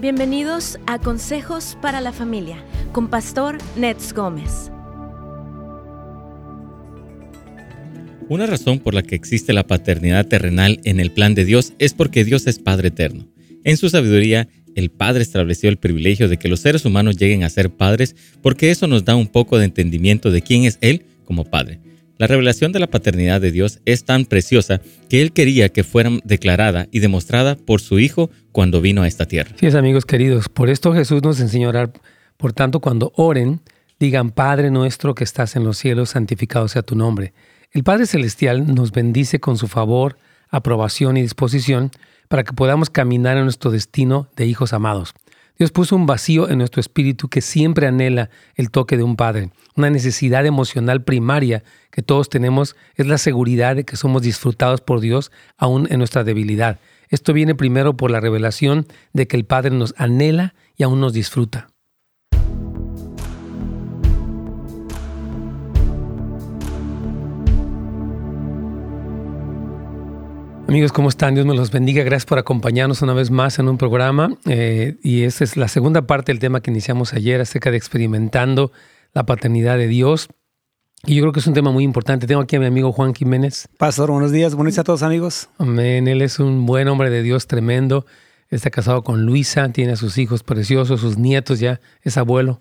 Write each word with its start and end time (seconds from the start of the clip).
Bienvenidos 0.00 0.78
a 0.86 1.00
Consejos 1.00 1.76
para 1.82 2.00
la 2.00 2.12
Familia 2.12 2.64
con 2.92 3.08
Pastor 3.08 3.58
Nets 3.76 4.12
Gómez. 4.12 4.70
Una 8.28 8.46
razón 8.46 8.78
por 8.78 8.94
la 8.94 9.02
que 9.02 9.16
existe 9.16 9.52
la 9.52 9.66
paternidad 9.66 10.28
terrenal 10.28 10.78
en 10.84 11.00
el 11.00 11.10
plan 11.10 11.34
de 11.34 11.44
Dios 11.44 11.72
es 11.80 11.94
porque 11.94 12.22
Dios 12.22 12.46
es 12.46 12.60
Padre 12.60 12.88
eterno. 12.88 13.26
En 13.64 13.76
su 13.76 13.90
sabiduría, 13.90 14.48
el 14.76 14.92
Padre 14.92 15.22
estableció 15.22 15.68
el 15.68 15.78
privilegio 15.78 16.28
de 16.28 16.36
que 16.36 16.48
los 16.48 16.60
seres 16.60 16.84
humanos 16.84 17.16
lleguen 17.16 17.42
a 17.42 17.50
ser 17.50 17.68
padres 17.68 18.14
porque 18.40 18.70
eso 18.70 18.86
nos 18.86 19.04
da 19.04 19.16
un 19.16 19.26
poco 19.26 19.58
de 19.58 19.64
entendimiento 19.64 20.30
de 20.30 20.42
quién 20.42 20.62
es 20.62 20.78
Él 20.80 21.06
como 21.24 21.44
Padre. 21.44 21.80
La 22.18 22.26
revelación 22.26 22.72
de 22.72 22.80
la 22.80 22.88
paternidad 22.88 23.40
de 23.40 23.52
Dios 23.52 23.78
es 23.84 24.04
tan 24.04 24.24
preciosa 24.24 24.80
que 25.08 25.22
Él 25.22 25.30
quería 25.30 25.68
que 25.68 25.84
fuera 25.84 26.10
declarada 26.24 26.88
y 26.90 26.98
demostrada 26.98 27.54
por 27.54 27.80
su 27.80 28.00
Hijo 28.00 28.28
cuando 28.50 28.80
vino 28.80 29.02
a 29.02 29.06
esta 29.06 29.26
tierra. 29.26 29.54
Sí, 29.54 29.68
amigos 29.68 30.04
queridos, 30.04 30.48
por 30.48 30.68
esto 30.68 30.92
Jesús 30.92 31.22
nos 31.22 31.38
enseñó 31.38 31.68
a 31.68 31.70
orar. 31.70 31.92
Por 32.36 32.52
tanto, 32.52 32.80
cuando 32.80 33.12
oren, 33.14 33.60
digan, 34.00 34.32
Padre 34.32 34.72
nuestro 34.72 35.14
que 35.14 35.22
estás 35.22 35.54
en 35.54 35.62
los 35.62 35.78
cielos, 35.78 36.10
santificado 36.10 36.66
sea 36.66 36.82
tu 36.82 36.96
nombre. 36.96 37.34
El 37.70 37.84
Padre 37.84 38.04
Celestial 38.04 38.74
nos 38.74 38.90
bendice 38.90 39.38
con 39.38 39.56
su 39.56 39.68
favor, 39.68 40.18
aprobación 40.48 41.16
y 41.18 41.22
disposición 41.22 41.92
para 42.26 42.42
que 42.42 42.52
podamos 42.52 42.90
caminar 42.90 43.36
en 43.36 43.44
nuestro 43.44 43.70
destino 43.70 44.28
de 44.34 44.44
hijos 44.46 44.72
amados. 44.72 45.14
Dios 45.58 45.72
puso 45.72 45.96
un 45.96 46.06
vacío 46.06 46.48
en 46.48 46.58
nuestro 46.58 46.80
espíritu 46.80 47.28
que 47.28 47.40
siempre 47.40 47.88
anhela 47.88 48.30
el 48.54 48.70
toque 48.70 48.96
de 48.96 49.02
un 49.02 49.16
padre. 49.16 49.50
Una 49.74 49.90
necesidad 49.90 50.46
emocional 50.46 51.02
primaria 51.02 51.64
que 51.90 52.00
todos 52.00 52.28
tenemos 52.28 52.76
es 52.94 53.08
la 53.08 53.18
seguridad 53.18 53.74
de 53.74 53.84
que 53.84 53.96
somos 53.96 54.22
disfrutados 54.22 54.80
por 54.80 55.00
Dios 55.00 55.32
aún 55.56 55.88
en 55.90 55.98
nuestra 55.98 56.22
debilidad. 56.22 56.78
Esto 57.08 57.32
viene 57.32 57.56
primero 57.56 57.96
por 57.96 58.12
la 58.12 58.20
revelación 58.20 58.86
de 59.12 59.26
que 59.26 59.36
el 59.36 59.46
Padre 59.46 59.70
nos 59.70 59.94
anhela 59.98 60.54
y 60.76 60.84
aún 60.84 61.00
nos 61.00 61.12
disfruta. 61.12 61.70
Amigos, 70.68 70.92
¿cómo 70.92 71.08
están? 71.08 71.34
Dios 71.34 71.46
me 71.46 71.54
los 71.54 71.70
bendiga. 71.70 72.02
Gracias 72.02 72.26
por 72.26 72.38
acompañarnos 72.38 73.00
una 73.00 73.14
vez 73.14 73.30
más 73.30 73.58
en 73.58 73.70
un 73.70 73.78
programa. 73.78 74.36
Eh, 74.44 74.96
y 75.02 75.22
esta 75.22 75.42
es 75.42 75.56
la 75.56 75.66
segunda 75.66 76.02
parte 76.02 76.30
del 76.30 76.40
tema 76.40 76.60
que 76.60 76.70
iniciamos 76.70 77.14
ayer 77.14 77.40
acerca 77.40 77.70
de 77.70 77.78
experimentando 77.78 78.70
la 79.14 79.24
paternidad 79.24 79.78
de 79.78 79.86
Dios. 79.86 80.28
Y 81.06 81.14
yo 81.14 81.22
creo 81.22 81.32
que 81.32 81.40
es 81.40 81.46
un 81.46 81.54
tema 81.54 81.70
muy 81.70 81.84
importante. 81.84 82.26
Tengo 82.26 82.42
aquí 82.42 82.56
a 82.56 82.60
mi 82.60 82.66
amigo 82.66 82.92
Juan 82.92 83.14
Jiménez. 83.14 83.66
Pastor, 83.78 84.10
buenos 84.10 84.30
días. 84.30 84.54
Buenos 84.54 84.74
días 84.74 84.80
a 84.80 84.84
todos, 84.84 85.02
amigos. 85.02 85.48
Amén. 85.56 86.06
Él 86.06 86.20
es 86.20 86.38
un 86.38 86.66
buen 86.66 86.86
hombre 86.88 87.08
de 87.08 87.22
Dios, 87.22 87.46
tremendo. 87.46 88.04
Está 88.50 88.68
casado 88.68 89.02
con 89.02 89.24
Luisa, 89.24 89.70
tiene 89.70 89.92
a 89.92 89.96
sus 89.96 90.18
hijos 90.18 90.42
preciosos, 90.42 91.00
sus 91.00 91.16
nietos 91.16 91.60
ya, 91.60 91.80
es 92.02 92.18
abuelo. 92.18 92.60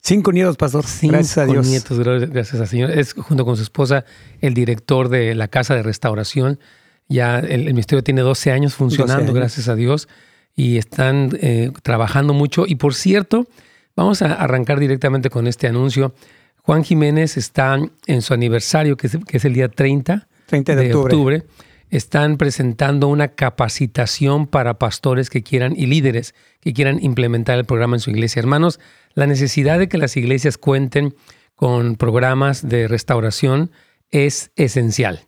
Cinco 0.00 0.32
nietos, 0.32 0.56
pastor. 0.56 0.86
Cinco 0.86 1.12
gracias 1.12 1.36
a 1.36 1.44
Dios. 1.44 1.66
nietos, 1.66 1.98
gracias 1.98 2.62
al 2.62 2.68
Señor. 2.68 2.92
Es 2.92 3.12
junto 3.12 3.44
con 3.44 3.58
su 3.58 3.62
esposa 3.62 4.06
el 4.40 4.54
director 4.54 5.10
de 5.10 5.34
la 5.34 5.48
casa 5.48 5.74
de 5.74 5.82
restauración 5.82 6.58
ya 7.12 7.38
el, 7.38 7.64
ministerio 7.64 8.02
tiene 8.02 8.22
12 8.22 8.52
años 8.52 8.74
funcionando, 8.74 9.32
gracias 9.32 9.68
a 9.68 9.74
Dios, 9.74 10.08
y 10.54 10.76
están 10.78 11.30
eh, 11.40 11.70
trabajando 11.82 12.34
mucho. 12.34 12.64
Y 12.66 12.76
por 12.76 12.94
cierto, 12.94 13.46
vamos 13.96 14.22
a 14.22 14.34
arrancar 14.34 14.80
directamente 14.80 15.30
con 15.30 15.46
este 15.46 15.66
anuncio. 15.66 16.14
Juan 16.62 16.84
Jiménez 16.84 17.36
está 17.36 17.78
en 18.06 18.22
su 18.22 18.34
aniversario, 18.34 18.96
que 18.96 19.08
es, 19.08 19.44
el 19.44 19.54
día 19.54 19.68
30, 19.68 20.28
30 20.46 20.76
de, 20.76 20.94
octubre. 20.94 21.42
Están 21.90 22.38
presentando 22.38 23.08
una 23.08 23.28
capacitación 23.28 24.46
para 24.46 24.78
pastores 24.78 25.28
que 25.28 25.42
quieran 25.42 25.74
y 25.76 25.86
líderes 25.86 26.34
que 26.60 26.72
quieran 26.72 27.02
implementar 27.02 27.58
el 27.58 27.64
programa 27.64 27.96
en 27.96 28.00
su 28.00 28.10
iglesia. 28.10 28.40
Hermanos, 28.40 28.80
la 29.14 29.26
necesidad 29.26 29.78
de 29.78 29.88
que 29.88 29.98
las 29.98 30.16
iglesias 30.16 30.56
cuenten 30.56 31.14
con 31.54 31.96
programas 31.96 32.66
de 32.66 32.88
restauración 32.88 33.72
es 34.10 34.52
esencial. 34.56 35.26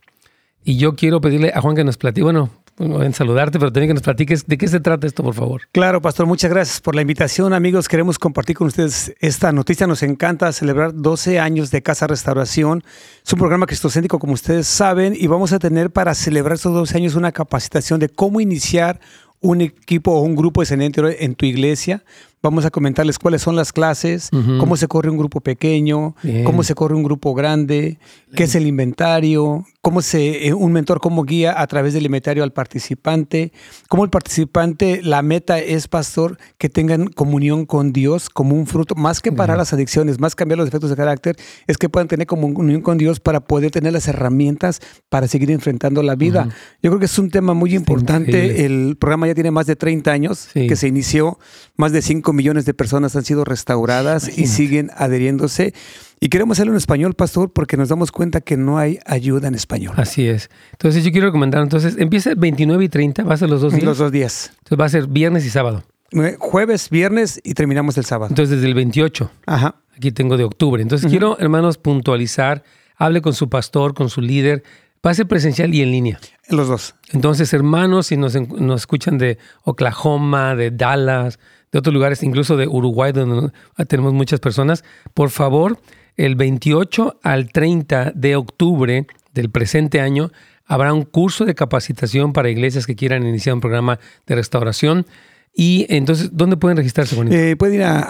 Y 0.64 0.78
yo 0.78 0.97
quiero 0.97 1.20
pedirle 1.20 1.52
a 1.54 1.60
Juan 1.60 1.76
que 1.76 1.84
nos 1.84 1.98
platique, 1.98 2.25
bueno, 2.25 2.50
en 2.78 3.12
saludarte, 3.12 3.58
pero 3.58 3.70
también 3.70 3.91
que 3.91 3.94
nos 3.94 4.02
platiques 4.02 4.47
de 4.47 4.58
qué 4.58 4.66
se 4.66 4.80
trata 4.80 5.06
esto, 5.06 5.22
por 5.22 5.34
favor. 5.34 5.62
Claro, 5.72 6.00
pastor, 6.00 6.26
muchas 6.26 6.50
gracias 6.50 6.80
por 6.80 6.94
la 6.94 7.02
invitación. 7.02 7.52
Amigos, 7.52 7.88
queremos 7.88 8.19
compartir 8.19 8.56
con 8.56 8.66
ustedes 8.66 9.14
esta 9.20 9.52
noticia. 9.52 9.86
Nos 9.86 10.02
encanta 10.02 10.50
celebrar 10.52 10.92
12 10.94 11.38
años 11.38 11.70
de 11.70 11.82
Casa 11.82 12.06
Restauración. 12.06 12.82
Es 13.25 13.32
un 13.32 13.38
programa 13.38 13.66
cristocéntrico, 13.66 14.19
como 14.19 14.32
ustedes 14.32 14.66
saben, 14.66 15.14
y 15.16 15.26
vamos 15.26 15.52
a 15.52 15.58
tener 15.58 15.91
para 15.91 16.14
celebrar 16.14 16.54
estos 16.54 16.72
12 16.72 16.96
años 16.96 17.14
una 17.14 17.31
capacitación 17.31 18.00
de 18.00 18.08
cómo 18.08 18.41
iniciar 18.41 19.00
un 19.41 19.60
equipo 19.60 20.12
o 20.12 20.20
un 20.22 20.34
grupo 20.34 20.64
de 20.64 21.16
en 21.20 21.34
tu 21.34 21.44
iglesia. 21.44 22.02
Vamos 22.44 22.66
a 22.66 22.71
comentarles 22.71 23.19
cuáles 23.19 23.41
son 23.41 23.56
las 23.56 23.72
clases, 23.72 24.28
cómo 24.59 24.77
se 24.77 24.87
corre 24.87 25.09
un 25.09 25.16
grupo 25.16 25.41
pequeño, 25.41 26.15
cómo 26.44 26.62
se 26.62 26.75
corre 26.75 26.94
un 26.94 27.03
grupo 27.03 27.32
grande, 27.32 27.99
qué 28.37 28.44
es 28.44 28.55
el 28.55 28.66
inventario, 28.66 29.65
cómo 29.81 30.03
se, 30.03 30.49
eh, 30.49 30.53
un 30.53 30.72
mentor 30.72 31.00
cómo 31.00 31.25
guía 31.25 31.60
a 31.60 31.66
través 31.66 31.94
del 31.94 32.05
inventario 32.05 32.43
al 32.43 32.53
participante, 32.53 33.53
cómo 33.88 34.05
el 34.05 34.10
participante, 34.10 35.00
la 35.03 35.22
meta 35.22 35.59
es, 35.59 35.88
pastor, 35.88 36.37
que 36.59 36.69
tengan 36.69 37.06
comunión 37.06 37.65
con 37.65 37.93
Dios 37.94 38.28
como 38.28 38.56
un 38.56 38.66
fruto, 38.66 38.94
más 38.94 39.22
que 39.22 39.32
para 39.32 39.56
las 39.56 39.72
adicciones, 39.72 40.21
más 40.21 40.34
cambiar 40.34 40.59
los 40.59 40.66
defectos 40.66 40.91
de 40.91 40.97
carácter, 40.97 41.37
es 41.66 41.78
que 41.78 41.88
puedan 41.88 42.09
tener 42.09 42.26
comunión 42.26 42.82
con 42.82 42.99
Dios 42.99 43.21
para 43.21 43.41
poder 43.41 43.71
tener 43.71 43.94
las 43.94 44.06
herramientas 44.06 44.81
para 45.09 45.28
seguir 45.28 45.50
enfrentando 45.50 46.03
la 46.03 46.15
vida. 46.15 46.49
Yo 46.82 46.91
creo 46.91 46.99
que 46.99 47.06
es 47.06 47.19
un 47.19 47.31
tema 47.31 47.55
muy 47.55 47.75
importante. 47.75 48.66
El 48.66 48.97
programa 48.99 49.28
ya 49.28 49.34
tiene 49.34 49.50
más 49.50 49.66
de 49.66 49.76
30 49.76 50.12
años 50.12 50.49
que 50.53 50.76
se 50.76 50.88
inició, 50.88 51.38
más 51.76 51.93
de 51.93 52.03
5 52.03 52.33
millones 52.34 52.64
de 52.64 52.74
personas 52.74 53.16
han 53.16 53.24
sido 53.24 53.44
restauradas 53.44 54.38
y 54.38 54.46
siguen 54.46 54.90
adheriéndose. 54.96 55.72
Y 56.20 56.28
queremos 56.28 56.56
hacerlo 56.56 56.72
en 56.72 56.78
español, 56.78 57.14
pastor, 57.14 57.52
porque 57.52 57.76
nos 57.76 57.88
damos 57.88 58.10
cuenta 58.12 58.40
que 58.40 58.56
no 58.56 58.78
hay 58.78 58.98
ayuda 59.06 59.48
en 59.48 59.54
español. 59.54 59.94
Así 59.96 60.26
es. 60.26 60.50
Entonces 60.72 61.04
yo 61.04 61.12
quiero 61.12 61.26
recomendar, 61.28 61.62
entonces 61.62 61.96
empieza 61.98 62.30
el 62.30 62.36
29 62.36 62.84
y 62.84 62.88
30, 62.88 63.24
va 63.24 63.34
a 63.34 63.36
ser 63.36 63.50
los 63.50 63.60
dos 63.60 63.72
días. 63.72 63.84
Los 63.84 63.98
dos 63.98 64.12
días. 64.12 64.52
Entonces 64.58 64.80
va 64.80 64.84
a 64.86 64.88
ser 64.88 65.06
viernes 65.06 65.44
y 65.44 65.50
sábado. 65.50 65.84
Jueves, 66.38 66.90
viernes 66.90 67.40
y 67.42 67.54
terminamos 67.54 67.98
el 67.98 68.04
sábado. 68.04 68.30
Entonces 68.30 68.56
desde 68.56 68.68
el 68.68 68.74
28. 68.74 69.30
Ajá. 69.46 69.76
Aquí 69.96 70.12
tengo 70.12 70.36
de 70.36 70.44
octubre. 70.44 70.82
Entonces 70.82 71.10
quiero, 71.10 71.38
hermanos, 71.38 71.78
puntualizar, 71.78 72.64
hable 72.96 73.20
con 73.20 73.34
su 73.34 73.48
pastor, 73.48 73.94
con 73.94 74.08
su 74.08 74.20
líder. 74.20 74.62
Va 75.04 75.10
a 75.10 75.15
ser 75.15 75.26
presencial 75.26 75.75
y 75.75 75.82
en 75.82 75.91
línea. 75.91 76.19
Los 76.48 76.69
dos. 76.69 76.94
Entonces, 77.12 77.53
hermanos, 77.53 78.06
si 78.06 78.16
nos, 78.16 78.34
nos 78.34 78.82
escuchan 78.82 79.19
de 79.19 79.38
Oklahoma, 79.62 80.54
de 80.54 80.70
Dallas, 80.70 81.38
de 81.72 81.78
otros 81.78 81.92
lugares, 81.92 82.22
incluso 82.22 82.56
de 82.56 82.66
Uruguay, 82.69 83.12
donde 83.12 83.53
tenemos 83.88 84.12
muchas 84.12 84.41
personas, 84.41 84.84
por 85.12 85.31
favor, 85.31 85.78
el 86.16 86.37
28 86.37 87.19
al 87.22 87.50
30 87.50 88.12
de 88.14 88.37
octubre 88.37 89.06
del 89.32 89.50
presente 89.50 90.00
año 90.00 90.31
habrá 90.64 90.93
un 90.93 91.03
curso 91.03 91.44
de 91.44 91.54
capacitación 91.54 92.32
para 92.32 92.48
iglesias 92.48 92.87
que 92.87 92.97
quieran 92.97 93.26
iniciar 93.26 93.54
un 93.54 93.60
programa 93.60 93.98
de 94.26 94.34
restauración. 94.34 95.06
Y 95.54 95.87
entonces, 95.88 96.31
¿dónde 96.32 96.56
pueden 96.56 96.76
registrarse? 96.76 97.16
Eh, 97.31 97.56
pueden 97.56 97.76
ir 97.76 97.82
a 97.82 98.00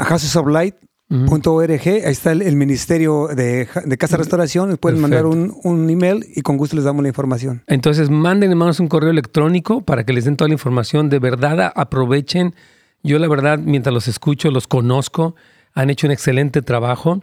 houseoflight.org, 1.14 1.88
ahí 2.06 2.12
está 2.12 2.32
el, 2.32 2.56
Ministerio 2.56 3.28
de, 3.28 3.68
Casa 3.98 4.16
Restauración, 4.16 4.76
pueden 4.76 5.00
mandar 5.00 5.26
un, 5.26 5.56
un, 5.62 5.88
email 5.90 6.26
y 6.34 6.42
con 6.42 6.56
gusto 6.56 6.76
les 6.76 6.84
damos 6.84 7.02
la 7.02 7.08
información. 7.08 7.62
Entonces, 7.66 8.10
manden 8.10 8.50
hermanos 8.50 8.80
un 8.80 8.88
correo 8.88 9.10
electrónico 9.10 9.82
para 9.82 10.04
que 10.04 10.12
les 10.12 10.24
den 10.24 10.36
toda 10.36 10.48
la 10.48 10.54
información. 10.54 11.08
De 11.08 11.18
verdad, 11.18 11.72
aprovechen. 11.74 12.54
Yo 13.02 13.18
la 13.18 13.28
verdad, 13.28 13.58
mientras 13.58 13.92
los 13.92 14.08
escucho, 14.08 14.50
los 14.50 14.66
conozco, 14.66 15.34
han 15.74 15.90
hecho 15.90 16.06
un 16.06 16.12
excelente 16.12 16.62
trabajo 16.62 17.20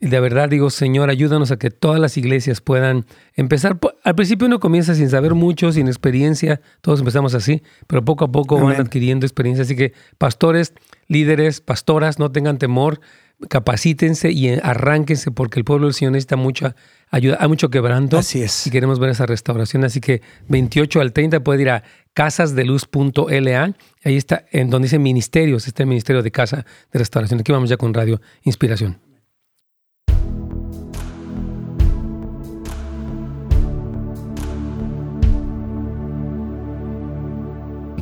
de 0.00 0.20
verdad 0.20 0.48
digo, 0.48 0.70
Señor, 0.70 1.08
ayúdanos 1.08 1.50
a 1.50 1.56
que 1.56 1.70
todas 1.70 2.00
las 2.00 2.16
iglesias 2.16 2.60
puedan 2.60 3.06
empezar. 3.34 3.78
Al 4.02 4.14
principio 4.14 4.46
uno 4.46 4.60
comienza 4.60 4.94
sin 4.94 5.08
saber 5.08 5.34
mucho, 5.34 5.72
sin 5.72 5.86
experiencia, 5.86 6.60
todos 6.80 7.00
empezamos 7.00 7.34
así, 7.34 7.62
pero 7.86 8.04
poco 8.04 8.24
a 8.24 8.32
poco 8.32 8.60
van 8.60 8.80
adquiriendo 8.80 9.24
experiencia. 9.24 9.62
Así 9.62 9.76
que 9.76 9.92
pastores, 10.18 10.74
líderes, 11.08 11.60
pastoras, 11.60 12.18
no 12.18 12.30
tengan 12.32 12.58
temor, 12.58 13.00
capacítense 13.48 14.30
y 14.30 14.48
arránquense 14.48 15.30
porque 15.30 15.58
el 15.58 15.64
pueblo 15.64 15.86
del 15.86 15.94
Señor 15.94 16.12
necesita 16.12 16.36
mucha 16.36 16.76
ayuda, 17.10 17.38
hay 17.40 17.48
mucho 17.48 17.70
quebranto. 17.70 18.18
Así 18.18 18.42
es. 18.42 18.66
Y 18.66 18.70
queremos 18.70 18.98
ver 18.98 19.10
esa 19.10 19.26
restauración. 19.26 19.84
Así 19.84 20.00
que 20.00 20.22
28 20.48 21.00
al 21.00 21.12
30 21.12 21.40
puede 21.40 21.62
ir 21.62 21.70
a 21.70 21.82
casasdeluz.la. 22.12 23.74
Ahí 24.04 24.16
está, 24.16 24.44
en 24.52 24.70
donde 24.70 24.86
dice 24.86 24.98
ministerios, 24.98 25.66
está 25.66 25.82
el 25.82 25.88
Ministerio 25.88 26.22
de 26.22 26.30
Casa 26.30 26.64
de 26.92 26.98
Restauración. 26.98 27.40
Aquí 27.40 27.52
vamos 27.52 27.70
ya 27.70 27.76
con 27.76 27.92
Radio 27.92 28.20
Inspiración. 28.42 28.98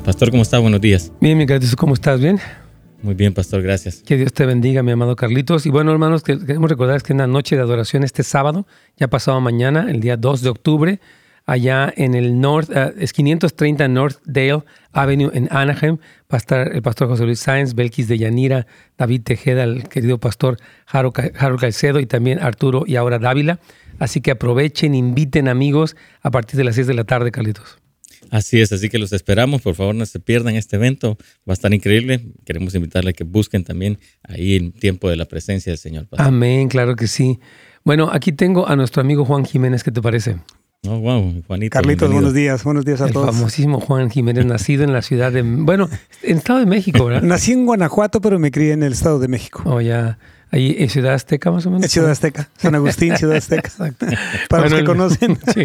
Pastor, 0.04 0.32
¿cómo 0.32 0.42
está? 0.42 0.58
Buenos 0.58 0.80
días. 0.80 1.12
Bien, 1.20 1.38
mi 1.38 1.46
querido, 1.46 1.76
¿cómo 1.76 1.94
estás? 1.94 2.20
¿Bien? 2.20 2.40
Muy 3.02 3.14
bien, 3.14 3.34
Pastor, 3.34 3.62
gracias. 3.62 4.02
Que 4.06 4.16
Dios 4.16 4.32
te 4.32 4.46
bendiga, 4.46 4.84
mi 4.84 4.92
amado 4.92 5.16
Carlitos. 5.16 5.66
Y 5.66 5.70
bueno, 5.70 5.90
hermanos, 5.90 6.22
queremos 6.22 6.70
recordar 6.70 7.02
que 7.02 7.12
es 7.12 7.14
una 7.14 7.26
noche 7.26 7.56
de 7.56 7.62
adoración 7.62 8.04
este 8.04 8.22
sábado, 8.22 8.64
ya 8.96 9.08
pasado 9.08 9.40
mañana, 9.40 9.90
el 9.90 10.00
día 10.00 10.16
2 10.16 10.42
de 10.42 10.48
octubre, 10.48 11.00
allá 11.44 11.92
en 11.96 12.14
el 12.14 12.40
North, 12.40 12.70
uh, 12.70 12.92
es 12.96 13.12
530 13.12 13.88
North 13.88 14.18
Dale 14.24 14.62
Avenue 14.92 15.32
en 15.34 15.48
Anaheim. 15.50 15.96
Va 16.32 16.36
a 16.36 16.36
estar 16.36 16.72
el 16.72 16.80
pastor 16.80 17.08
José 17.08 17.24
Luis 17.24 17.40
Sáenz, 17.40 17.74
Belkis 17.74 18.06
de 18.06 18.18
Yanira, 18.18 18.68
David 18.96 19.22
Tejeda, 19.24 19.64
el 19.64 19.88
querido 19.88 20.18
pastor 20.18 20.58
Harold 20.86 21.58
Caicedo 21.58 21.98
y 21.98 22.06
también 22.06 22.38
Arturo 22.38 22.84
y 22.86 22.94
ahora 22.94 23.18
Dávila. 23.18 23.58
Así 23.98 24.20
que 24.20 24.30
aprovechen, 24.30 24.94
inviten 24.94 25.48
amigos 25.48 25.96
a 26.22 26.30
partir 26.30 26.56
de 26.56 26.64
las 26.64 26.76
6 26.76 26.86
de 26.86 26.94
la 26.94 27.04
tarde, 27.04 27.32
Carlitos. 27.32 27.78
Así 28.30 28.60
es, 28.60 28.72
así 28.72 28.88
que 28.88 28.98
los 28.98 29.12
esperamos. 29.12 29.62
Por 29.62 29.74
favor, 29.74 29.94
no 29.94 30.06
se 30.06 30.20
pierdan 30.20 30.56
este 30.56 30.76
evento. 30.76 31.16
Va 31.48 31.52
a 31.52 31.54
estar 31.54 31.72
increíble. 31.72 32.26
Queremos 32.44 32.74
invitarle 32.74 33.10
a 33.10 33.12
que 33.12 33.24
busquen 33.24 33.64
también 33.64 33.98
ahí 34.22 34.56
el 34.56 34.72
tiempo 34.72 35.08
de 35.08 35.16
la 35.16 35.26
presencia 35.26 35.70
del 35.70 35.78
Señor. 35.78 36.08
Amén, 36.18 36.68
claro 36.68 36.96
que 36.96 37.06
sí. 37.06 37.40
Bueno, 37.84 38.10
aquí 38.12 38.32
tengo 38.32 38.68
a 38.68 38.76
nuestro 38.76 39.00
amigo 39.02 39.24
Juan 39.24 39.44
Jiménez. 39.44 39.82
¿Qué 39.82 39.90
te 39.90 40.00
parece? 40.00 40.36
Oh, 40.88 40.98
wow, 40.98 41.42
Juanito. 41.46 41.74
Carlitos, 41.74 42.10
buenos 42.10 42.34
días, 42.34 42.64
buenos 42.64 42.84
días 42.84 43.00
a 43.00 43.06
el 43.06 43.12
todos. 43.12 43.26
famosísimo 43.26 43.78
Juan 43.78 44.10
Jiménez, 44.10 44.44
nacido 44.46 44.82
en 44.82 44.92
la 44.92 45.00
ciudad 45.02 45.30
de, 45.30 45.42
bueno, 45.42 45.88
en 46.22 46.32
el 46.32 46.38
Estado 46.38 46.58
de 46.58 46.66
México, 46.66 47.04
¿verdad? 47.04 47.22
Nací 47.28 47.52
en 47.52 47.66
Guanajuato, 47.66 48.20
pero 48.20 48.40
me 48.40 48.50
crié 48.50 48.72
en 48.72 48.82
el 48.82 48.92
Estado 48.92 49.20
de 49.20 49.28
México. 49.28 49.62
Oh, 49.64 49.80
ya. 49.80 50.18
Ahí 50.52 50.76
en 50.78 50.90
Ciudad 50.90 51.14
Azteca, 51.14 51.50
más 51.50 51.64
o 51.64 51.70
menos. 51.70 51.84
En 51.84 51.88
Ciudad 51.88 52.10
Azteca, 52.10 52.50
San 52.58 52.74
Agustín, 52.74 53.16
Ciudad 53.16 53.38
Azteca. 53.38 53.68
Exacto. 53.68 54.06
Para 54.50 54.64
los 54.64 54.72
que 54.74 54.78
él, 54.80 54.84
conocen. 54.84 55.38
Sí, 55.54 55.64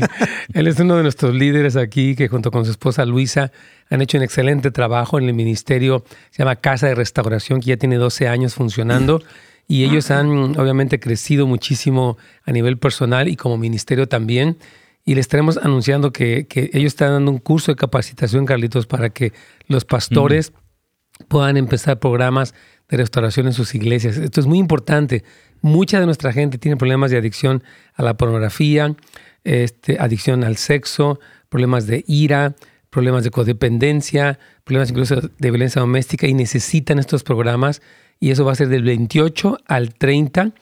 él 0.53 0.67
es 0.67 0.79
uno 0.79 0.95
de 0.95 1.03
nuestros 1.03 1.35
líderes 1.35 1.75
aquí 1.75 2.15
que 2.15 2.29
junto 2.29 2.51
con 2.51 2.63
su 2.63 2.71
esposa 2.71 3.05
Luisa 3.05 3.51
han 3.89 4.01
hecho 4.01 4.17
un 4.17 4.23
excelente 4.23 4.71
trabajo 4.71 5.19
en 5.19 5.25
el 5.25 5.33
ministerio, 5.33 6.05
se 6.31 6.39
llama 6.39 6.55
Casa 6.55 6.87
de 6.87 6.95
Restauración, 6.95 7.59
que 7.59 7.67
ya 7.67 7.77
tiene 7.77 7.97
12 7.97 8.29
años 8.29 8.55
funcionando. 8.55 9.21
Y 9.67 9.83
ellos 9.83 10.09
han 10.09 10.57
obviamente 10.57 11.01
crecido 11.01 11.45
muchísimo 11.45 12.17
a 12.45 12.53
nivel 12.53 12.77
personal 12.77 13.27
y 13.27 13.35
como 13.35 13.57
ministerio 13.57 14.07
también. 14.07 14.57
Y 15.03 15.15
les 15.15 15.25
estaremos 15.25 15.57
anunciando 15.57 16.13
que, 16.13 16.47
que, 16.47 16.69
ellos 16.71 16.93
están 16.93 17.11
dando 17.11 17.31
un 17.31 17.39
curso 17.39 17.73
de 17.73 17.75
capacitación, 17.75 18.45
Carlitos, 18.45 18.87
para 18.87 19.09
que 19.09 19.33
los 19.67 19.83
pastores 19.83 20.53
mm. 20.53 21.23
puedan 21.25 21.57
empezar 21.57 21.99
programas 21.99 22.53
de 22.89 22.97
restauración 22.97 23.47
en 23.47 23.53
sus 23.53 23.75
iglesias. 23.75 24.17
Esto 24.17 24.39
es 24.39 24.47
muy 24.47 24.59
importante. 24.59 25.23
Mucha 25.61 25.99
de 25.99 26.05
nuestra 26.05 26.31
gente 26.31 26.57
tiene 26.57 26.77
problemas 26.77 27.11
de 27.11 27.17
adicción 27.17 27.63
a 27.95 28.03
la 28.03 28.15
pornografía, 28.15 28.95
este, 29.43 29.97
adicción 29.99 30.43
al 30.43 30.57
sexo, 30.57 31.19
problemas 31.49 31.87
de 31.87 32.03
ira, 32.07 32.55
problemas 32.89 33.23
de 33.23 33.31
codependencia, 33.31 34.39
problemas 34.63 34.89
incluso 34.89 35.15
de 35.15 35.51
violencia 35.51 35.81
doméstica 35.81 36.27
y 36.27 36.33
necesitan 36.33 36.99
estos 36.99 37.23
programas. 37.23 37.81
Y 38.19 38.31
eso 38.31 38.45
va 38.45 38.53
a 38.53 38.55
ser 38.55 38.69
del 38.69 38.83
28 38.83 39.59
al 39.67 39.93
30 39.93 40.53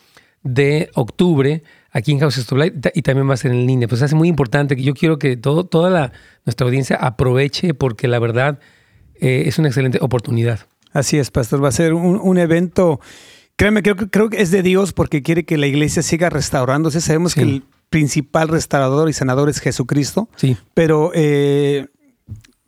de 0.44 0.90
octubre 0.94 1.64
aquí 1.92 2.12
en 2.12 2.20
House 2.20 2.38
of 2.40 2.52
Light 2.52 2.88
y 2.94 3.02
también 3.02 3.30
va 3.30 3.34
a 3.34 3.38
ser 3.38 3.52
en 3.52 3.66
línea. 3.66 3.88
Pues 3.88 4.02
es 4.02 4.14
muy 4.14 4.28
importante 4.28 4.76
que 4.76 4.84
yo 4.84 4.94
quiero 4.94 5.18
que 5.18 5.38
todo, 5.38 5.66
toda 5.66 5.90
la, 5.90 6.12
nuestra 6.46 6.68
audiencia 6.68 6.98
aproveche 6.98 7.74
porque 7.74 8.08
la 8.08 8.20
verdad 8.20 8.60
eh, 9.16 9.44
es 9.46 9.58
una 9.60 9.70
excelente 9.70 10.00
oportunidad. 10.02 10.68
Así 10.96 11.18
es, 11.18 11.30
pastor. 11.30 11.62
Va 11.62 11.68
a 11.68 11.74
ser 11.74 11.94
un, 11.94 12.18
un 12.24 12.38
evento, 12.38 13.02
créeme, 13.58 13.84
creo, 13.84 13.98
creo, 13.98 14.30
que 14.30 14.42
es 14.42 14.50
de 14.50 14.64
Dios 14.64 14.94
porque 14.94 15.22
quiere 15.22 15.44
que 15.44 15.58
la 15.58 15.68
iglesia 15.68 16.02
siga 16.02 16.30
restaurándose. 16.30 17.02
Sabemos 17.02 17.34
sí. 17.34 17.42
que 17.42 17.46
el 17.46 17.64
principal 17.90 18.48
restaurador 18.48 19.10
y 19.10 19.14
sanador 19.14 19.50
es 19.50 19.60
Jesucristo. 19.60 20.30
Sí. 20.38 20.56
Pero 20.74 21.12
eh, 21.14 21.88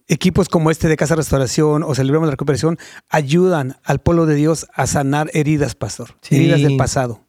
equipos 0.10 0.50
como 0.50 0.72
este 0.72 0.90
de 0.90 0.98
Casa 0.98 1.16
Restauración 1.16 1.84
o 1.84 1.96
Celebramos 1.96 2.28
la 2.28 2.32
Recuperación 2.32 2.78
ayudan 3.08 3.78
al 3.86 4.00
pueblo 4.00 4.26
de 4.26 4.36
Dios 4.36 4.68
a 4.74 4.88
sanar 4.88 5.32
heridas, 5.34 5.76
pastor. 5.76 6.10
Sí. 6.20 6.36
Heridas 6.36 6.62
del 6.62 6.76
pasado. 6.76 7.22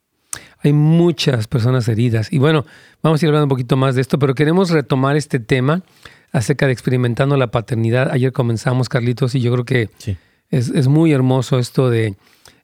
Hay 0.64 0.72
muchas 0.72 1.46
personas 1.46 1.86
heridas. 1.86 2.32
Y 2.32 2.38
bueno, 2.38 2.66
vamos 3.04 3.22
a 3.22 3.24
ir 3.24 3.28
hablando 3.28 3.44
un 3.44 3.50
poquito 3.50 3.76
más 3.76 3.94
de 3.94 4.00
esto, 4.00 4.18
pero 4.18 4.34
queremos 4.34 4.70
retomar 4.70 5.16
este 5.16 5.38
tema 5.38 5.84
acerca 6.32 6.66
de 6.66 6.72
experimentando 6.72 7.36
la 7.36 7.52
paternidad. 7.52 8.10
Ayer 8.10 8.32
comenzamos, 8.32 8.88
Carlitos, 8.88 9.36
y 9.36 9.40
yo 9.40 9.52
creo 9.52 9.64
que 9.64 9.90
sí. 9.98 10.16
Es, 10.50 10.68
es, 10.70 10.88
muy 10.88 11.12
hermoso 11.12 11.58
esto 11.58 11.90
de 11.90 12.16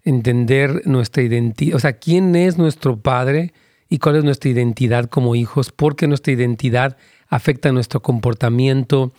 entender 0.05 0.83
nuestra 0.87 1.23
identidad, 1.23 1.77
o 1.77 1.81
sea, 1.81 1.95
quién 1.95 2.37
es 2.37 2.59
nuestro 2.59 2.99
padre 2.99 3.53
y 3.89 3.99
cuál 3.99 4.17
es 4.17 4.25
nuestra 4.25 4.51
identidad 4.51 5.07
como 5.07 5.35
hijos, 5.35 5.73
porque 5.73 6.07
nuestra 6.07 6.33
identidad 6.33 6.97
afecta 7.29 7.73
nuestro 7.73 8.01
comportamiento, 8.01 9.13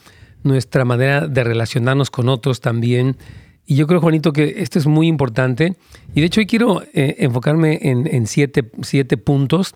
nuestra 0.43 0.85
manera 0.85 1.27
de 1.27 1.43
relacionarnos 1.43 2.11
con 2.11 2.29
otros 2.29 2.61
también. 2.61 3.17
Y 3.65 3.75
yo 3.75 3.87
creo, 3.87 3.99
Juanito, 3.99 4.31
que 4.31 4.55
esto 4.57 4.77
es 4.77 4.85
muy 4.85 5.07
importante. 5.07 5.75
Y 6.13 6.21
de 6.21 6.27
hecho, 6.27 6.39
hoy 6.39 6.45
quiero 6.45 6.83
eh, 6.93 7.15
enfocarme 7.19 7.79
en, 7.81 8.07
en, 8.07 8.27
siete, 8.27 8.69
siete 8.83 9.17
puntos 9.17 9.75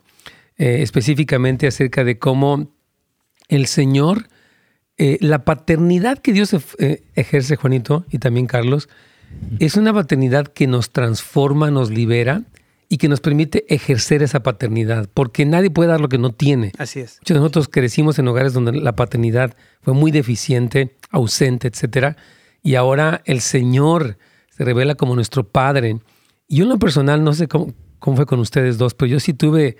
eh, 0.57 0.81
específicamente 0.81 1.67
acerca 1.67 2.03
de 2.03 2.19
cómo 2.19 2.67
el 3.47 3.65
Señor, 3.65 4.27
eh, 4.99 5.17
la 5.21 5.43
paternidad 5.45 6.19
que 6.19 6.33
Dios 6.33 6.55
eh, 6.77 7.01
ejerce, 7.15 7.55
Juanito, 7.55 8.05
y 8.11 8.19
también 8.19 8.45
Carlos, 8.45 8.89
es 9.59 9.75
una 9.75 9.93
paternidad 9.93 10.47
que 10.47 10.67
nos 10.67 10.91
transforma, 10.91 11.71
nos 11.71 11.89
libera 11.89 12.43
y 12.87 12.97
que 12.97 13.07
nos 13.07 13.21
permite 13.21 13.65
ejercer 13.73 14.21
esa 14.23 14.41
paternidad, 14.41 15.09
porque 15.13 15.45
nadie 15.45 15.71
puede 15.71 15.89
dar 15.89 16.01
lo 16.01 16.09
que 16.09 16.17
no 16.17 16.31
tiene. 16.31 16.71
Así 16.77 16.99
es. 16.99 17.17
Muchos 17.21 17.35
de 17.35 17.39
nosotros 17.39 17.67
crecimos 17.67 18.19
en 18.19 18.27
hogares 18.27 18.53
donde 18.53 18.73
la 18.73 18.95
paternidad 18.95 19.55
fue 19.81 19.93
muy 19.93 20.11
deficiente, 20.11 20.95
ausente, 21.11 21.67
etcétera 21.67 22.17
y 22.61 22.75
ahora 22.75 23.21
el 23.25 23.41
Señor 23.41 24.17
se 24.49 24.65
revela 24.65 24.95
como 24.95 25.15
nuestro 25.15 25.43
Padre. 25.43 25.99
Y 26.47 26.57
yo 26.57 26.63
en 26.63 26.69
lo 26.69 26.79
personal, 26.79 27.23
no 27.23 27.33
sé 27.33 27.47
cómo, 27.47 27.73
cómo, 27.99 28.17
fue 28.17 28.25
con 28.25 28.39
ustedes 28.39 28.77
dos, 28.77 28.93
pero 28.93 29.09
yo 29.09 29.19
sí 29.19 29.33
tuve 29.33 29.77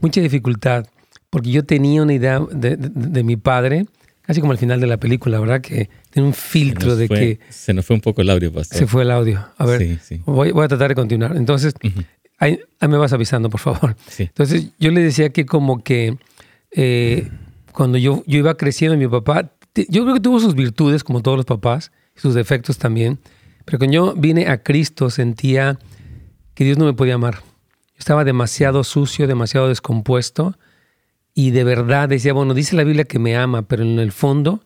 mucha 0.00 0.20
dificultad 0.20 0.86
porque 1.30 1.50
yo 1.50 1.64
tenía 1.64 2.02
una 2.02 2.14
idea 2.14 2.40
de, 2.40 2.76
de, 2.76 2.88
de 2.88 3.24
mi 3.24 3.36
padre, 3.36 3.86
casi 4.26 4.40
como 4.40 4.52
al 4.52 4.58
final 4.58 4.80
de 4.80 4.86
la 4.86 4.96
película, 4.96 5.38
¿verdad? 5.38 5.60
Que 5.60 5.88
tiene 6.10 6.26
un 6.26 6.34
filtro 6.34 6.96
de 6.96 7.06
fue, 7.06 7.18
que... 7.18 7.40
Se 7.50 7.72
nos 7.72 7.86
fue 7.86 7.94
un 7.94 8.00
poco 8.00 8.22
el 8.22 8.30
audio, 8.30 8.52
pastor. 8.52 8.78
Se 8.78 8.86
fue 8.86 9.02
el 9.02 9.10
audio. 9.10 9.46
A 9.56 9.66
ver, 9.66 9.80
sí, 9.80 9.98
sí. 10.02 10.22
Voy, 10.26 10.50
voy, 10.50 10.64
a 10.64 10.68
tratar 10.68 10.88
de 10.88 10.94
continuar. 10.94 11.36
Entonces, 11.36 11.74
uh 11.82 11.86
-huh. 11.86 12.06
ahí, 12.38 12.60
ahí, 12.80 12.88
me 12.88 12.96
vas 12.96 13.12
avisando, 13.12 13.48
por 13.50 13.60
favor. 13.60 13.96
Sí. 14.08 14.24
Entonces, 14.24 14.70
yo 14.78 14.90
le 14.90 15.00
decía 15.00 15.30
que 15.30 15.46
como 15.46 15.84
que 15.84 16.18
eh, 16.72 17.30
cuando 17.72 17.98
yo, 17.98 18.24
yo 18.26 18.38
iba 18.38 18.56
creciendo, 18.56 18.96
mi 18.96 19.06
papá, 19.06 19.52
yo 19.88 20.02
creo 20.02 20.14
que 20.14 20.20
tuvo 20.20 20.40
sus 20.40 20.54
virtudes, 20.54 21.04
como 21.04 21.22
todos 21.22 21.36
los 21.36 21.46
papás, 21.46 21.92
sus 22.16 22.34
defectos 22.34 22.78
también. 22.78 23.18
Pero 23.64 23.78
cuando 23.78 23.94
yo 23.94 24.14
vine 24.16 24.48
a 24.48 24.62
Cristo 24.62 25.10
sentía 25.10 25.78
que 26.54 26.64
Dios 26.64 26.78
no 26.78 26.86
me 26.86 26.94
podía 26.94 27.14
amar. 27.14 27.42
Estaba 27.98 28.24
demasiado 28.24 28.82
sucio, 28.82 29.26
demasiado 29.26 29.68
descompuesto 29.68 30.56
y 31.38 31.50
de 31.50 31.64
verdad 31.64 32.08
decía, 32.08 32.32
bueno, 32.32 32.54
dice 32.54 32.74
la 32.74 32.82
Biblia 32.82 33.04
que 33.04 33.18
me 33.18 33.36
ama, 33.36 33.60
pero 33.68 33.82
en 33.82 33.98
el 33.98 34.10
fondo 34.10 34.64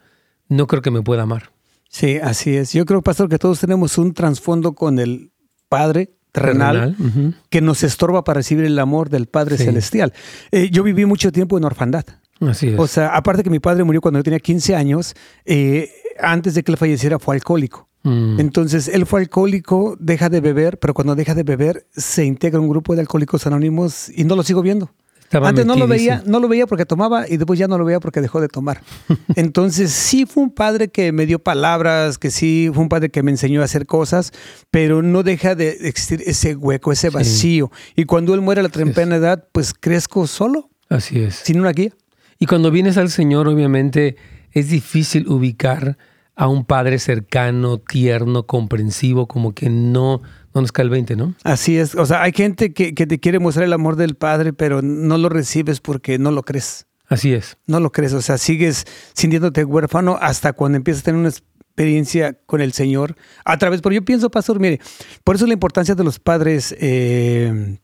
no 0.49 0.69
creo 0.69 0.83
que 0.83 0.93
me 0.93 1.03
pueda 1.03 1.23
amar. 1.23 1.51
Sí, 1.89 2.19
así 2.19 2.57
es. 2.57 2.73
Yo 2.73 2.87
creo, 2.87 3.03
pastor, 3.03 3.29
que 3.29 3.39
todos 3.39 3.59
tenemos 3.59 3.99
un 3.99 4.15
trasfondo 4.15 4.73
con 4.73 5.01
el 5.01 5.33
Padre 5.69 6.13
terrenal. 6.31 6.95
Uh 6.97 7.03
-huh. 7.03 7.35
que 7.49 7.61
nos 7.61 7.83
estorba 7.83 8.23
para 8.23 8.39
recibir 8.39 8.65
el 8.65 8.79
amor 8.79 9.11
del 9.11 9.27
Padre 9.27 9.59
sí. 9.59 9.65
Celestial. 9.65 10.13
Eh, 10.53 10.71
yo 10.71 10.85
viví 10.85 11.07
mucho 11.07 11.33
tiempo 11.33 11.59
en 11.59 11.65
orfandad. 11.65 12.05
Así 12.39 12.69
es. 12.69 12.79
O 12.79 12.87
sea, 12.87 13.17
aparte 13.17 13.43
que 13.43 13.51
mi 13.51 13.59
padre 13.59 13.83
murió 13.83 14.01
cuando 14.01 14.21
yo 14.21 14.23
tenía 14.23 14.39
15 14.39 14.77
años, 14.77 15.17
eh, 15.45 15.91
antes 16.21 16.55
de 16.55 16.63
que 16.63 16.71
él 16.71 16.79
falleciera 16.79 17.19
fue 17.19 17.35
alcohólico. 17.35 17.89
Mm. 18.05 18.39
Entonces, 18.39 18.87
él 18.87 19.07
fue 19.07 19.23
alcohólico, 19.23 19.97
deja 19.99 20.29
de 20.29 20.41
beber, 20.41 20.79
pero 20.79 20.95
cuando 20.95 21.17
deja 21.17 21.35
de 21.35 21.43
beber 21.43 21.87
se 21.91 22.25
integra 22.25 22.61
un 22.61 22.69
grupo 22.69 22.95
de 22.95 23.01
alcohólicos 23.01 23.45
anónimos 23.49 24.09
y 24.09 24.23
no 24.23 24.37
lo 24.37 24.45
sigo 24.45 24.63
viendo. 24.63 24.91
Antes 25.33 25.65
no 25.65 25.77
lo 25.77 25.87
veía, 25.87 26.23
no 26.27 26.41
lo 26.41 26.49
veía 26.49 26.67
porque 26.67 26.85
tomaba 26.85 27.29
y 27.29 27.37
después 27.37 27.59
ya 27.59 27.69
no 27.69 27.79
lo 27.79 27.85
veía 27.85 28.01
porque 28.01 28.21
dejó 28.21 28.41
de 28.41 28.49
tomar. 28.49 28.83
Entonces 29.37 29.93
sí 29.93 30.27
fue 30.27 30.43
un 30.43 30.51
padre 30.51 30.89
que 30.89 31.13
me 31.13 31.27
dio 31.27 31.39
palabras, 31.39 32.19
que 32.19 32.31
sí 32.31 32.71
fue 32.73 32.83
un 32.83 32.89
padre 32.89 33.11
que 33.11 33.23
me 33.23 33.31
enseñó 33.31 33.63
a 33.63 33.65
hacer 33.65 33.87
cosas, 33.87 34.33
pero 34.71 35.03
no 35.03 35.23
deja 35.23 35.55
de 35.55 35.71
existir 35.83 36.23
ese 36.27 36.57
hueco, 36.57 36.91
ese 36.91 37.11
vacío. 37.11 37.71
Sí. 37.73 37.93
Y 38.03 38.05
cuando 38.07 38.35
él 38.35 38.41
muere 38.41 38.61
a 38.61 38.65
la 38.65 38.71
temprana 38.71 39.17
edad, 39.17 39.47
pues 39.53 39.73
crezco 39.73 40.27
solo. 40.27 40.71
Así 40.89 41.21
es. 41.21 41.37
Sin 41.37 41.61
una 41.61 41.71
guía. 41.71 41.93
Y 42.39 42.47
cuando 42.47 42.71
vienes 42.71 42.97
al 42.97 43.11
Señor, 43.11 43.47
obviamente 43.47 44.17
es 44.53 44.71
difícil 44.71 45.29
ubicar 45.29 45.97
a 46.41 46.49
un 46.49 46.65
padre 46.65 46.99
cercano, 46.99 47.77
tierno, 47.77 48.47
comprensivo, 48.47 49.29
como 49.29 49.53
que 49.53 49.69
no, 49.69 50.23
no 50.55 50.63
nos 50.63 50.73
cae 50.73 50.85
el 50.85 50.89
20, 50.89 51.15
¿no? 51.15 51.35
Así 51.45 51.77
es. 51.77 51.95
O 51.95 52.07
sea, 52.07 52.23
hay 52.23 52.33
gente 52.33 52.73
que, 52.73 52.95
que, 52.95 53.07
te 53.07 53.21
quiere 53.21 53.39
mostrar 53.39 53.67
el 53.67 53.75
amor 53.75 53.97
del 53.97 54.15
Padre, 54.15 54.55
pero 54.55 54.81
no 54.81 55.19
lo 55.19 55.29
recibes 55.29 55.81
porque 55.81 56.19
no 56.19 56.31
lo 56.31 56.43
crees. 56.43 56.87
Así 57.09 57.35
es. 57.35 57.59
No 57.67 57.79
lo 57.79 57.93
crees. 57.93 58.15
O 58.15 58.23
sea, 58.23 58.39
sigues 58.39 58.87
sintiéndote 59.13 59.67
huérfano 59.67 60.17
hasta 60.19 60.55
cuando 60.55 60.77
empiezas 60.77 61.03
a 61.03 61.05
tener 61.05 61.21
una 61.21 61.29
experiencia 61.29 62.39
con 62.47 62.63
el 62.63 62.73
Señor 62.73 63.17
a 63.45 63.59
través. 63.59 63.83
Pero 63.83 63.97
yo 63.97 64.05
pienso, 64.07 64.31
pastor, 64.31 64.61
mire, 64.61 64.81
por 65.25 65.37
eso 65.37 65.47
la 65.47 65.53
importancia 65.53 65.95
de 65.95 66.05
los 66.05 66.19
padres. 66.19 66.75
Eh, 66.81 67.79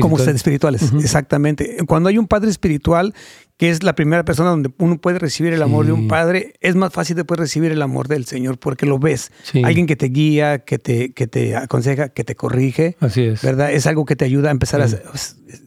Como 0.00 0.18
ser 0.18 0.34
espirituales, 0.34 0.92
exactamente. 1.02 1.78
Cuando 1.86 2.08
hay 2.08 2.18
un 2.18 2.26
padre 2.26 2.50
espiritual, 2.50 3.14
que 3.56 3.70
es 3.70 3.82
la 3.82 3.94
primera 3.94 4.24
persona 4.24 4.50
donde 4.50 4.70
uno 4.78 5.00
puede 5.00 5.18
recibir 5.18 5.52
el 5.52 5.62
amor 5.62 5.86
de 5.86 5.92
un 5.92 6.06
padre, 6.06 6.54
es 6.60 6.76
más 6.76 6.92
fácil 6.92 7.16
de 7.16 7.24
poder 7.24 7.40
recibir 7.40 7.72
el 7.72 7.82
amor 7.82 8.06
del 8.06 8.24
Señor 8.24 8.58
porque 8.58 8.86
lo 8.86 8.98
ves. 8.98 9.32
Alguien 9.64 9.86
que 9.86 9.96
te 9.96 10.06
guía, 10.06 10.60
que 10.60 10.78
te, 10.78 11.12
que 11.12 11.26
te 11.26 11.56
aconseja, 11.56 12.10
que 12.10 12.22
te 12.22 12.36
corrige. 12.36 12.96
Así 13.00 13.22
es. 13.22 13.42
¿Verdad? 13.42 13.72
Es 13.72 13.86
algo 13.86 14.04
que 14.04 14.14
te 14.14 14.24
ayuda 14.24 14.48
a 14.48 14.52
empezar 14.52 14.80
a... 14.80 14.88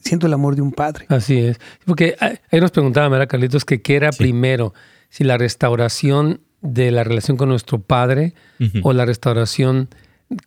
Siento 0.02 0.28
el 0.28 0.34
amor 0.34 0.56
de 0.56 0.62
un 0.62 0.72
padre. 0.72 1.06
Así 1.10 1.40
es. 1.40 1.60
Porque 1.86 2.16
ahí 2.20 2.62
nos 2.62 2.72
preguntaba, 2.72 3.10
Mara 3.10 3.28
Carlitos, 3.28 3.66
que 3.66 3.82
qué 3.82 3.98
era 3.98 4.12
primero, 4.12 4.74
si 5.10 5.26
la 5.26 5.38
restauración 5.38 6.40
de 6.62 6.92
la 6.92 7.04
relación 7.04 7.36
con 7.36 7.50
nuestro 7.50 7.82
padre 7.82 8.36
o 8.84 8.94
la 8.94 9.06
restauración, 9.06 9.90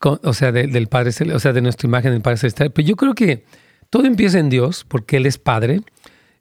o 0.00 0.33
sea, 0.33 0.50
del 0.52 0.87
Padre, 0.87 1.11
o 1.35 1.38
sea, 1.38 1.52
de 1.52 1.61
nuestra 1.61 1.87
imagen 1.87 2.12
del 2.12 2.23
Padre 2.23 2.38
Celestial. 2.38 2.71
Pero 2.71 2.88
yo 2.88 2.97
creo 2.97 3.14
que 3.14 3.45
todo 3.94 4.08
empieza 4.08 4.40
en 4.40 4.50
Dios, 4.50 4.84
porque 4.88 5.18
Él 5.18 5.24
es 5.24 5.38
Padre, 5.38 5.82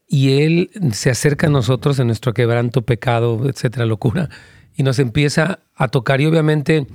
y 0.07 0.41
Él 0.41 0.71
se 0.91 1.11
acerca 1.11 1.45
a 1.45 1.49
nosotros 1.51 1.99
en 1.99 2.07
nuestro 2.07 2.33
quebranto, 2.33 2.81
pecado, 2.81 3.47
etcétera, 3.47 3.85
locura, 3.85 4.27
y 4.75 4.81
nos 4.81 4.97
empieza 4.97 5.59
a 5.75 5.87
tocar. 5.87 6.19
Y 6.19 6.25
obviamente 6.25 6.87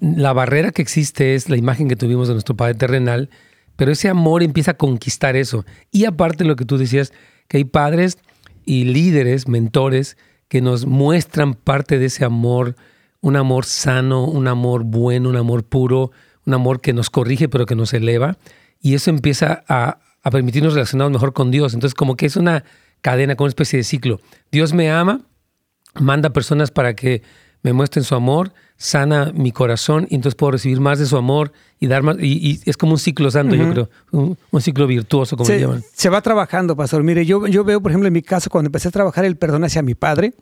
la 0.00 0.32
barrera 0.32 0.72
que 0.72 0.82
existe 0.82 1.36
es 1.36 1.48
la 1.48 1.56
imagen 1.56 1.86
que 1.86 1.94
tuvimos 1.94 2.26
de 2.26 2.34
nuestro 2.34 2.56
Padre 2.56 2.74
terrenal, 2.74 3.30
pero 3.76 3.92
ese 3.92 4.08
amor 4.08 4.42
empieza 4.42 4.72
a 4.72 4.76
conquistar 4.76 5.36
eso. 5.36 5.64
Y 5.92 6.06
aparte 6.06 6.42
lo 6.42 6.56
que 6.56 6.64
tú 6.64 6.76
decías, 6.76 7.12
que 7.46 7.58
hay 7.58 7.64
padres 7.64 8.18
y 8.64 8.86
líderes, 8.86 9.46
mentores, 9.46 10.16
que 10.48 10.60
nos 10.60 10.86
muestran 10.86 11.54
parte 11.54 12.00
de 12.00 12.06
ese 12.06 12.24
amor, 12.24 12.74
un 13.20 13.36
amor 13.36 13.64
sano, 13.64 14.24
un 14.24 14.48
amor 14.48 14.82
bueno, 14.82 15.28
un 15.28 15.36
amor 15.36 15.62
puro, 15.62 16.10
un 16.46 16.54
amor 16.54 16.80
que 16.80 16.92
nos 16.92 17.10
corrige 17.10 17.48
pero 17.48 17.64
que 17.64 17.76
nos 17.76 17.94
eleva 17.94 18.38
y 18.84 18.94
eso 18.94 19.08
empieza 19.08 19.64
a, 19.66 19.98
permitirnos 20.30 20.74
relacionarnos 20.74 21.12
mejor 21.12 21.32
con 21.32 21.50
Dios. 21.50 21.72
Entonces, 21.72 21.94
como 21.94 22.16
que 22.16 22.26
es 22.26 22.36
una 22.36 22.64
cadena, 23.00 23.34
como 23.34 23.46
una 23.46 23.48
especie 23.48 23.78
de 23.78 23.82
ciclo. 23.82 24.20
Dios 24.52 24.74
me 24.74 24.90
ama, 24.90 25.22
manda 25.98 26.30
personas 26.30 26.70
para 26.70 26.94
que 26.94 27.22
me 27.62 27.72
muestren 27.72 28.04
su 28.04 28.14
amor, 28.14 28.52
sana 28.76 29.32
mi 29.34 29.52
corazón 29.52 30.06
y 30.10 30.16
entonces 30.16 30.34
puedo 30.36 30.50
recibir 30.50 30.80
más 30.80 30.98
de 30.98 31.06
su 31.06 31.16
amor 31.16 31.52
y 31.80 31.86
dar 31.86 32.02
más. 32.02 32.18
Y, 32.20 32.60
es 32.66 32.76
como 32.76 32.92
un 32.92 32.98
ciclo 32.98 33.30
santo, 33.30 33.54
yo 33.54 33.70
creo, 33.70 33.90
un, 34.10 34.36
ciclo 34.60 34.86
virtuoso, 34.86 35.38
como 35.38 35.46
se, 35.46 35.60
llaman. 35.60 35.82
Se 35.94 36.10
va 36.10 36.20
trabajando, 36.20 36.76
pastor. 36.76 37.02
Mire, 37.02 37.24
yo, 37.24 37.46
yo 37.46 37.64
veo, 37.64 37.80
por 37.80 37.90
ejemplo, 37.90 38.06
en 38.06 38.12
mi 38.12 38.22
caso, 38.22 38.50
cuando 38.50 38.68
empecé 38.68 38.88
a 38.88 38.90
trabajar 38.90 39.24
el 39.24 39.38
perdón 39.38 39.64
hacia 39.64 39.80
mi 39.80 39.94
padre, 39.94 40.34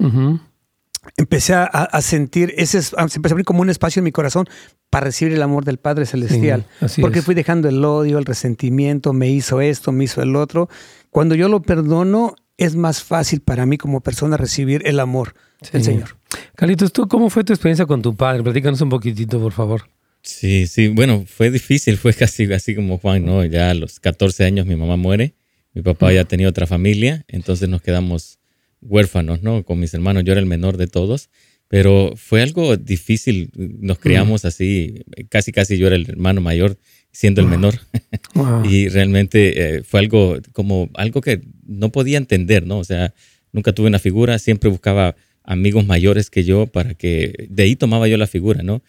empecé 1.17 1.55
a, 1.55 2.01
sentir, 2.01 2.55
ese, 2.57 2.83
se 2.83 2.95
empezó 2.97 3.33
a 3.33 3.35
abrir 3.35 3.45
como 3.45 3.63
un 3.63 3.71
espacio 3.71 4.01
en 4.01 4.05
mi 4.05 4.13
corazón 4.13 4.47
para 4.91 5.07
recibir 5.07 5.35
el 5.35 5.43
amor 5.43 5.65
del 5.65 5.79
Padre 5.79 6.07
Celestial. 6.07 6.67
porque 7.01 7.23
fui 7.23 7.35
dejando 7.35 7.69
el 7.69 7.85
odio, 7.85 8.19
el 8.19 8.25
resentimiento, 8.25 9.13
me 9.13 9.29
hizo 9.29 9.61
esto, 9.61 9.93
me 9.93 10.05
hizo 10.05 10.23
el 10.23 10.37
otro. 10.37 10.69
Cuando 11.11 11.35
yo 11.35 11.49
lo 11.49 11.63
perdono, 11.63 12.37
es 12.57 12.77
más 12.77 13.03
fácil 13.03 13.41
para 13.41 13.67
mí 13.67 13.79
como 13.79 14.01
persona 14.01 14.37
recibir 14.37 14.83
el 14.87 15.01
amor 15.01 15.35
del 15.73 15.83
Señor. 15.83 16.17
Carlitos, 16.55 16.93
¿tú 16.93 17.09
cómo 17.09 17.31
fue 17.31 17.45
tu 17.45 17.53
experiencia 17.53 17.87
con 17.87 18.03
tu 18.03 18.15
padre? 18.15 18.43
Platícanos 18.43 18.81
un 18.81 18.89
poquitito, 18.89 19.41
por 19.41 19.53
favor. 19.53 19.89
Sí, 20.23 20.67
sí, 20.69 20.89
bueno, 20.89 21.25
fue 21.27 21.51
difícil, 21.51 21.99
fue 21.99 22.15
casi 22.15 22.51
así 22.53 22.77
como 22.77 22.99
Juan, 22.99 23.25
¿no? 23.25 23.45
Ya 23.45 23.71
a 23.71 23.75
los 23.75 23.99
14 23.99 24.45
años 24.45 24.67
mi 24.67 24.77
mamá 24.77 24.97
muere, 24.97 25.35
mi 25.75 25.83
papá 25.83 26.13
ya 26.13 26.25
tenía 26.25 26.49
otra 26.49 26.67
familia, 26.67 27.25
entonces 27.27 27.69
nos 27.69 27.83
quedamos 27.83 28.39
huérfanos, 28.83 29.43
¿no? 29.43 29.65
Con 29.65 29.81
mis 29.81 29.95
hermanos, 29.95 30.25
yo 30.25 30.33
era 30.33 30.41
el 30.41 30.47
menor 30.47 30.77
de 30.77 30.87
todos, 30.87 31.31
pero 31.69 32.13
fue 32.17 32.43
algo 32.43 32.77
difícil, 32.77 33.51
nos 33.55 33.99
criamos 33.99 34.45
así, 34.45 35.05
casi 35.31 35.53
casi 35.53 35.79
yo 35.79 35.87
era 35.87 35.97
el 35.97 36.09
hermano 36.09 36.41
mayor 36.41 36.77
siendo 37.13 37.41
el 37.41 37.47
menor 37.47 37.79
y 38.65 38.89
realmente 38.89 39.77
eh, 39.77 39.83
fue 39.83 40.01
algo 40.01 40.39
como 40.53 40.91
algo 40.95 41.21
que 41.21 41.41
no 41.67 41.91
podía 41.91 42.19
entender, 42.19 42.67
¿no? 42.67 42.79
O 42.79 42.85
sea, 42.85 43.15
nunca 43.53 43.73
tuve 43.73 43.87
una 43.87 43.99
figura, 43.99 44.39
siempre 44.39 44.71
buscaba 44.71 45.15
amigos 45.45 45.87
mayores 45.87 46.31
que 46.31 46.45
yo 46.45 46.67
para 46.67 46.95
que 46.95 47.47
de 47.49 47.63
ahí 47.63 47.77
tomaba 47.77 48.09
yo 48.09 48.17
la 48.17 48.27
figura, 48.27 48.63
¿no? 48.63 48.83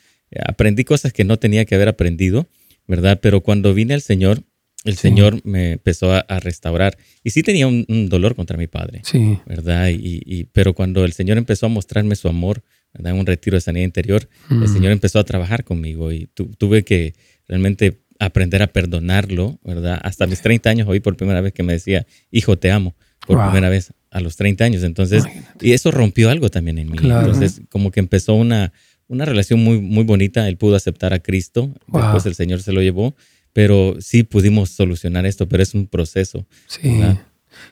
Aprendí 0.46 0.84
cosas 0.84 1.14
que 1.14 1.24
no 1.24 1.38
tenía 1.38 1.66
que 1.66 1.76
haber 1.76 1.88
aprendido, 1.88 2.48
¿verdad? 2.88 3.20
Pero 3.22 3.42
cuando 3.42 3.74
vine 3.74 3.94
al 3.94 4.02
Señor, 4.02 4.44
el 4.84 4.98
Señor 4.98 5.40
me 5.44 5.74
empezó 5.74 6.12
a, 6.12 6.40
restaurar. 6.40 6.98
Y 7.24 7.30
sí 7.30 7.42
tenía 7.42 7.68
un, 7.68 8.10
dolor 8.10 8.36
contra 8.36 8.58
mi 8.58 8.68
padre, 8.68 9.02
sí. 9.04 9.40
¿verdad? 9.46 9.90
Y, 9.92 10.46
pero 10.52 10.74
cuando 10.74 11.06
el 11.06 11.13
Señor 11.13 11.38
empezó 11.38 11.68
a 11.68 11.70
mostrarme 11.70 12.16
su 12.16 12.28
amor, 12.28 12.63
¿verdad? 12.94 13.13
En 13.13 13.20
un 13.20 13.25
retiro 13.25 13.56
de 13.56 13.62
sanidad 13.62 13.86
interior, 13.86 14.28
el 14.50 14.58
mm. 14.58 14.68
Señor 14.68 14.92
empezó 14.92 15.20
a 15.20 15.24
trabajar 15.24 15.63
conmigo 15.63 16.12
y 16.12 16.28
tuve 16.58 16.84
que 16.84 17.13
realmente 17.48 18.02
aprender 18.20 18.62
a 18.62 18.68
perdonarlo, 18.68 19.60
¿verdad? 19.63 20.00
Hasta 20.04 20.28
mis 20.28 20.42
30 20.42 20.70
años 20.70 20.88
oí 20.88 21.00
por 21.00 21.16
primera 21.16 21.42
vez 21.42 21.54
que 21.54 21.63
me 21.63 21.74
decía, 21.74 22.06
hijo, 22.32 22.58
te 22.58 22.72
amo, 22.72 22.96
por 23.25 23.42
primera 23.42 23.70
vez 23.70 23.94
a 24.12 24.20
los 24.20 24.36
30 24.36 24.66
años. 24.66 24.84
Entonces, 24.84 25.24
y 25.62 25.72
eso 25.72 25.92
rompió 25.92 26.30
algo 26.30 26.50
también 26.50 26.78
en 26.78 26.92
mí. 26.92 26.98
Entonces, 27.02 27.62
como 27.70 27.90
que 27.92 28.00
empezó 28.00 28.36
una, 28.36 28.74
una 29.08 29.25
relación 29.25 29.63
muy, 29.63 29.80
muy 29.80 30.04
bonita. 30.04 30.48
Él 30.48 30.58
pudo 30.58 30.75
aceptar 30.75 31.13
a 31.13 31.20
Cristo, 31.20 31.74
después 31.88 32.25
el 32.25 32.36
Señor 32.36 32.62
se 32.62 32.74
lo 32.74 32.82
llevó 32.82 33.16
pero 33.53 33.95
sí 34.00 34.24
pudimos 34.24 34.69
solucionar 34.69 35.25
esto, 35.25 35.48
pero 35.48 35.63
es 35.63 35.74
un 35.74 35.88
proceso. 35.88 36.45
Sí. 36.67 37.00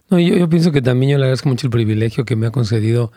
No, 0.10 0.20
yo, 0.20 0.38
yo, 0.38 0.48
pienso 0.48 0.72
que 0.72 0.82
también 0.82 1.14
yo 1.14 1.18
le 1.18 1.24
agradezco 1.26 1.50
mucho 1.50 1.68
el 1.68 1.72
privilegio 1.72 2.24
que 2.24 2.36
me 2.36 2.48
ha 2.48 2.52
concedido 2.52 3.12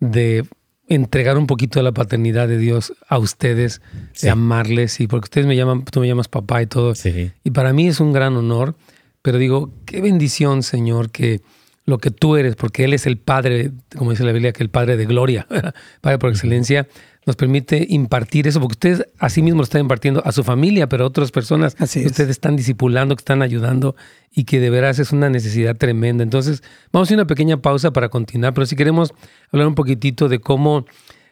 de 0.00 0.44
entregar 0.88 1.36
un 1.38 1.46
poquito 1.46 1.78
de 1.78 1.84
la 1.84 1.92
paternidad 1.92 2.48
de 2.48 2.58
Dios 2.58 2.94
a 3.08 3.18
ustedes, 3.18 3.80
de 4.20 4.30
amarles, 4.30 5.00
y 5.00 5.06
porque 5.06 5.26
ustedes 5.26 5.46
me 5.46 5.54
llaman, 5.54 5.84
tú 5.84 6.00
me 6.00 6.08
llamas 6.08 6.28
papá 6.28 6.62
y 6.62 6.66
todo. 6.66 6.94
Sí. 6.94 7.30
Y 7.44 7.50
para 7.50 7.72
mí 7.72 7.86
es 7.86 8.00
un 8.00 8.12
gran 8.12 8.36
honor, 8.36 8.74
pero 9.22 9.38
digo, 9.38 9.72
qué 9.84 10.00
bendición, 10.00 10.62
Señor, 10.62 11.10
que 11.10 11.42
lo 11.84 11.98
que 11.98 12.10
tú 12.10 12.36
eres, 12.36 12.56
porque 12.56 12.84
Él 12.84 12.94
es 12.94 13.06
el 13.06 13.18
Padre, 13.18 13.70
como 13.96 14.10
dice 14.10 14.24
la 14.24 14.32
Biblia, 14.32 14.52
que 14.52 14.62
el 14.62 14.70
Padre 14.70 14.96
de 14.96 15.06
gloria, 15.06 15.46
Padre 16.00 16.18
por 16.18 16.30
excelencia, 16.30 16.88
nos 17.28 17.36
permite 17.36 17.86
impartir 17.90 18.48
eso, 18.48 18.58
porque 18.58 18.72
ustedes 18.72 19.06
así 19.18 19.42
mismo 19.42 19.58
lo 19.58 19.64
están 19.64 19.82
impartiendo 19.82 20.22
a 20.24 20.32
su 20.32 20.42
familia, 20.42 20.88
pero 20.88 21.04
a 21.04 21.06
otras 21.08 21.30
personas 21.30 21.74
que 21.74 21.84
ustedes 21.84 22.30
están 22.30 22.56
discipulando, 22.56 23.14
que 23.14 23.20
están 23.20 23.42
ayudando 23.42 23.96
y 24.34 24.44
que 24.44 24.60
de 24.60 24.70
veras 24.70 24.98
es 24.98 25.12
una 25.12 25.28
necesidad 25.28 25.76
tremenda. 25.76 26.24
Entonces, 26.24 26.62
vamos 26.90 27.06
a 27.06 27.08
hacer 27.08 27.18
una 27.18 27.26
pequeña 27.26 27.58
pausa 27.58 27.92
para 27.92 28.08
continuar, 28.08 28.54
pero 28.54 28.64
si 28.64 28.76
queremos 28.76 29.12
hablar 29.52 29.68
un 29.68 29.74
poquitito 29.74 30.30
de 30.30 30.38
cómo, 30.38 30.86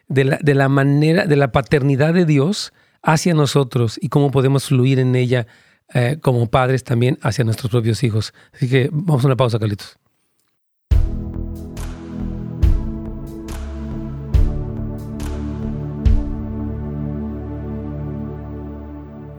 de 0.07 0.25
la, 0.25 0.39
de 0.43 0.55
la 0.55 0.69
manera, 0.69 1.25
de 1.25 1.37
la 1.37 1.51
paternidad 1.51 2.13
de 2.13 2.27
Dios 2.27 2.75
hacia 3.03 3.33
nosotros 3.33 3.99
y 3.99 4.11
cómo 4.11 4.31
podemos 4.31 4.67
fluir 4.67 4.99
en 4.99 5.17
ella 5.17 5.47
eh, 5.95 6.19
como 6.21 6.47
padres 6.51 6.85
también 6.85 7.19
hacia 7.23 7.43
nuestros 7.43 7.71
propios 7.71 8.05
hijos. 8.05 8.35
Así 8.53 8.69
que 8.69 8.91
vamos 8.93 9.25
a 9.25 9.29
una 9.29 9.37
pausa, 9.37 9.59
Carlitos. 9.59 9.97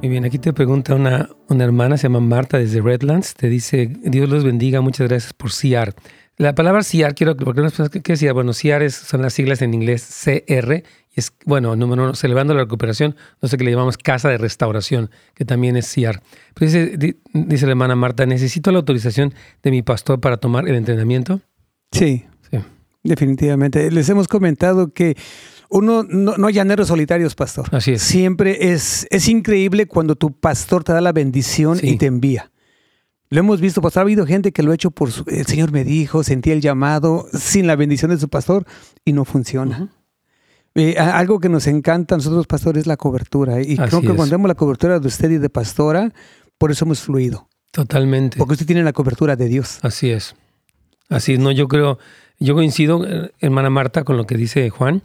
Muy 0.02 0.10
bien, 0.10 0.26
aquí 0.26 0.38
te 0.38 0.54
pregunta 0.54 0.94
una, 0.94 1.28
una 1.50 1.64
hermana, 1.64 1.98
se 1.98 2.04
llama 2.04 2.20
Marta 2.20 2.60
desde 2.60 2.82
Redlands, 2.82 3.34
te 3.34 3.50
dice, 3.50 3.92
Dios 4.04 4.30
los 4.30 4.44
bendiga, 4.44 4.80
muchas 4.80 5.08
gracias 5.08 5.34
por 5.34 5.52
CIAR. 5.52 5.96
La 6.38 6.54
palabra 6.54 6.84
CIAR, 6.84 7.16
quiero, 7.16 7.36
porque 7.36 7.62
no 7.62 7.70
¿qué 7.90 8.14
decía? 8.14 8.32
Bueno, 8.32 8.54
CIAR 8.54 8.92
son 8.92 9.24
las 9.24 9.34
siglas 9.34 9.64
en 9.64 9.74
inglés 9.74 10.08
CR, 10.24 10.72
y 10.76 11.20
es, 11.20 11.34
bueno, 11.46 11.76
número 11.76 12.04
uno, 12.04 12.14
celebrando 12.14 12.54
la 12.54 12.62
recuperación, 12.62 13.16
no 13.42 13.50
sé 13.50 13.58
qué 13.58 13.64
le 13.64 13.72
llamamos 13.72 13.98
casa 13.98 14.30
de 14.30 14.38
restauración, 14.38 15.10
que 15.34 15.46
también 15.46 15.76
es 15.76 15.92
CIAR. 15.92 16.22
Pero 16.54 16.72
dice, 16.72 17.16
dice 17.34 17.66
la 17.66 17.72
hermana 17.72 17.96
Marta, 17.96 18.28
¿necesito 18.28 18.72
la 18.72 18.78
autorización 18.78 19.34
de 19.64 19.72
mi 19.72 19.82
pastor 19.82 20.20
para 20.20 20.38
tomar 20.38 20.70
el 20.70 20.76
entrenamiento? 20.76 21.42
Sí, 21.92 22.24
sí. 22.52 22.60
definitivamente. 23.04 23.90
Les 23.90 24.08
hemos 24.10 24.28
comentado 24.28 24.94
que 24.94 25.18
uno 25.70 26.04
no, 26.04 26.48
hay 26.48 26.54
llaneros 26.54 26.88
solitarios, 26.88 27.36
pastor. 27.36 27.68
Así 27.72 27.94
es. 27.94 28.02
Siempre 28.02 28.72
es, 28.72 29.08
es 29.10 29.28
increíble 29.28 29.86
cuando 29.86 30.16
tu 30.16 30.32
pastor 30.32 30.84
te 30.84 30.94
da 30.94 31.02
la 31.02 31.12
bendición 31.12 31.80
y 31.82 31.98
te 31.98 32.06
envía. 32.06 32.52
Lo 33.30 33.40
hemos 33.40 33.60
visto, 33.60 33.82
pastor. 33.82 34.02
Ha 34.02 34.04
habido 34.04 34.26
gente 34.26 34.52
que 34.52 34.64
lo 34.64 34.72
ha 34.72 34.76
hecho 34.76 34.92
por 34.92 35.12
su, 35.12 35.24
el 35.28 35.46
Señor 35.46 35.72
me 35.72 35.84
dijo, 35.84 36.24
sentí 36.24 36.52
el 36.52 36.62
llamado 36.62 37.28
sin 37.34 37.68
la 37.68 37.76
bendición 37.76 38.12
de 38.12 38.18
su 38.18 38.30
pastor 38.30 38.66
y 39.04 39.12
no 39.12 39.26
funciona. 39.26 39.90
Eh, 40.76 40.98
algo 40.98 41.40
que 41.40 41.50
nos 41.50 41.66
encanta 41.68 42.16
a 42.16 42.18
nosotros, 42.20 42.46
pastores, 42.46 42.82
es 42.82 42.88
la 42.88 42.98
cobertura. 42.98 43.62
Y 43.62 43.76
creo 43.78 44.02
que 44.02 44.14
cuando 44.14 44.30
vemos 44.30 44.48
la 44.48 44.56
cobertura 44.56 45.00
de 45.00 45.08
usted 45.08 45.32
y 45.32 45.40
de 45.40 45.50
pastora, 45.50 46.14
por 46.58 46.72
eso 46.72 46.86
hemos 46.86 47.02
fluido. 47.02 47.50
Totalmente. 47.72 48.38
Porque 48.38 48.54
usted 48.54 48.66
tiene 48.66 48.84
la 48.84 48.94
cobertura 48.94 49.36
de 49.36 49.48
Dios. 49.48 49.80
Así 49.82 50.12
es. 50.12 50.36
Así 51.10 51.34
es. 51.34 51.40
No, 51.40 51.52
yo 51.52 51.68
creo, 51.68 51.98
yo 52.40 52.54
coincido, 52.54 53.06
eh, 53.08 53.32
hermana 53.40 53.70
Marta, 53.70 54.04
con 54.04 54.18
lo 54.18 54.26
que 54.26 54.38
dice 54.38 54.70
Juan. 54.70 55.02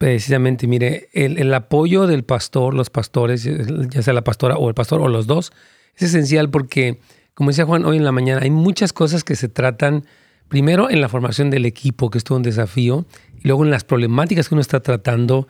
Precisamente, 0.00 0.66
mire, 0.66 1.10
el, 1.12 1.52
apoyo 1.52 2.06
del 2.06 2.24
pastor, 2.24 2.72
los 2.72 2.88
pastores, 2.88 3.44
ya 3.90 4.00
sea 4.00 4.14
la 4.14 4.24
pastora 4.24 4.56
o 4.56 4.66
el 4.66 4.74
pastor 4.74 5.02
o 5.02 5.08
los 5.08 5.26
dos, 5.26 5.52
es 5.94 6.04
esencial 6.04 6.48
porque, 6.48 7.00
como 7.34 7.50
decía 7.50 7.66
Juan 7.66 7.84
hoy 7.84 7.98
en 7.98 8.04
la 8.04 8.10
mañana, 8.10 8.40
hay 8.40 8.48
muchas 8.48 8.94
cosas 8.94 9.24
que 9.24 9.36
se 9.36 9.50
tratan 9.50 10.06
primero 10.48 10.88
en 10.88 11.02
la 11.02 11.10
formación 11.10 11.50
del 11.50 11.66
equipo, 11.66 12.08
que 12.08 12.16
es 12.16 12.24
todo 12.24 12.38
un 12.38 12.42
desafío, 12.42 13.04
y 13.42 13.46
luego 13.46 13.62
en 13.62 13.70
las 13.70 13.84
problemáticas 13.84 14.48
que 14.48 14.54
uno 14.54 14.62
está 14.62 14.80
tratando. 14.80 15.48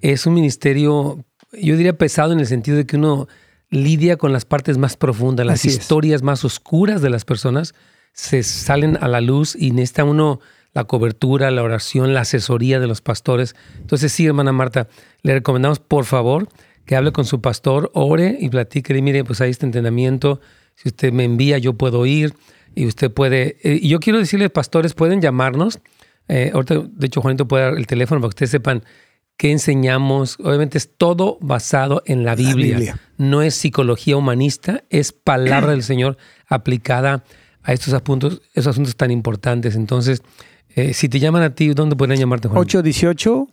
Es 0.00 0.26
un 0.26 0.34
ministerio, 0.34 1.24
yo 1.60 1.76
diría 1.76 1.98
pesado 1.98 2.32
en 2.32 2.38
el 2.38 2.46
sentido 2.46 2.76
de 2.76 2.86
que 2.86 2.94
uno 2.94 3.26
lidia 3.68 4.16
con 4.16 4.32
las 4.32 4.44
partes 4.44 4.78
más 4.78 4.96
profundas, 4.96 5.44
las 5.44 5.58
Así 5.58 5.70
es. 5.70 5.74
historias 5.78 6.22
más 6.22 6.44
oscuras 6.44 7.02
de 7.02 7.10
las 7.10 7.24
personas, 7.24 7.74
se 8.12 8.44
salen 8.44 8.96
a 9.00 9.08
la 9.08 9.20
luz 9.20 9.56
y 9.58 9.72
necesita 9.72 10.04
uno 10.04 10.38
la 10.78 10.84
cobertura, 10.84 11.50
la 11.50 11.64
oración, 11.64 12.14
la 12.14 12.20
asesoría 12.20 12.78
de 12.78 12.86
los 12.86 13.00
pastores. 13.00 13.56
Entonces, 13.80 14.12
sí, 14.12 14.26
hermana 14.26 14.52
Marta, 14.52 14.86
le 15.22 15.34
recomendamos, 15.34 15.80
por 15.80 16.04
favor, 16.04 16.48
que 16.86 16.94
hable 16.94 17.10
con 17.10 17.24
su 17.24 17.40
pastor, 17.40 17.90
ore 17.94 18.36
y 18.40 18.48
platique, 18.48 18.94
mire, 19.02 19.24
pues 19.24 19.40
hay 19.40 19.50
este 19.50 19.66
entrenamiento, 19.66 20.40
si 20.76 20.88
usted 20.88 21.12
me 21.12 21.24
envía, 21.24 21.58
yo 21.58 21.72
puedo 21.72 22.06
ir 22.06 22.34
y 22.76 22.86
usted 22.86 23.10
puede... 23.10 23.56
eh, 23.64 23.80
Y 23.82 23.88
yo 23.88 23.98
quiero 23.98 24.20
decirle, 24.20 24.50
pastores, 24.50 24.94
pueden 24.94 25.20
llamarnos. 25.20 25.80
Eh, 26.28 26.52
ahorita, 26.54 26.86
de 26.88 27.06
hecho, 27.08 27.20
Juanito 27.22 27.48
puede 27.48 27.64
dar 27.64 27.76
el 27.76 27.88
teléfono 27.88 28.20
para 28.20 28.28
que 28.28 28.34
ustedes 28.36 28.50
sepan 28.50 28.84
qué 29.36 29.50
enseñamos. 29.50 30.38
Obviamente 30.38 30.78
es 30.78 30.96
todo 30.96 31.38
basado 31.40 32.04
en 32.06 32.24
la 32.24 32.36
Biblia. 32.36 32.76
Biblia. 32.76 33.00
No 33.16 33.42
es 33.42 33.56
psicología 33.56 34.16
humanista, 34.16 34.84
es 34.90 35.10
palabra 35.10 35.72
del 35.72 35.82
Señor 35.82 36.18
aplicada 36.46 37.24
a 37.64 37.72
estos 37.72 37.92
asuntos, 37.92 38.42
esos 38.54 38.68
asuntos 38.68 38.94
tan 38.94 39.10
importantes. 39.10 39.74
Entonces, 39.74 40.22
eh, 40.74 40.94
si 40.94 41.08
te 41.08 41.18
llaman 41.18 41.42
a 41.42 41.54
ti, 41.54 41.68
¿dónde 41.74 41.96
pueden 41.96 42.18
llamarte, 42.18 42.48
Juan? 42.48 42.60
818 42.60 43.48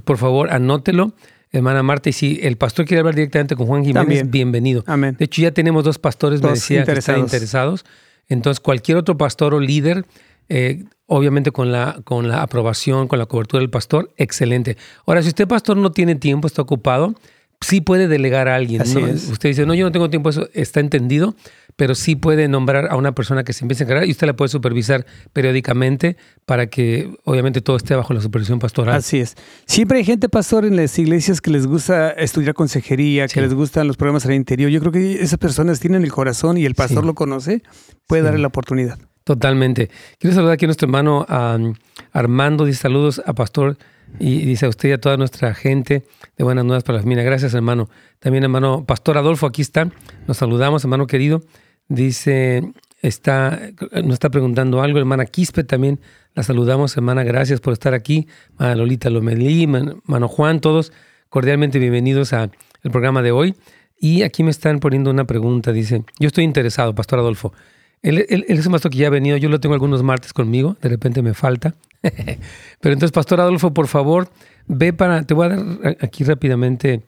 por 0.04 0.18
favor, 0.18 0.52
anótelo, 0.52 1.14
hermana 1.52 1.84
Marta. 1.84 2.10
Y 2.10 2.14
si 2.14 2.40
el 2.42 2.58
pastor 2.58 2.86
quiere 2.86 3.00
hablar 3.00 3.16
directamente 3.16 3.56
con 3.56 3.68
Juan 3.68 3.82
Jiménez, 3.84 4.02
También. 4.02 4.32
bienvenido. 4.32 4.84
Amén. 4.88 5.16
De 5.18 5.26
hecho, 5.26 5.42
ya 5.42 5.52
tenemos 5.52 5.84
dos 5.84 6.00
pastores, 6.00 6.42
me 6.42 6.50
decía, 6.50 6.84
que 6.84 6.92
están 6.94 7.20
interesados. 7.20 7.82
interesados. 7.82 7.86
Entonces, 8.30 8.60
cualquier 8.62 8.98
otro 8.98 9.18
pastor 9.18 9.54
o 9.54 9.60
líder, 9.60 10.06
eh, 10.50 10.86
obviamente 11.06 11.52
con 11.52 11.72
la, 11.72 12.00
con 12.04 12.30
la 12.30 12.42
aprobación, 12.42 13.08
con 13.08 13.20
la 13.20 13.26
cobertura 13.26 13.60
del 13.60 13.70
pastor, 13.70 14.12
excelente. 14.18 14.78
Ahora, 15.06 15.22
si 15.22 15.30
usted, 15.30 15.48
pastor, 15.48 15.78
no 15.78 15.92
tiene 15.92 16.16
tiempo, 16.16 16.48
está 16.48 16.62
ocupado, 16.62 17.16
sí 17.62 17.80
puede 17.82 18.08
delegar 18.08 18.48
a 18.48 18.56
alguien. 18.56 18.82
Así 18.82 19.00
¿no? 19.00 19.08
es. 19.08 19.30
Usted 19.30 19.50
dice, 19.50 19.66
no, 19.66 19.74
yo 19.74 19.86
no 19.86 19.92
tengo 19.92 20.10
tiempo, 20.10 20.30
eso 20.30 20.50
está 20.54 20.80
entendido, 20.80 21.36
pero 21.76 21.96
sí 21.96 22.16
puede 22.16 22.48
nombrar 22.48 22.88
a 22.92 22.96
una 22.96 23.14
persona 23.14 23.44
que 23.44 23.54
se 23.54 23.64
empiece 23.64 23.84
a 23.84 23.86
encargar 23.86 24.08
y 24.08 24.12
usted 24.12 24.28
la 24.28 24.36
puede 24.36 24.50
supervisar 24.50 25.06
periódicamente 25.32 26.18
para 26.46 26.68
que, 26.68 27.10
obviamente, 27.24 27.62
todo 27.62 27.78
esté 27.78 27.96
bajo 27.96 28.14
la 28.14 28.22
supervisión 28.22 28.60
pastoral. 28.60 28.96
Así 28.96 29.20
es. 29.20 29.36
Siempre 29.66 30.00
hay 30.00 30.04
gente, 30.06 30.28
pastor, 30.30 30.66
en 30.66 30.76
las 30.76 30.98
iglesias 31.00 31.40
que 31.42 31.52
les 31.52 31.68
gusta 31.68 32.10
estudiar 32.12 32.54
consejería, 32.54 33.28
Sí. 33.28 33.36
que 33.36 33.42
les 33.42 33.54
gustan 33.54 33.88
los 33.88 33.98
problemas 33.98 34.26
al 34.26 34.34
interior. 34.34 34.70
Yo 34.70 34.80
creo 34.80 34.92
que 34.92 35.22
esas 35.22 35.38
personas 35.40 35.80
tienen 35.80 36.04
el 36.04 36.12
corazón 36.12 36.58
y 36.58 36.66
el 36.66 36.76
pastor 36.76 37.04
Sí. 37.04 37.08
lo 37.08 37.16
conoce, 37.16 37.64
puede 38.08 38.22
Sí. 38.22 38.26
darle 38.26 38.40
la 38.40 38.48
oportunidad. 38.48 39.00
Totalmente. 39.24 39.90
Quiero 40.18 40.36
saludar 40.36 40.56
aquí 40.56 40.66
a 40.66 40.68
nuestro 40.68 40.88
hermano 40.88 41.26
um, 41.30 41.74
Armando, 42.12 42.66
dice 42.66 42.80
saludos 42.82 43.22
a 43.26 43.34
Pastor 43.34 43.78
y 44.20 44.46
dice 44.46 44.66
a 44.66 44.70
usted 44.70 44.90
y 44.90 44.92
a 44.94 45.00
toda 45.00 45.18
nuestra 45.18 45.54
gente 45.54 46.04
de 46.38 46.44
Buenas 46.44 46.66
Nuevas 46.66 46.84
para 46.84 46.98
la 46.98 47.04
Familia. 47.04 47.24
Gracias, 47.24 47.54
hermano. 47.54 47.90
También, 48.20 48.44
hermano 48.44 48.86
Pastor 48.86 49.18
Adolfo, 49.18 49.48
aquí 49.48 49.62
está. 49.62 49.90
Nos 50.28 50.38
saludamos, 50.38 50.84
hermano 50.84 51.08
querido. 51.08 51.42
Dice, 51.88 52.64
está, 53.02 53.60
nos 54.04 54.14
está 54.14 54.30
preguntando 54.30 54.82
algo. 54.82 55.00
Hermana 55.00 55.26
Quispe 55.26 55.64
también 55.64 56.00
la 56.36 56.44
saludamos, 56.44 56.96
hermana. 56.96 57.24
Gracias 57.24 57.60
por 57.60 57.74
estar 57.74 57.94
aquí. 57.94 58.28
Hermana 58.54 58.76
Lolita 58.76 59.10
Lomelí, 59.10 59.68
man- 59.68 60.02
hermano 60.06 60.28
Juan, 60.28 60.62
todos 60.62 60.94
cordialmente 61.30 61.80
bienvenidos 61.80 62.34
al 62.34 62.52
programa 62.92 63.22
de 63.22 63.32
hoy. 63.32 63.56
Y 64.00 64.24
aquí 64.24 64.44
me 64.44 64.52
están 64.52 64.80
poniendo 64.80 65.10
una 65.12 65.26
pregunta. 65.26 65.72
Dice, 65.72 66.04
yo 66.20 66.28
estoy 66.28 66.44
interesado, 66.44 66.96
Pastor 66.96 67.20
Adolfo. 67.20 67.54
Él- 68.02 68.26
él 68.30 68.46
es 68.48 68.66
un 68.66 68.72
pastor 68.72 68.92
que 68.92 68.98
ya 68.98 69.08
ha 69.08 69.12
venido, 69.12 69.38
yo 69.38 69.48
lo 69.50 69.60
tengo 69.60 69.76
algunos 69.76 70.02
martes 70.02 70.34
conmigo, 70.34 70.76
de 70.82 70.90
repente 70.90 71.22
me 71.22 71.34
falta. 71.36 71.76
Pero 72.82 72.94
entonces, 72.94 73.12
Pastor 73.12 73.42
Adolfo, 73.42 73.74
por 73.74 73.88
favor, 73.88 74.30
ve 74.68 74.94
para, 74.94 75.24
te 75.24 75.34
voy 75.34 75.48
a 75.48 75.50
dar 75.50 75.98
aquí 76.02 76.24
rápidamente, 76.24 77.04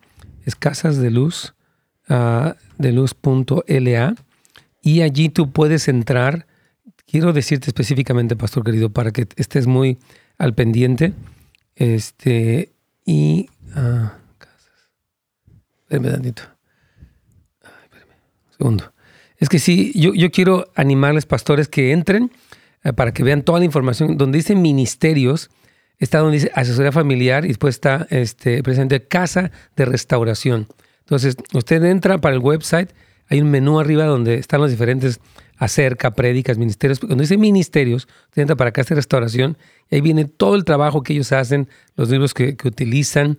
es 0.46 0.56
Casas 0.56 0.98
de 0.98 1.10
Luz, 1.10 1.56
ah, 2.10 2.56
de 2.78 2.92
luz.la, 2.92 4.16
y 4.82 5.02
allí 5.02 5.30
tú 5.30 5.52
puedes 5.52 5.88
entrar. 5.88 6.46
Quiero 7.08 7.34
decirte 7.34 7.68
específicamente, 7.68 8.36
Pastor 8.36 8.64
querido, 8.64 8.90
para 8.90 9.12
que 9.12 9.28
estés 9.36 9.68
muy 9.68 9.98
al 10.38 10.54
pendiente. 10.54 11.14
Este, 11.76 12.74
y. 13.06 13.50
casas. 13.74 14.90
Espérame 15.84 16.12
tantito. 16.12 16.44
Ay, 17.64 17.72
espérame. 17.84 18.12
Un 18.48 18.58
segundo. 18.58 18.94
Es 19.38 19.50
que 19.50 19.60
sí, 19.60 19.92
yo, 19.96 20.14
yo 20.14 20.32
quiero 20.32 20.72
animarles, 20.76 21.26
pastores, 21.26 21.68
que 21.68 21.92
entren 21.92 22.32
para 22.92 23.13
que 23.13 23.24
vean 23.24 23.44
toda 23.44 23.60
la 23.60 23.66
información. 23.66 24.18
Donde 24.18 24.38
dice 24.40 24.56
ministerios, 24.56 25.50
está 26.00 26.20
donde 26.20 26.36
dice 26.40 26.51
asesoría 26.53 26.92
familiar 26.92 27.46
y 27.46 27.50
después 27.50 27.75
está 27.75 28.05
este, 28.10 28.62
presente 28.64 29.07
casa 29.07 29.51
de 29.77 29.86
restauración. 29.86 30.68
Entonces, 31.00 31.38
usted 31.53 31.84
entra 31.86 32.18
para 32.18 32.36
el 32.36 32.42
website, 32.42 32.90
hay 33.29 33.40
un 33.42 33.50
menú 33.50 33.79
arriba 33.79 34.05
donde 34.05 34.36
están 34.36 34.60
los 34.60 34.70
diferentes 34.72 35.20
acerca, 35.57 36.12
prédicas, 36.12 36.57
ministerios. 36.57 37.00
Cuando 37.00 37.22
dice 37.22 37.38
ministerios, 37.38 38.07
usted 38.29 38.42
entra 38.42 38.55
para 38.57 38.72
casa 38.72 38.90
de 38.90 38.96
restauración 38.96 39.57
y 39.90 39.96
ahí 39.96 40.01
viene 40.01 40.25
todo 40.25 40.55
el 40.55 40.66
trabajo 40.66 41.03
que 41.03 41.14
ellos 41.14 41.31
hacen, 41.31 41.70
los 41.96 42.10
libros 42.10 42.34
que, 42.34 42.57
que 42.57 42.68
utilizan. 42.68 43.38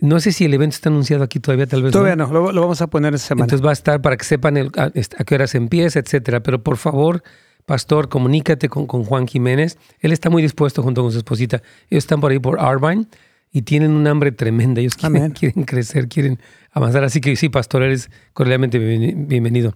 No 0.00 0.20
sé 0.20 0.32
si 0.32 0.44
el 0.44 0.52
evento 0.52 0.74
está 0.74 0.88
anunciado 0.90 1.22
aquí 1.22 1.38
todavía, 1.38 1.66
tal 1.66 1.82
vez. 1.82 1.92
Todavía 1.92 2.16
no, 2.16 2.26
lo, 2.30 2.50
lo 2.52 2.60
vamos 2.60 2.82
a 2.82 2.88
poner 2.88 3.14
esta 3.14 3.28
semana. 3.28 3.44
Entonces 3.44 3.64
va 3.64 3.70
a 3.70 3.74
estar 3.74 4.02
para 4.02 4.16
que 4.16 4.24
sepan 4.24 4.56
el- 4.56 4.70
a, 4.76 4.86
a 4.86 5.24
qué 5.24 5.34
hora 5.34 5.46
se 5.46 5.58
empieza, 5.58 6.00
etcétera. 6.00 6.42
Pero 6.42 6.62
por 6.62 6.76
favor, 6.76 7.22
pastor, 7.66 8.08
comunícate 8.08 8.68
con, 8.68 8.86
con 8.86 9.04
Juan 9.04 9.26
Jiménez. 9.26 9.78
Él 10.00 10.12
está 10.12 10.30
muy 10.30 10.42
dispuesto 10.42 10.82
junto 10.82 11.02
con 11.02 11.12
su 11.12 11.18
esposita. 11.18 11.62
Ellos 11.90 12.04
están 12.04 12.20
por 12.20 12.32
ahí 12.32 12.38
por 12.38 12.60
Arbine 12.60 13.06
y 13.52 13.62
tienen 13.62 13.90
un 13.92 14.06
hambre 14.06 14.32
tremenda. 14.32 14.80
Ellos 14.80 14.94
quieren, 14.96 15.64
crecer, 15.64 16.08
quieren 16.08 16.38
avanzar. 16.72 17.04
Así 17.04 17.20
que 17.20 17.36
sí, 17.36 17.48
pastor, 17.48 17.82
eres 17.82 18.10
cordialmente 18.32 18.78
bienveni- 18.78 19.14
bienvenido. 19.28 19.74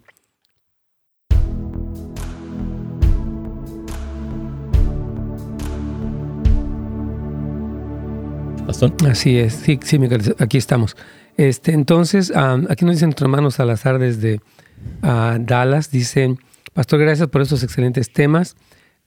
Pastor. 8.67 8.93
Así 9.09 9.39
es, 9.39 9.55
sí, 9.55 9.79
sí, 9.83 9.99
mi 9.99 10.09
querido, 10.09 10.35
aquí 10.41 10.59
estamos. 10.59 10.97
Este, 11.37 11.73
entonces, 11.73 12.33
aquí 12.35 12.85
nos 12.85 12.97
dice 12.97 13.07
nuestro 13.07 13.27
hermano 13.27 13.51
Salazar 13.53 13.99
desde 14.01 14.41
ah, 15.03 15.39
Dallas, 15.39 15.91
dice, 15.91 16.37
Pastor, 16.77 17.01
gracias 17.01 17.29
por 17.29 17.41
estos 17.41 17.63
excelentes 17.63 18.13
temas. 18.13 18.55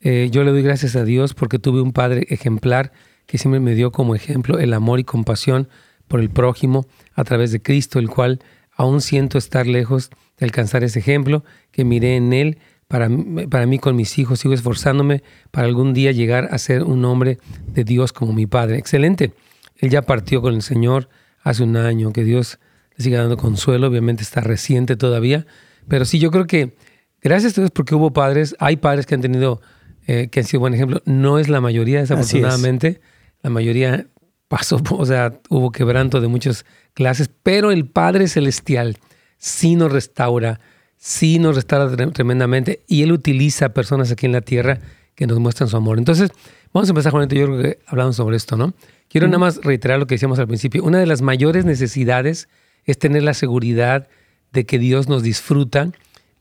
Eh, 0.02 0.30
yo 0.32 0.44
le 0.44 0.50
doy 0.50 0.64
gracias 0.64 0.96
a 0.96 1.04
Dios 1.04 1.36
porque 1.36 1.60
tuve 1.60 1.82
un 1.82 1.94
padre 1.94 2.26
ejemplar 2.32 2.92
que 3.28 3.38
siempre 3.38 3.60
me 3.60 3.76
dio 3.76 3.92
como 3.92 4.16
ejemplo 4.16 4.58
el 4.58 4.74
amor 4.74 5.00
y 5.00 5.04
compasión 5.04 5.70
por 6.08 6.20
el 6.20 6.32
prójimo 6.32 6.88
a 7.14 7.24
través 7.24 7.52
de 7.52 7.62
Cristo, 7.62 8.00
el 8.00 8.10
cual 8.10 8.40
aún 8.76 9.02
siento 9.02 9.38
estar 9.38 9.68
lejos 9.68 10.10
de 10.40 10.48
alcanzar 10.48 10.84
ese 10.84 10.98
ejemplo 10.98 11.44
que 11.72 11.86
miré 11.86 12.16
en 12.16 12.34
él. 12.34 12.58
Para, 12.88 13.08
para 13.52 13.68
mí 13.68 13.78
con 13.78 13.96
mis 13.96 14.18
hijos 14.18 14.40
sigo 14.40 14.56
esforzándome 14.56 15.22
para 15.52 15.68
algún 15.68 15.94
día 15.94 16.12
llegar 16.12 16.50
a 16.52 16.58
ser 16.58 16.84
un 16.84 17.06
hombre 17.06 17.38
de 17.68 17.84
Dios 17.84 18.14
como 18.14 18.34
mi 18.34 18.48
padre. 18.48 18.80
Excelente. 18.80 19.34
Él 19.78 19.92
ya 19.92 20.02
partió 20.02 20.42
con 20.42 20.56
el 20.56 20.64
Señor 20.64 21.08
hace 21.44 21.62
un 21.62 21.78
año, 21.78 22.14
que 22.14 22.24
Dios 22.24 22.58
le 22.98 23.04
siga 23.04 23.20
dando 23.20 23.38
consuelo, 23.38 23.86
obviamente 23.86 24.24
está 24.24 24.42
reciente 24.42 24.96
todavía, 24.96 25.46
pero 25.88 26.06
sí, 26.06 26.18
yo 26.18 26.32
creo 26.32 26.48
que 26.48 26.74
gracias 27.22 27.58
a 27.58 27.62
Dios 27.62 27.72
porque 27.72 27.96
hubo 27.96 28.12
padres, 28.14 28.56
hay 28.60 28.78
padres 28.78 29.06
que 29.06 29.16
han 29.16 29.22
tenido, 29.22 29.62
eh, 30.08 30.30
que 30.32 30.40
han 30.42 30.46
sido 30.46 30.62
buen 30.62 30.74
ejemplo, 30.74 31.02
no 31.06 31.40
es 31.40 31.50
la 31.50 31.62
mayoría 31.62 32.00
desafortunadamente, 32.02 33.02
la 33.42 33.50
mayoría 33.50 34.08
pasó, 34.48 34.82
o 34.92 35.06
sea, 35.06 35.40
hubo 35.50 35.72
quebranto 35.72 36.22
de 36.22 36.28
muchas 36.28 36.66
clases, 36.94 37.30
pero 37.44 37.72
el 37.72 37.86
Padre 37.86 38.28
Celestial 38.28 38.98
sí 39.38 39.76
nos 39.76 39.92
restaura, 39.92 40.60
sí 40.98 41.40
nos 41.40 41.56
restaura 41.56 41.92
tre- 41.96 42.12
tremendamente 42.14 42.82
y 42.88 43.04
Él 43.04 43.12
utiliza 43.12 43.70
personas 43.70 44.12
aquí 44.12 44.26
en 44.26 44.32
la 44.34 44.42
tierra 44.42 44.80
que 45.16 45.28
nos 45.28 45.40
muestran 45.40 45.70
su 45.70 45.78
amor. 45.78 45.98
Entonces, 45.98 46.30
vamos 46.74 46.90
a 46.90 46.92
empezar, 46.92 47.12
Juanito, 47.12 47.36
yo 47.36 47.46
creo 47.46 47.62
que 47.62 47.80
hablamos 47.88 48.16
sobre 48.16 48.38
esto, 48.38 48.56
¿no? 48.58 48.74
Quiero 49.10 49.28
nada 49.28 49.40
más 49.40 49.58
reiterar 49.64 50.00
lo 50.00 50.08
que 50.08 50.16
decíamos 50.16 50.40
al 50.40 50.48
principio. 50.48 50.84
Una 50.84 51.00
de 51.00 51.06
las 51.08 51.22
mayores 51.22 51.66
necesidades 51.66 52.48
es 52.86 53.00
tener 53.00 53.24
la 53.24 53.34
seguridad 53.34 54.08
de 54.54 54.66
que 54.66 54.78
Dios 54.80 55.10
nos 55.10 55.24
disfruta 55.24 55.92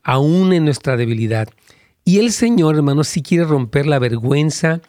aún 0.03 0.53
en 0.53 0.65
nuestra 0.65 0.97
debilidad. 0.97 1.49
Y 2.05 2.19
el 2.19 2.31
Señor, 2.31 2.75
hermano, 2.75 3.03
sí 3.03 3.21
quiere 3.21 3.43
romper 3.43 3.85
la 3.85 3.99
vergüenza 3.99 4.81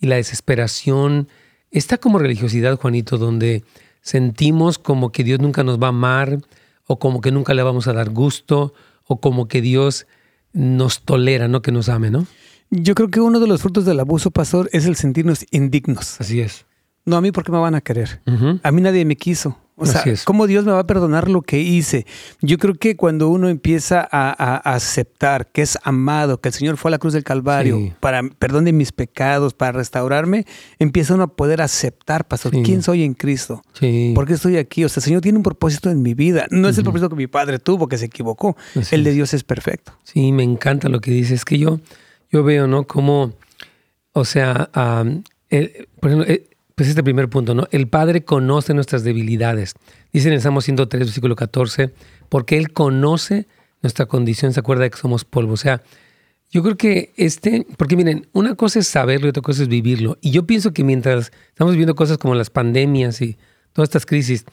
y 0.00 0.06
la 0.06 0.16
desesperación. 0.16 1.28
Está 1.70 1.98
como 1.98 2.18
religiosidad, 2.18 2.78
Juanito, 2.78 3.18
donde 3.18 3.64
sentimos 4.00 4.78
como 4.78 5.10
que 5.10 5.24
Dios 5.24 5.40
nunca 5.40 5.64
nos 5.64 5.78
va 5.80 5.86
a 5.86 5.90
amar 5.90 6.38
o 6.86 6.98
como 6.98 7.20
que 7.20 7.32
nunca 7.32 7.54
le 7.54 7.62
vamos 7.62 7.88
a 7.88 7.92
dar 7.92 8.10
gusto 8.10 8.74
o 9.06 9.20
como 9.20 9.48
que 9.48 9.60
Dios 9.60 10.06
nos 10.52 11.02
tolera, 11.02 11.48
no 11.48 11.62
que 11.62 11.72
nos 11.72 11.88
ame, 11.88 12.10
¿no? 12.10 12.26
Yo 12.70 12.94
creo 12.94 13.08
que 13.08 13.20
uno 13.20 13.40
de 13.40 13.46
los 13.46 13.62
frutos 13.62 13.84
del 13.84 14.00
abuso, 14.00 14.30
pastor, 14.30 14.68
es 14.72 14.86
el 14.86 14.96
sentirnos 14.96 15.46
indignos. 15.50 16.20
Así 16.20 16.40
es. 16.40 16.66
No, 17.04 17.16
a 17.16 17.20
mí, 17.20 17.32
¿por 17.32 17.44
qué 17.44 17.52
me 17.52 17.58
van 17.58 17.74
a 17.74 17.80
querer? 17.80 18.20
A 18.62 18.70
mí 18.70 18.82
nadie 18.82 19.04
me 19.04 19.16
quiso. 19.16 19.58
O 19.78 19.86
sea, 19.86 20.02
¿cómo 20.24 20.46
Dios 20.46 20.64
me 20.64 20.72
va 20.72 20.80
a 20.80 20.86
perdonar 20.86 21.28
lo 21.28 21.42
que 21.42 21.60
hice? 21.60 22.04
Yo 22.42 22.58
creo 22.58 22.74
que 22.74 22.96
cuando 22.96 23.28
uno 23.28 23.48
empieza 23.48 24.06
a, 24.10 24.56
aceptar 24.74 25.46
que 25.52 25.62
es 25.62 25.78
amado, 25.84 26.40
que 26.40 26.48
el 26.48 26.54
Señor 26.54 26.76
fue 26.76 26.90
a 26.90 26.92
la 26.92 26.98
cruz 26.98 27.12
del 27.12 27.22
Calvario 27.22 27.94
para 28.00 28.22
perdón 28.22 28.64
de 28.64 28.72
mis 28.72 28.90
pecados, 28.90 29.54
para 29.54 29.72
restaurarme, 29.72 30.46
empieza 30.78 31.14
uno 31.14 31.24
a 31.24 31.26
poder 31.28 31.62
aceptar, 31.62 32.26
pastor, 32.26 32.52
quién 32.62 32.82
soy 32.82 33.04
en 33.04 33.14
Cristo. 33.14 33.62
¿Por 34.14 34.26
qué 34.26 34.34
estoy 34.34 34.56
aquí? 34.56 34.84
O 34.84 34.88
sea, 34.88 35.00
el 35.00 35.04
Señor 35.04 35.20
tiene 35.20 35.38
un 35.38 35.44
propósito 35.44 35.90
en 35.90 36.02
mi 36.02 36.14
vida. 36.14 36.46
No 36.50 36.68
es 36.68 36.76
el 36.76 36.84
propósito 36.84 37.08
que 37.08 37.16
mi 37.16 37.28
padre 37.28 37.58
tuvo, 37.58 37.86
que 37.86 37.98
se 37.98 38.06
equivocó. 38.06 38.56
el 38.90 39.04
de 39.04 39.12
Dios 39.12 39.32
es 39.32 39.44
perfecto. 39.44 39.92
Sí, 40.02 40.32
me 40.32 40.42
encanta 40.42 40.88
lo 40.88 41.00
que 41.00 41.12
dices. 41.12 41.38
Es 41.38 41.44
que 41.44 41.58
yo, 41.58 41.78
yo 42.32 42.42
veo, 42.42 42.66
¿no? 42.66 42.84
Como, 42.84 43.32
o 44.12 44.24
sea, 44.24 44.70
por 44.72 46.10
ejemplo, 46.10 46.24
eh, 46.26 46.48
pues 46.78 46.88
este 46.88 47.02
primer 47.02 47.28
punto, 47.28 47.56
¿no? 47.56 47.66
El 47.72 47.88
Padre 47.88 48.24
conoce 48.24 48.72
nuestras 48.72 49.02
debilidades. 49.02 49.74
Dice 50.12 50.28
en 50.28 50.34
el 50.34 50.40
Salmo 50.40 50.60
103, 50.60 51.06
versículo 51.06 51.34
14, 51.34 51.92
porque 52.28 52.56
Él 52.56 52.72
conoce 52.72 53.48
nuestra 53.82 54.06
condición, 54.06 54.52
se 54.52 54.60
acuerda 54.60 54.88
que 54.88 54.96
somos 54.96 55.24
polvo. 55.24 55.54
O 55.54 55.56
sea, 55.56 55.82
yo 56.52 56.62
creo 56.62 56.76
que 56.76 57.12
este, 57.16 57.66
porque 57.76 57.96
miren, 57.96 58.28
una 58.32 58.54
cosa 58.54 58.78
es 58.78 58.86
saberlo 58.86 59.26
y 59.26 59.30
otra 59.30 59.42
cosa 59.42 59.62
es 59.62 59.68
vivirlo. 59.68 60.18
Y 60.20 60.30
yo 60.30 60.46
pienso 60.46 60.72
que 60.72 60.84
mientras 60.84 61.32
estamos 61.48 61.72
viviendo 61.72 61.96
cosas 61.96 62.16
como 62.16 62.36
las 62.36 62.48
pandemias 62.48 63.20
y 63.22 63.36
todas 63.72 63.88
estas 63.88 64.06
crisis, 64.06 64.44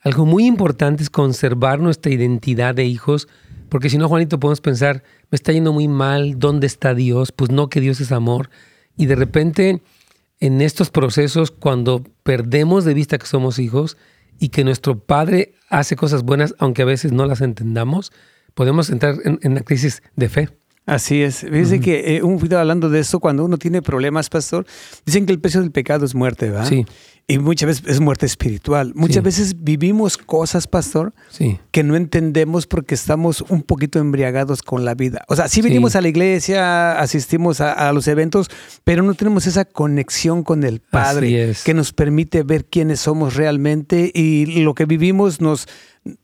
algo 0.00 0.26
muy 0.26 0.46
importante 0.46 1.04
es 1.04 1.10
conservar 1.10 1.78
nuestra 1.78 2.10
identidad 2.10 2.74
de 2.74 2.86
hijos, 2.86 3.28
porque 3.68 3.88
si 3.88 3.98
no, 3.98 4.08
Juanito, 4.08 4.40
podemos 4.40 4.60
pensar, 4.60 5.04
me 5.30 5.36
está 5.36 5.52
yendo 5.52 5.72
muy 5.72 5.86
mal, 5.86 6.40
¿dónde 6.40 6.66
está 6.66 6.92
Dios? 6.92 7.30
Pues 7.30 7.52
no, 7.52 7.68
que 7.68 7.80
Dios 7.80 8.00
es 8.00 8.10
amor. 8.10 8.50
Y 8.96 9.06
de 9.06 9.14
repente 9.14 9.80
en 10.40 10.60
estos 10.60 10.90
procesos 10.90 11.50
cuando 11.50 12.04
perdemos 12.22 12.84
de 12.84 12.94
vista 12.94 13.18
que 13.18 13.26
somos 13.26 13.58
hijos 13.58 13.96
y 14.38 14.50
que 14.50 14.64
nuestro 14.64 15.00
Padre 15.00 15.54
hace 15.68 15.96
cosas 15.96 16.22
buenas, 16.22 16.54
aunque 16.58 16.82
a 16.82 16.86
veces 16.86 17.12
no 17.12 17.26
las 17.26 17.40
entendamos, 17.40 18.12
podemos 18.54 18.90
entrar 18.90 19.16
en, 19.24 19.54
la 19.54 19.60
crisis 19.62 20.02
de 20.16 20.28
fe. 20.28 20.48
Así 20.88 21.22
es. 21.22 21.40
Fíjense 21.40 21.80
que 21.80 22.16
eh, 22.16 22.22
un 22.22 22.38
video 22.38 22.58
hablando 22.58 22.88
de 22.88 23.00
eso, 23.00 23.20
cuando 23.20 23.44
uno 23.44 23.58
tiene 23.58 23.82
problemas, 23.82 24.30
pastor, 24.30 24.64
dicen 25.04 25.26
que 25.26 25.32
el 25.32 25.38
precio 25.38 25.60
del 25.60 25.70
pecado 25.70 26.06
es 26.06 26.14
muerte, 26.14 26.48
¿verdad? 26.48 26.66
Sí. 26.66 26.86
Y 27.26 27.38
muchas 27.38 27.66
veces 27.66 27.84
es 27.86 28.00
muerte 28.00 28.24
espiritual. 28.24 28.92
Muchas 28.94 29.22
veces 29.22 29.62
vivimos 29.62 30.16
cosas, 30.16 30.66
pastor, 30.66 31.12
sí. 31.28 31.58
que 31.72 31.82
no 31.82 31.94
entendemos 31.94 32.66
porque 32.66 32.94
estamos 32.94 33.44
un 33.50 33.60
poquito 33.60 33.98
embriagados 33.98 34.62
con 34.62 34.86
la 34.86 34.94
vida. 34.94 35.26
O 35.28 35.36
sea, 35.36 35.46
sí 35.48 35.60
venimos 35.60 35.94
a 35.94 36.00
la 36.00 36.08
iglesia, 36.08 36.98
asistimos 36.98 37.60
a, 37.60 37.92
los 37.92 38.08
eventos, 38.08 38.48
pero 38.82 39.02
no 39.02 39.12
tenemos 39.12 39.46
esa 39.46 39.66
conexión 39.66 40.42
con 40.42 40.64
el 40.64 40.80
Padre 40.80 41.52
que 41.66 41.74
nos 41.74 41.92
permite 41.92 42.44
ver 42.44 42.64
quiénes 42.64 43.00
somos 43.00 43.34
realmente 43.34 44.10
y 44.14 44.62
lo 44.62 44.74
que 44.74 44.86
vivimos 44.86 45.42
nos, 45.42 45.68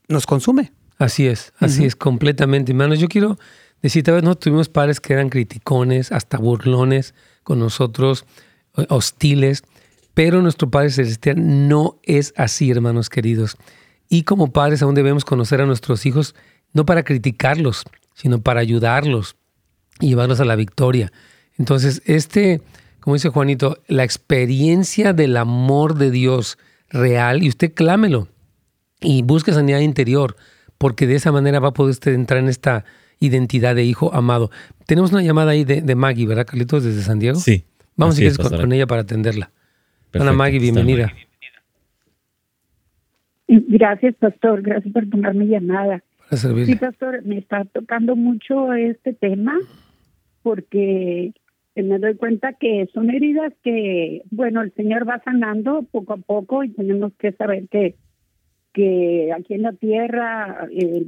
nos 0.07 0.25
consume. 0.25 0.71
Así 0.97 1.27
es, 1.27 1.53
así 1.59 1.85
es, 1.85 1.95
completamente. 1.95 2.71
Hermanos, 2.71 2.97
yo 2.97 3.09
quiero 3.09 3.37
vez 3.81 4.23
no 4.23 4.35
tuvimos 4.35 4.69
padres 4.69 4.99
que 4.99 5.13
eran 5.13 5.29
criticones, 5.29 6.11
hasta 6.11 6.37
burlones 6.37 7.13
con 7.43 7.59
nosotros, 7.59 8.25
hostiles 8.89 9.63
pero 10.15 10.41
nuestro 10.41 10.71
Padre 10.71 10.89
Celestial 10.89 11.67
no 11.67 11.99
es 12.01 12.33
así, 12.37 12.71
hermanos 12.71 13.09
queridos. 13.09 13.57
Y 14.09 14.23
como 14.23 14.51
padres 14.51 14.81
aún 14.81 14.95
debemos 14.95 15.25
conocer 15.25 15.61
a 15.61 15.65
nuestros 15.65 16.05
hijos 16.05 16.35
no 16.73 16.85
para 16.85 17.03
criticarlos, 17.03 17.83
sino 18.15 18.41
para 18.41 18.61
ayudarlos 18.61 19.35
y 19.99 20.09
llevarlos 20.09 20.39
a 20.39 20.45
la 20.45 20.55
victoria. 20.55 21.11
Entonces, 21.57 22.01
este, 22.05 22.61
como 23.01 23.15
dice 23.15 23.29
Juanito, 23.29 23.77
la 23.87 24.05
experiencia 24.05 25.11
del 25.11 25.35
amor 25.35 25.95
de 25.95 26.11
Dios 26.11 26.57
real, 26.89 27.43
y 27.43 27.49
usted 27.49 27.73
clámelo 27.73 28.29
y 29.01 29.21
busque 29.21 29.51
sanidad 29.51 29.79
interior, 29.79 30.37
porque 30.77 31.07
de 31.07 31.15
esa 31.15 31.33
manera 31.33 31.59
va 31.59 31.69
a 31.69 31.73
poder 31.73 31.91
usted 31.91 32.13
entrar 32.13 32.39
en 32.39 32.47
esta 32.47 32.85
identidad 33.19 33.75
de 33.75 33.83
hijo 33.83 34.13
amado. 34.13 34.51
Tenemos 34.85 35.11
una 35.11 35.21
llamada 35.21 35.51
ahí 35.51 35.63
de, 35.63 35.95
Maggie, 35.95 36.27
¿verdad, 36.27 36.45
Carlitos, 36.45 36.83
desde 36.83 37.01
San 37.01 37.19
Diego? 37.19 37.39
Sí. 37.39 37.65
Vamos 37.95 38.17
a 38.19 38.23
ir 38.23 38.37
con 38.37 38.73
ella 38.73 38.87
para 38.87 39.01
atenderla. 39.01 39.51
Ana 40.13 40.33
Maggie, 40.33 40.59
bienvenida. 40.59 41.13
Gracias, 43.47 44.15
pastor. 44.15 44.61
Gracias 44.61 44.93
por 44.93 45.09
tomar 45.09 45.33
mi 45.35 45.47
llamada. 45.47 46.03
Sí, 46.31 46.75
pastor, 46.75 47.23
me 47.23 47.37
está 47.37 47.65
tocando 47.65 48.15
mucho 48.15 48.73
este 48.73 49.13
tema 49.13 49.57
porque 50.41 51.33
me 51.75 51.99
doy 51.99 52.15
cuenta 52.15 52.53
que 52.53 52.89
son 52.93 53.09
heridas 53.09 53.53
que, 53.63 54.23
bueno, 54.31 54.61
el 54.61 54.73
Señor 54.73 55.07
va 55.07 55.21
sanando 55.23 55.83
poco 55.91 56.13
a 56.13 56.17
poco 56.17 56.63
y 56.63 56.69
tenemos 56.69 57.13
que 57.19 57.31
saber 57.33 57.67
que, 57.69 57.95
que 58.73 59.31
aquí 59.37 59.53
en 59.53 59.61
la 59.63 59.73
tierra 59.73 60.67
eh, 60.71 61.05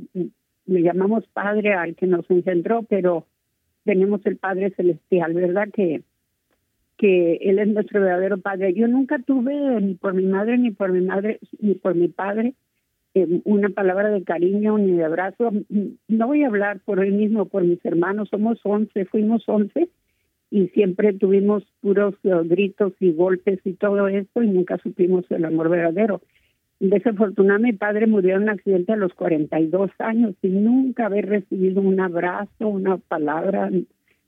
le 0.68 0.82
llamamos 0.82 1.26
Padre 1.28 1.74
al 1.74 1.96
que 1.96 2.08
nos 2.08 2.30
engendró, 2.30 2.84
pero 2.84 3.26
tenemos 3.84 4.26
el 4.26 4.38
Padre 4.38 4.72
Celestial, 4.72 5.34
¿verdad? 5.34 5.70
Que 5.74 6.04
que 6.98 7.36
Él 7.42 7.60
es 7.60 7.68
nuestro 7.68 8.02
verdadero 8.02 8.40
Padre. 8.40 8.74
Yo 8.74 8.88
nunca 8.88 9.20
tuve, 9.20 9.54
ni 9.82 9.94
por 9.94 10.14
mi 10.14 10.26
madre, 10.26 10.58
ni 10.58 10.72
por 10.72 10.92
mi 10.92 11.02
madre, 11.02 11.40
ni 11.60 11.76
por 11.76 11.96
mi 11.96 12.08
padre, 12.08 12.56
eh, 13.14 13.42
una 13.46 13.70
palabra 13.70 14.10
de 14.10 14.24
cariño 14.24 14.78
ni 14.78 14.94
de 14.94 15.06
abrazo. 15.06 15.52
No 16.08 16.28
voy 16.28 16.44
a 16.44 16.48
hablar 16.48 16.80
por 16.84 17.04
él 17.04 17.14
mismo, 17.14 17.46
por 17.46 17.64
mis 17.64 17.84
hermanos. 17.86 18.30
Somos 18.30 18.60
once, 18.64 19.06
fuimos 19.06 19.48
once 19.48 19.90
y 20.50 20.68
siempre 20.70 21.14
tuvimos 21.14 21.64
puros 21.82 22.16
eh, 22.24 22.32
gritos 22.46 22.94
y 23.00 23.12
golpes 23.12 23.60
y 23.64 23.74
todo 23.74 24.08
esto 24.08 24.42
y 24.42 24.48
nunca 24.48 24.78
supimos 24.78 25.26
el 25.30 25.46
amor 25.46 25.70
verdadero. 25.70 26.22
Desafortunadamente 26.80 27.74
mi 27.74 27.78
padre 27.78 28.08
murió 28.08 28.36
en 28.36 28.44
un 28.44 28.50
accidente 28.50 28.94
a 28.94 28.98
los 28.98 29.14
42 29.16 29.90
años 29.98 30.36
y 30.44 30.50
nunca 30.50 31.08
haber 31.08 31.28
recibido 31.28 31.82
un 31.82 32.00
abrazo, 32.00 32.68
una 32.68 32.98
palabra, 32.98 33.72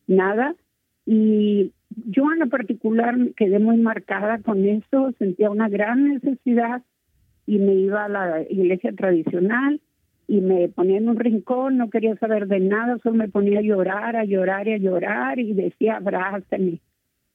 nada. 0.07 0.55
Y 1.05 1.71
yo 2.07 2.31
en 2.31 2.39
lo 2.39 2.49
particular 2.49 3.15
quedé 3.35 3.59
muy 3.59 3.77
marcada 3.77 4.39
con 4.39 4.65
eso, 4.65 5.12
sentía 5.19 5.51
una 5.51 5.69
gran 5.69 6.05
necesidad 6.05 6.81
y 7.45 7.59
me 7.59 7.75
iba 7.75 8.05
a 8.05 8.09
la 8.09 8.41
iglesia 8.49 8.93
tradicional 8.93 9.79
y 10.27 10.41
me 10.41 10.69
ponía 10.69 10.97
en 10.97 11.09
un 11.09 11.17
rincón, 11.17 11.77
no 11.77 11.89
quería 11.89 12.15
saber 12.17 12.47
de 12.47 12.59
nada, 12.59 12.97
solo 13.01 13.15
me 13.15 13.29
ponía 13.29 13.59
a 13.59 13.63
llorar, 13.63 14.15
a 14.15 14.25
llorar 14.25 14.67
y 14.67 14.73
a 14.73 14.77
llorar 14.77 15.39
y 15.39 15.53
decía 15.53 15.97
abrázame, 15.97 16.79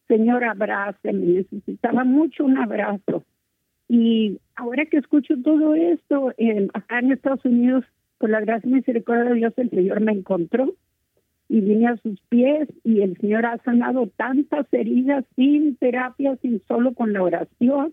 Señor 0.09 0.45
abrázame, 0.45 1.27
necesitaba 1.27 2.05
mucho 2.05 2.45
un 2.45 2.59
abrazo. 2.59 3.25
Y 3.89 4.41
ahora 4.57 4.87
que 4.87 4.99
escucho 4.99 5.35
todo 5.43 5.75
esto, 5.75 6.33
acá 6.73 6.99
en 6.99 7.13
Estados 7.13 7.45
Unidos, 7.45 7.85
por 8.19 8.31
la 8.31 8.41
gracia 8.41 8.69
y 8.69 8.75
misericordia 8.75 9.25
de 9.25 9.35
Dios, 9.35 9.53
el 9.57 9.71
Señor 9.71 10.01
me 10.01 10.13
encontró 10.13 10.75
y 11.49 11.61
vine 11.61 11.89
a 11.89 11.97
sus 11.99 12.21
pies 12.23 12.69
y 12.85 13.03
el 13.03 13.17
Señor 13.19 13.45
ha 13.45 13.59
sanado 13.59 14.09
tantas 14.17 14.67
heridas 14.73 15.25
sin 15.37 15.77
terapia, 15.77 16.37
sin 16.37 16.63
solo 16.67 16.95
con 16.95 17.13
la 17.13 17.23
oración. 17.23 17.93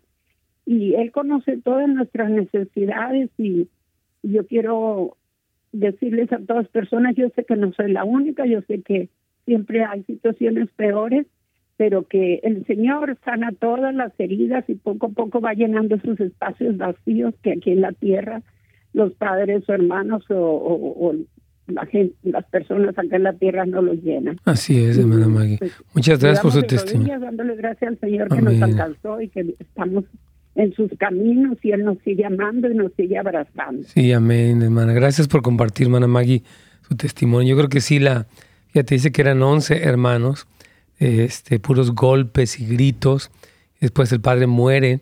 Y 0.65 0.93
Él 0.95 1.11
conoce 1.11 1.57
todas 1.57 1.89
nuestras 1.89 2.29
necesidades 2.29 3.29
y 3.37 3.67
yo 4.23 4.45
quiero 4.47 5.17
decirles 5.71 6.31
a 6.31 6.39
todas 6.39 6.67
personas, 6.69 7.15
yo 7.15 7.29
sé 7.35 7.43
que 7.43 7.55
no 7.55 7.73
soy 7.73 7.91
la 7.91 8.03
única, 8.03 8.45
yo 8.45 8.61
sé 8.61 8.81
que 8.81 9.09
siempre 9.45 9.83
hay 9.83 10.03
situaciones 10.03 10.69
peores, 10.75 11.25
pero 11.81 12.07
que 12.07 12.39
el 12.43 12.63
Señor 12.67 13.17
sana 13.25 13.53
todas 13.59 13.91
las 13.95 14.11
heridas 14.19 14.63
y 14.67 14.75
poco 14.75 15.07
a 15.07 15.09
poco 15.09 15.41
va 15.41 15.55
llenando 15.55 15.95
esos 15.95 16.19
espacios 16.19 16.77
vacíos 16.77 17.33
que 17.41 17.53
aquí 17.53 17.71
en 17.71 17.81
la 17.81 17.91
tierra 17.91 18.43
los 18.93 19.13
padres 19.13 19.67
o 19.67 19.73
hermanos 19.73 20.23
o, 20.29 20.35
o, 20.35 21.15
la 21.65 21.87
gente, 21.87 22.13
las 22.21 22.45
personas 22.51 22.95
acá 22.95 23.15
en 23.15 23.23
la 23.23 23.33
tierra 23.33 23.65
no 23.65 23.81
los 23.81 23.99
llenan. 24.03 24.37
Así 24.45 24.77
es, 24.77 24.99
hermana 24.99 25.27
Maggie. 25.27 25.57
Pues, 25.57 25.73
Muchas 25.95 26.19
gracias 26.19 26.43
por 26.43 26.51
su 26.51 26.61
testimonio. 26.61 27.19
Dándole 27.19 27.55
gracias 27.55 27.93
al 27.93 27.99
Señor 27.99 28.29
que 28.29 28.41
nos 28.43 28.61
alcanzó 28.61 29.19
y 29.19 29.29
que 29.29 29.55
estamos 29.57 30.03
en 30.53 30.73
sus 30.73 30.91
caminos 30.99 31.57
y 31.63 31.71
Él 31.71 31.83
nos 31.83 31.97
sigue 32.05 32.25
amando 32.25 32.69
y 32.69 32.75
nos 32.75 32.93
sigue 32.93 33.17
abrazando. 33.17 33.87
Sí, 33.87 34.13
amén, 34.13 34.61
hermana. 34.61 34.93
Gracias 34.93 35.27
por 35.27 35.41
compartir, 35.41 35.87
hermana 35.87 36.05
Maggie, 36.05 36.43
su 36.87 36.95
testimonio. 36.95 37.55
Yo 37.55 37.57
creo 37.57 37.69
que 37.69 37.81
sí, 37.81 37.97
la, 37.97 38.27
ya 38.71 38.83
te 38.83 38.93
dice 38.93 39.11
que 39.11 39.23
eran 39.23 39.41
11 39.41 39.81
hermanos, 39.81 40.45
este, 41.01 41.59
puros 41.59 41.91
golpes 41.91 42.59
y 42.59 42.65
gritos. 42.67 43.31
Después 43.79 44.11
el 44.11 44.21
padre 44.21 44.45
muere, 44.45 45.01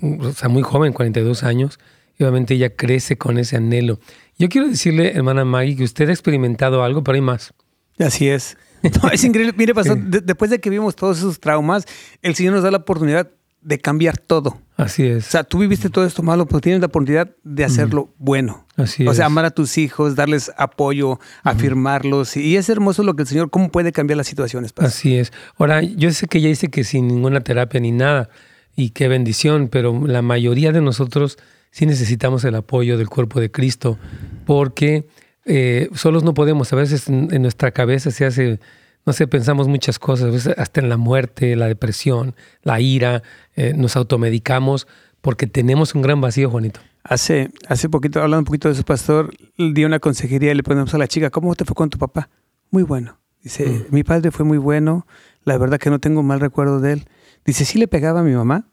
o 0.00 0.32
sea, 0.32 0.48
muy 0.48 0.62
joven, 0.62 0.92
42 0.92 1.42
años. 1.42 1.78
Y 2.16 2.22
obviamente 2.22 2.54
ella 2.54 2.74
crece 2.74 3.18
con 3.18 3.38
ese 3.38 3.56
anhelo. 3.56 3.98
Yo 4.38 4.48
quiero 4.48 4.68
decirle, 4.68 5.12
hermana 5.12 5.44
Maggie, 5.44 5.76
que 5.76 5.84
usted 5.84 6.08
ha 6.08 6.12
experimentado 6.12 6.82
algo, 6.84 7.02
pero 7.02 7.16
hay 7.16 7.20
más. 7.20 7.52
Así 7.98 8.28
es. 8.28 8.56
es 9.12 9.24
increíble. 9.24 9.52
Mire, 9.56 9.74
pasó, 9.74 9.96
después 9.96 10.50
de 10.50 10.60
que 10.60 10.70
vimos 10.70 10.94
todos 10.94 11.18
esos 11.18 11.40
traumas, 11.40 11.84
el 12.22 12.36
Señor 12.36 12.54
nos 12.54 12.62
da 12.62 12.70
la 12.70 12.78
oportunidad 12.78 13.28
de 13.68 13.78
cambiar 13.78 14.16
todo. 14.16 14.58
Así 14.78 15.04
es. 15.04 15.28
O 15.28 15.30
sea, 15.30 15.44
tú 15.44 15.58
viviste 15.58 15.90
todo 15.90 16.06
esto 16.06 16.22
malo, 16.22 16.46
pero 16.46 16.62
tienes 16.62 16.80
la 16.80 16.86
oportunidad 16.86 17.30
de 17.44 17.64
hacerlo 17.64 18.14
bueno. 18.16 18.64
Así 18.76 19.02
es. 19.02 19.08
O 19.10 19.12
sea, 19.12 19.26
amar 19.26 19.44
a 19.44 19.50
tus 19.50 19.76
hijos, 19.76 20.16
darles 20.16 20.50
apoyo, 20.56 21.20
afirmarlos. 21.42 22.38
Y 22.38 22.56
es 22.56 22.70
hermoso 22.70 23.02
lo 23.02 23.14
que 23.14 23.24
el 23.24 23.28
Señor, 23.28 23.50
cómo 23.50 23.70
puede 23.70 23.92
cambiar 23.92 24.16
las 24.16 24.26
situaciones. 24.26 24.72
Así 24.78 25.18
es. 25.18 25.34
Ahora, 25.58 25.82
yo 25.82 26.10
sé 26.12 26.28
que 26.28 26.38
ella 26.38 26.48
dice 26.48 26.68
que 26.68 26.82
sin 26.82 27.08
ninguna 27.08 27.40
terapia 27.40 27.78
ni 27.78 27.92
nada, 27.92 28.30
y 28.74 28.90
qué 28.90 29.06
bendición, 29.08 29.68
pero 29.68 30.06
la 30.06 30.22
mayoría 30.22 30.72
de 30.72 30.80
nosotros 30.80 31.36
sí 31.70 31.84
necesitamos 31.84 32.44
el 32.44 32.54
apoyo 32.54 32.96
del 32.96 33.10
cuerpo 33.10 33.40
de 33.40 33.50
Cristo, 33.50 33.98
porque 34.46 35.06
eh, 35.44 35.90
solos 35.92 36.24
no 36.24 36.32
podemos. 36.32 36.72
A 36.72 36.76
veces 36.76 37.06
en, 37.08 37.42
nuestra 37.42 37.72
cabeza 37.72 38.10
se 38.12 38.24
hace, 38.24 38.60
no 39.08 39.14
sé, 39.14 39.26
pensamos 39.26 39.68
muchas 39.68 39.98
cosas, 39.98 40.30
veces 40.30 40.54
hasta 40.58 40.82
en 40.82 40.90
la 40.90 40.98
muerte, 40.98 41.56
la 41.56 41.66
depresión, 41.66 42.34
la 42.62 42.78
ira, 42.78 43.22
eh, 43.56 43.72
nos 43.74 43.96
automedicamos 43.96 44.86
porque 45.22 45.46
tenemos 45.46 45.94
un 45.94 46.02
gran 46.02 46.20
vacío, 46.20 46.50
Juanito. 46.50 46.80
Hace, 47.04 47.50
hace 47.68 47.88
poquito, 47.88 48.20
hablando 48.20 48.40
un 48.40 48.44
poquito 48.44 48.68
de 48.68 48.74
su 48.74 48.84
pastor, 48.84 49.34
dio 49.56 49.86
una 49.86 49.98
consejería 49.98 50.52
y 50.52 50.54
le 50.56 50.62
ponemos 50.62 50.92
a 50.92 50.98
la 50.98 51.08
chica, 51.08 51.30
¿cómo 51.30 51.54
te 51.54 51.64
fue 51.64 51.74
con 51.74 51.88
tu 51.88 51.96
papá? 51.96 52.28
Muy 52.70 52.82
bueno. 52.82 53.18
Dice, 53.42 53.66
mm. 53.66 53.94
mi 53.94 54.04
padre 54.04 54.30
fue 54.30 54.44
muy 54.44 54.58
bueno, 54.58 55.06
la 55.42 55.56
verdad 55.56 55.78
que 55.78 55.88
no 55.88 56.00
tengo 56.00 56.22
mal 56.22 56.40
recuerdo 56.40 56.78
de 56.78 56.92
él. 56.92 57.08
Dice, 57.46 57.64
sí 57.64 57.78
le 57.78 57.88
pegaba 57.88 58.20
a 58.20 58.24
mi 58.24 58.34
mamá 58.34 58.68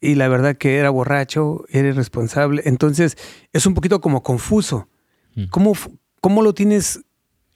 y 0.00 0.14
la 0.14 0.28
verdad 0.28 0.56
que 0.56 0.78
era 0.78 0.88
borracho, 0.88 1.66
era 1.68 1.88
irresponsable. 1.88 2.62
Entonces 2.64 3.18
es 3.52 3.66
un 3.66 3.74
poquito 3.74 4.00
como 4.00 4.22
confuso. 4.22 4.88
Mm. 5.34 5.48
¿Cómo, 5.50 5.74
¿Cómo 6.22 6.40
lo 6.40 6.54
tienes 6.54 7.04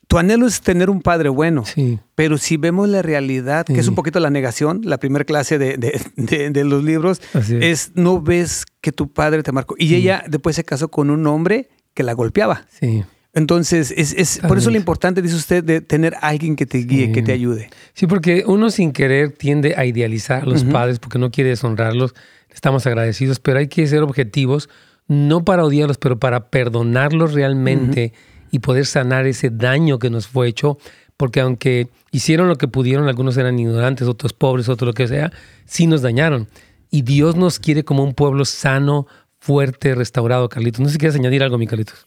tu 0.09 0.17
anhelo 0.17 0.47
es 0.47 0.63
tener 0.63 0.89
un 0.89 1.03
padre 1.03 1.29
bueno, 1.29 1.67
sí. 1.67 1.99
pero 2.15 2.39
si 2.39 2.57
vemos 2.57 2.89
la 2.89 3.03
realidad, 3.03 3.67
que 3.67 3.79
es 3.79 3.89
un 3.89 3.95
poquito 3.95 4.19
la 4.21 4.31
negación, 4.31 4.81
la 4.85 4.97
primera 4.97 5.25
clase 5.27 5.59
de, 5.59 5.77
de, 5.77 6.65
los 6.65 6.83
libros, 6.83 7.21
es. 7.61 7.93
no 7.95 8.21
ves 8.23 8.65
que 8.81 8.91
tu 8.91 9.13
padre 9.13 9.43
te 9.43 9.53
marcó. 9.53 9.75
Y 9.79 9.95
ella 9.95 10.25
después 10.27 10.57
se 10.57 10.65
casó 10.65 10.89
con 10.89 11.11
un 11.11 11.27
hombre 11.27 11.69
que 11.93 12.03
la 12.03 12.15
golpeaba. 12.15 12.67
Sí. 12.71 13.05
Entonces, 13.35 13.93
es, 13.95 14.15
es 14.15 14.41
por 14.49 14.57
eso 14.57 14.71
lo 14.71 14.79
importante, 14.79 15.21
dice 15.21 15.37
usted, 15.37 15.63
de 15.63 15.83
tener 15.83 16.15
alguien 16.23 16.57
que 16.57 16.65
te 16.65 16.79
guíe, 16.79 17.13
que 17.13 17.23
te 17.23 17.33
ayude. 17.33 17.69
Sí, 17.93 18.07
porque 18.07 18.45
uno 18.47 18.71
sin 18.71 18.93
querer 18.93 19.33
tiende 19.33 19.75
a 19.77 19.85
idealizar 19.85 20.43
a 20.43 20.47
los 20.47 20.65
padres 20.65 20.99
porque 20.99 21.19
no 21.19 21.31
quiere 21.31 21.51
deshonrarlos. 21.51 22.15
Estamos 22.51 22.87
agradecidos, 22.87 23.41
pero 23.41 23.59
hay 23.59 23.69
que 23.69 23.87
ser 23.87 24.03
objetivos, 24.03 24.71
no 25.07 25.45
para 25.45 25.65
odiarlos, 25.65 25.99
pero 25.99 26.19
para 26.19 26.49
perdonarlos 26.49 27.35
realmente 27.35 28.15
y 28.51 28.61
poder 28.61 28.87
sanar 28.87 29.27
ese 29.27 29.51
daño 29.51 29.99
que 29.99 30.11
nos 30.11 30.27
fue 30.27 30.49
hecho, 30.49 30.79
porque 31.17 31.41
aunque 31.41 31.89
hicieron 32.13 32.49
lo 32.49 32.57
que 32.57 32.69
pudieron, 32.69 33.09
algunos 33.09 33.37
eran 33.37 33.59
ignorantes, 33.59 34.07
otros 34.07 34.33
pobres, 34.33 34.69
otros 34.69 34.87
lo 34.87 34.95
que 34.95 35.09
sea, 35.09 35.33
sí 35.67 35.87
nos 35.87 36.03
dañaron. 36.03 36.49
Y 36.91 37.03
Dios 37.03 37.37
nos 37.37 37.59
quiere 37.59 37.85
como 37.85 38.05
un 38.05 38.15
pueblo 38.15 38.45
sano, 38.45 39.07
fuerte, 39.39 39.95
restaurado, 39.95 40.49
Carlitos. 40.49 40.81
No 40.81 40.87
sé 40.87 40.95
si 40.95 40.99
quieres 40.99 41.17
añadir 41.17 41.43
algo, 41.43 41.59
mi 41.59 41.67
Carlitos. 41.67 42.07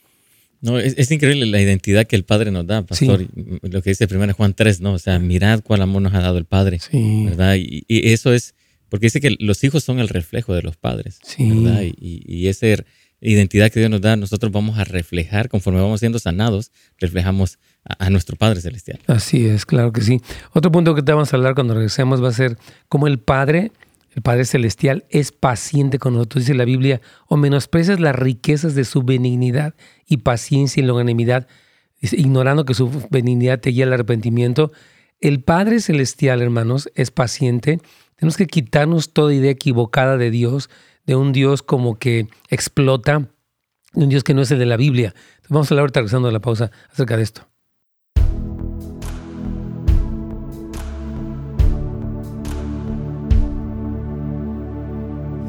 No, 0.62 0.78
es, 0.80 1.10
increíble 1.10 1.48
la 1.48 1.60
identidad 1.60 2.06
que 2.06 2.16
el 2.16 2.24
Padre 2.24 2.52
nos 2.52 2.68
da, 2.68 2.84
pastor. 2.84 3.26
Lo 3.64 3.82
que 3.82 3.90
dice 3.90 4.08
1 4.10 4.34
Juan 4.36 4.54
3, 4.54 4.80
¿no? 4.82 4.94
O 4.94 5.00
sea, 5.00 5.18
mirad 5.18 5.62
cuál 5.64 5.82
amor 5.82 6.04
nos 6.04 6.14
ha 6.14 6.22
dado 6.22 6.38
el 6.38 6.46
Padre, 6.46 6.80
¿verdad? 6.92 7.56
Y, 7.58 7.84
eso 7.88 8.32
es, 8.32 8.54
porque 8.88 9.08
dice 9.08 9.22
que 9.22 9.36
los 9.40 9.64
hijos 9.64 9.84
son 9.84 10.00
el 10.00 10.08
reflejo 10.08 10.54
de 10.54 10.62
los 10.62 10.78
padres, 10.78 11.20
¿verdad? 11.40 11.82
Y, 11.84 12.24
y 12.28 12.48
esa 12.48 12.68
identidad 13.22 13.72
que 13.72 13.80
Dios 13.80 13.92
nos 13.92 14.02
da, 14.02 14.16
nosotros 14.16 14.52
vamos 14.52 14.80
a 14.80 14.84
reflejar, 14.84 15.48
conforme 15.48 15.80
vamos 15.80 16.00
siendo 16.00 16.20
sanados, 16.20 16.72
reflejamos 17.00 17.60
a, 17.86 18.10
nuestro 18.10 18.36
Padre 18.36 18.62
Celestial. 18.62 19.00
Así 19.08 19.48
es, 19.48 19.66
claro 19.66 19.92
que 19.92 20.02
sí. 20.02 20.22
Otro 20.54 20.72
punto 20.72 20.96
que 20.96 21.04
te 21.04 21.12
vamos 21.12 21.32
a 21.32 21.38
hablar 21.38 21.56
cuando 21.56 21.74
regresemos 21.74 22.24
va 22.24 22.30
a 22.30 22.34
ser 22.34 22.58
cómo 22.90 23.08
el 23.08 23.20
Padre 23.20 23.72
el 24.14 24.22
Padre 24.22 24.44
Celestial 24.44 25.06
es 25.10 25.32
paciente 25.32 25.98
con 25.98 26.14
nosotros, 26.14 26.44
dice 26.44 26.54
la 26.54 26.66
Biblia, 26.66 27.00
o 27.28 27.38
menosprecias 27.38 28.00
las 28.00 28.16
riquezas 28.16 28.76
de 28.76 28.84
su 28.84 29.04
benignidad 29.04 29.74
y 30.06 30.18
paciencia 30.18 30.84
y 30.84 30.86
longanimidad, 30.86 31.48
ignorando 32.02 32.66
que 32.66 32.74
su 32.74 32.92
benignidad 33.10 33.62
te 33.62 33.70
guía 33.70 33.86
al 33.86 33.94
arrepentimiento. 33.94 34.72
El 35.22 35.42
Padre 35.42 35.80
Celestial, 35.80 36.42
hermanos, 36.42 36.90
es 36.96 37.10
paciente. 37.10 37.80
Tenemos 38.18 38.36
que 38.36 38.48
quitarnos 38.48 39.14
toda 39.14 39.34
idea 39.34 39.52
equivocada 39.52 40.18
de 40.18 40.30
Dios, 40.30 40.70
de 41.06 41.16
un 41.16 41.32
Dios 41.32 41.62
como 41.64 41.98
que 41.98 42.28
explota, 42.50 43.28
de 43.94 44.04
un 44.04 44.10
Dios 44.10 44.24
que 44.24 44.34
no 44.34 44.42
es 44.42 44.52
el 44.52 44.60
de 44.60 44.66
la 44.66 44.78
Biblia. 44.78 45.14
vamos 45.50 45.72
a 45.72 45.74
hablar 45.74 45.84
ahorita 45.84 46.00
regresando 46.02 46.28
a 46.28 46.32
la 46.32 46.40
pausa 46.40 46.72
acerca 46.92 47.18
de 47.18 47.24
esto. 47.24 47.48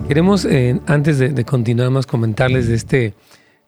Queremos, 0.08 0.44
eh, 0.44 0.78
antes 0.86 1.18
de, 1.18 1.44
continuar 1.44 1.88
más, 1.90 2.06
comentarles 2.06 2.68
de 2.68 2.74
esta 2.74 3.16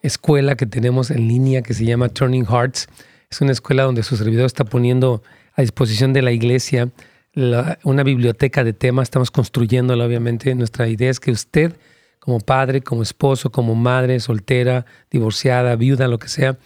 escuela 0.02 0.56
que 0.56 0.66
tenemos 0.66 1.10
en 1.10 1.26
línea 1.26 1.62
que 1.62 1.72
se 1.72 1.86
llama 1.86 2.10
Turning 2.10 2.44
Hearts. 2.44 2.86
Es 3.30 3.40
una 3.40 3.52
escuela 3.52 3.84
donde 3.84 4.02
su 4.02 4.16
servidor 4.16 4.44
está 4.44 4.64
poniendo 4.64 5.22
a 5.54 5.62
disposición 5.62 6.12
de 6.12 6.20
la 6.20 6.32
iglesia 6.32 6.90
una 7.34 8.02
biblioteca 8.02 8.64
de 8.64 8.72
temas. 8.72 9.04
Estamos 9.04 9.30
construyéndola, 9.30 10.04
obviamente. 10.04 10.54
Nuestra 10.54 10.88
idea 10.88 11.10
es 11.10 11.20
que 11.20 11.30
usted, 11.30 11.76
como 12.18 12.40
padre, 12.40 12.80
como 12.80 13.02
esposo, 13.02 13.50
como 13.50 13.74
madre, 13.74 14.20
soltera, 14.20 14.86
divorciada, 15.10 15.76
viuda, 15.76 16.08
lo 16.08 16.18
que 16.18 16.28
sea, 16.28 16.58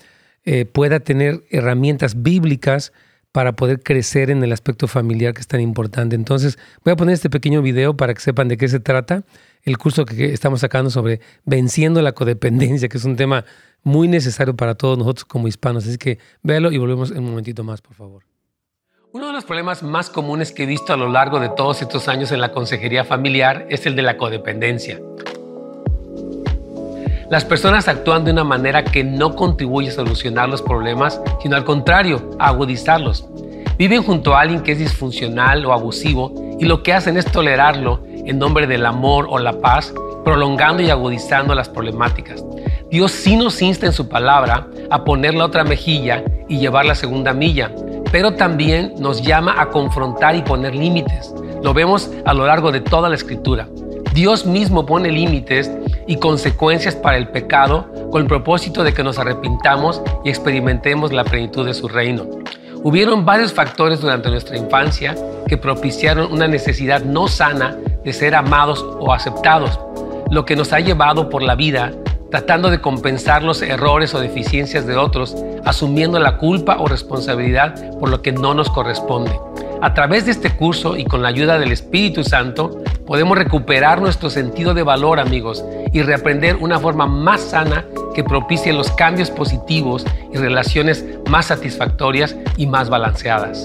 eh, 0.45 0.65
pueda 0.65 1.01
tener 1.01 1.45
herramientas 1.51 2.23
bíblicas 2.23 2.93
para 3.33 3.53
poder 3.53 3.83
crecer 3.83 4.31
en 4.31 4.43
el 4.43 4.53
aspecto 4.53 4.89
familiar 4.89 5.35
que 5.35 5.41
es 5.41 5.47
tan 5.47 5.61
importante. 5.61 6.17
Entonces, 6.17 6.59
voy 6.85 6.93
a 6.93 6.97
poner 6.97 7.15
este 7.15 7.31
pequeño 7.31 7.63
video 7.63 7.97
para 7.97 8.15
que 8.15 8.21
sepan 8.21 8.49
de 8.49 8.57
qué 8.57 8.69
se 8.69 8.81
trata 8.81 9.25
el 9.63 9.77
curso 9.77 10.05
que 10.07 10.33
estamos 10.33 10.61
sacando 10.61 10.91
sobre 10.91 11.21
venciendo 11.45 12.01
la 12.03 12.13
codependencia, 12.13 12.89
que 12.89 12.97
es 12.97 13.05
un 13.05 13.17
tema 13.17 13.45
muy 13.83 14.09
necesario 14.09 14.57
para 14.57 14.75
todos 14.75 14.99
nosotros 14.99 15.25
como 15.25 15.49
hispanos. 15.49 15.87
Así 15.87 15.99
que 15.99 16.19
véalo 16.43 16.73
y 16.73 16.79
volvemos 16.79 17.11
en 17.11 17.19
un 17.19 17.31
momentito 17.31 17.65
más, 17.65 17.81
por 17.81 17.95
favor. 17.95 18.38
Uno 19.11 19.29
de 19.29 19.33
los 19.33 19.47
problemas 19.47 19.83
más 19.83 20.11
comunes 20.11 20.53
que 20.53 20.65
he 20.65 20.67
visto 20.67 20.93
a 20.93 20.97
lo 20.99 21.09
largo 21.09 21.41
de 21.41 21.49
todos 21.49 21.81
estos 21.81 22.09
años 22.09 22.31
en 22.31 22.43
la 22.43 22.53
consejería 22.53 23.05
familiar 23.05 23.65
es 23.71 23.87
el 23.87 23.97
de 23.97 24.03
la 24.03 24.19
codependencia. 24.19 25.01
Las 27.31 27.47
personas 27.47 27.89
actúan 27.89 28.27
de 28.27 28.33
una 28.33 28.45
manera 28.45 28.85
que 28.85 29.05
no 29.05 29.35
contribuye 29.35 29.89
a 29.89 29.93
solucionar 29.93 30.51
los 30.51 30.61
problemas, 30.61 31.23
sino 31.41 31.57
al 31.57 31.65
contrario, 31.65 32.37
a 32.39 32.49
agudizarlos. 32.49 33.27
Viven 33.79 34.03
junto 34.03 34.35
a 34.35 34.43
alguien 34.43 34.63
que 34.63 34.73
es 34.73 34.79
disfuncional 34.79 35.65
o 35.65 35.73
abusivo 35.73 36.35
y 36.61 36.67
lo 36.67 36.83
que 36.83 36.93
hacen 36.93 37.17
es 37.17 37.25
tolerarlo 37.25 38.03
en 38.05 38.39
nombre 38.39 38.67
del 38.67 38.85
amor 38.85 39.27
o 39.31 39.39
la 39.39 39.59
paz, 39.59 39.95
prolongando 40.23 40.83
y 40.83 40.91
agudizando 40.91 41.55
las 41.55 41.71
problemáticas. 41.71 42.45
Dios 42.91 43.13
sí 43.13 43.37
nos 43.37 43.63
insta 43.63 43.87
en 43.87 43.93
su 43.95 44.07
palabra 44.07 44.67
a 44.91 45.05
poner 45.05 45.33
la 45.33 45.47
otra 45.47 45.65
mejilla 45.65 46.23
y 46.47 46.59
llevar 46.59 46.85
la 46.85 46.95
segunda 46.95 47.33
milla, 47.33 47.73
pero 48.11 48.35
también 48.35 48.95
nos 48.99 49.23
llama 49.23 49.55
a 49.59 49.71
confrontar 49.71 50.35
y 50.37 50.43
poner 50.43 50.75
límites. 50.75 51.35
Lo 51.63 51.75
vemos 51.75 52.11
a 52.25 52.35
lo 52.35 52.47
largo 52.47 52.73
de 52.73 52.81
toda 52.81 53.09
la 53.09 53.15
escritura. 53.15 53.69
Dios 54.15 54.47
mismo 54.47 54.87
pone 54.87 55.11
límites 55.11 55.71
y 56.07 56.17
consecuencias 56.17 56.97
para 56.97 57.17
el 57.17 57.29
pecado 57.29 57.87
con 58.11 58.23
el 58.23 58.29
propósito 58.29 58.83
de 58.83 58.93
que 58.93 59.05
nos 59.05 59.19
arrepintamos 59.19 60.03
y 60.25 60.31
experimentemos 60.31 61.13
la 61.13 61.25
plenitud 61.25 61.67
de 61.67 61.75
su 61.75 61.89
reino. 61.89 62.27
Hubieron 62.83 63.25
varios 63.25 63.53
factores 63.53 64.01
durante 64.01 64.31
nuestra 64.31 64.57
infancia 64.57 65.15
que 65.47 65.57
propiciaron 65.57 66.33
una 66.33 66.47
necesidad 66.47 67.03
no 67.03 67.29
sana 67.29 67.77
de 68.05 68.13
ser 68.13 68.35
amados 68.35 68.85
o 69.01 69.13
aceptados, 69.13 69.79
lo 70.31 70.45
que 70.45 70.57
nos 70.57 70.73
ha 70.73 70.81
llevado 70.81 71.29
por 71.29 71.43
la 71.43 71.55
vida 71.55 71.93
tratando 72.31 72.71
de 72.71 72.81
compensar 72.81 73.43
los 73.43 73.63
errores 73.63 74.15
o 74.15 74.21
deficiencias 74.21 74.87
de 74.87 74.97
otros, 74.97 75.37
asumiendo 75.65 76.19
la 76.19 76.37
culpa 76.37 76.77
o 76.79 76.87
responsabilidad 76.87 77.99
por 77.99 78.11
lo 78.11 78.23
que 78.23 78.33
no 78.33 78.55
nos 78.55 78.69
corresponde. 78.71 79.33
A 79.81 79.95
través 79.95 80.25
de 80.25 80.33
este 80.33 80.51
curso 80.51 80.97
y 80.97 81.05
con 81.05 81.23
la 81.23 81.29
ayuda 81.29 81.59
del 81.59 81.71
Espíritu 81.71 82.25
Santo, 82.25 82.83
podemos 83.07 83.39
recuperar 83.39 84.01
nuestro 84.03 84.29
sentido 84.29 84.75
de 84.75 84.83
valor, 84.83 85.21
amigos, 85.21 85.65
y 85.93 86.03
reaprender 86.03 86.57
una 86.57 86.81
forma 86.81 87.07
más 87.07 87.41
sana 87.41 87.85
que 88.15 88.25
propicie 88.25 88.73
los 88.73 88.91
cambios 88.91 89.31
positivos 89.31 90.05
y 90.33 90.37
relaciones 90.37 91.05
más 91.31 91.47
satisfactorias 91.47 92.37
y 92.57 92.67
más 92.67 92.91
balanceadas. 92.91 93.65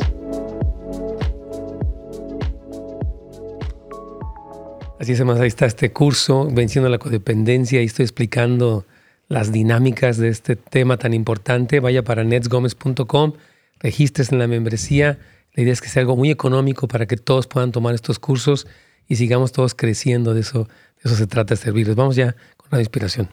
Así 5.04 5.12
es, 5.12 5.26
más 5.26 5.38
ahí 5.38 5.50
está 5.50 5.66
este 5.66 5.92
curso, 5.92 6.48
Venciendo 6.50 6.88
la 6.88 6.98
Codependencia, 6.98 7.82
y 7.82 7.86
estoy 7.88 8.04
explicando 8.04 8.86
las 9.28 9.52
dinámicas 9.52 10.16
de 10.16 10.30
este 10.30 10.56
tema 10.56 10.96
tan 10.96 11.14
importante. 11.14 11.82
Vaya 11.82 12.06
para 12.06 12.24
netsgomez.com, 12.24 13.34
registres 13.82 14.32
en 14.32 14.40
la 14.40 14.48
membresía. 14.48 15.20
La 15.56 15.64
idea 15.64 15.74
es 15.74 15.82
que 15.82 15.90
sea 15.90 16.04
algo 16.04 16.16
muy 16.16 16.32
económico 16.32 16.88
para 16.88 17.06
que 17.06 17.18
todos 17.18 17.48
puedan 17.48 17.74
tomar 17.74 17.96
estos 17.96 18.18
cursos 18.18 18.66
y 19.06 19.18
sigamos 19.18 19.52
todos 19.52 19.76
creciendo. 19.76 20.34
De 20.34 20.40
eso, 20.40 20.70
de 20.70 21.02
eso 21.04 21.16
se 21.18 21.28
trata 21.28 21.56
de 21.56 21.58
servirles. 21.60 21.98
Vamos 21.98 22.16
ya 22.16 22.38
con 22.56 22.70
la 22.72 22.80
inspiración. 22.80 23.28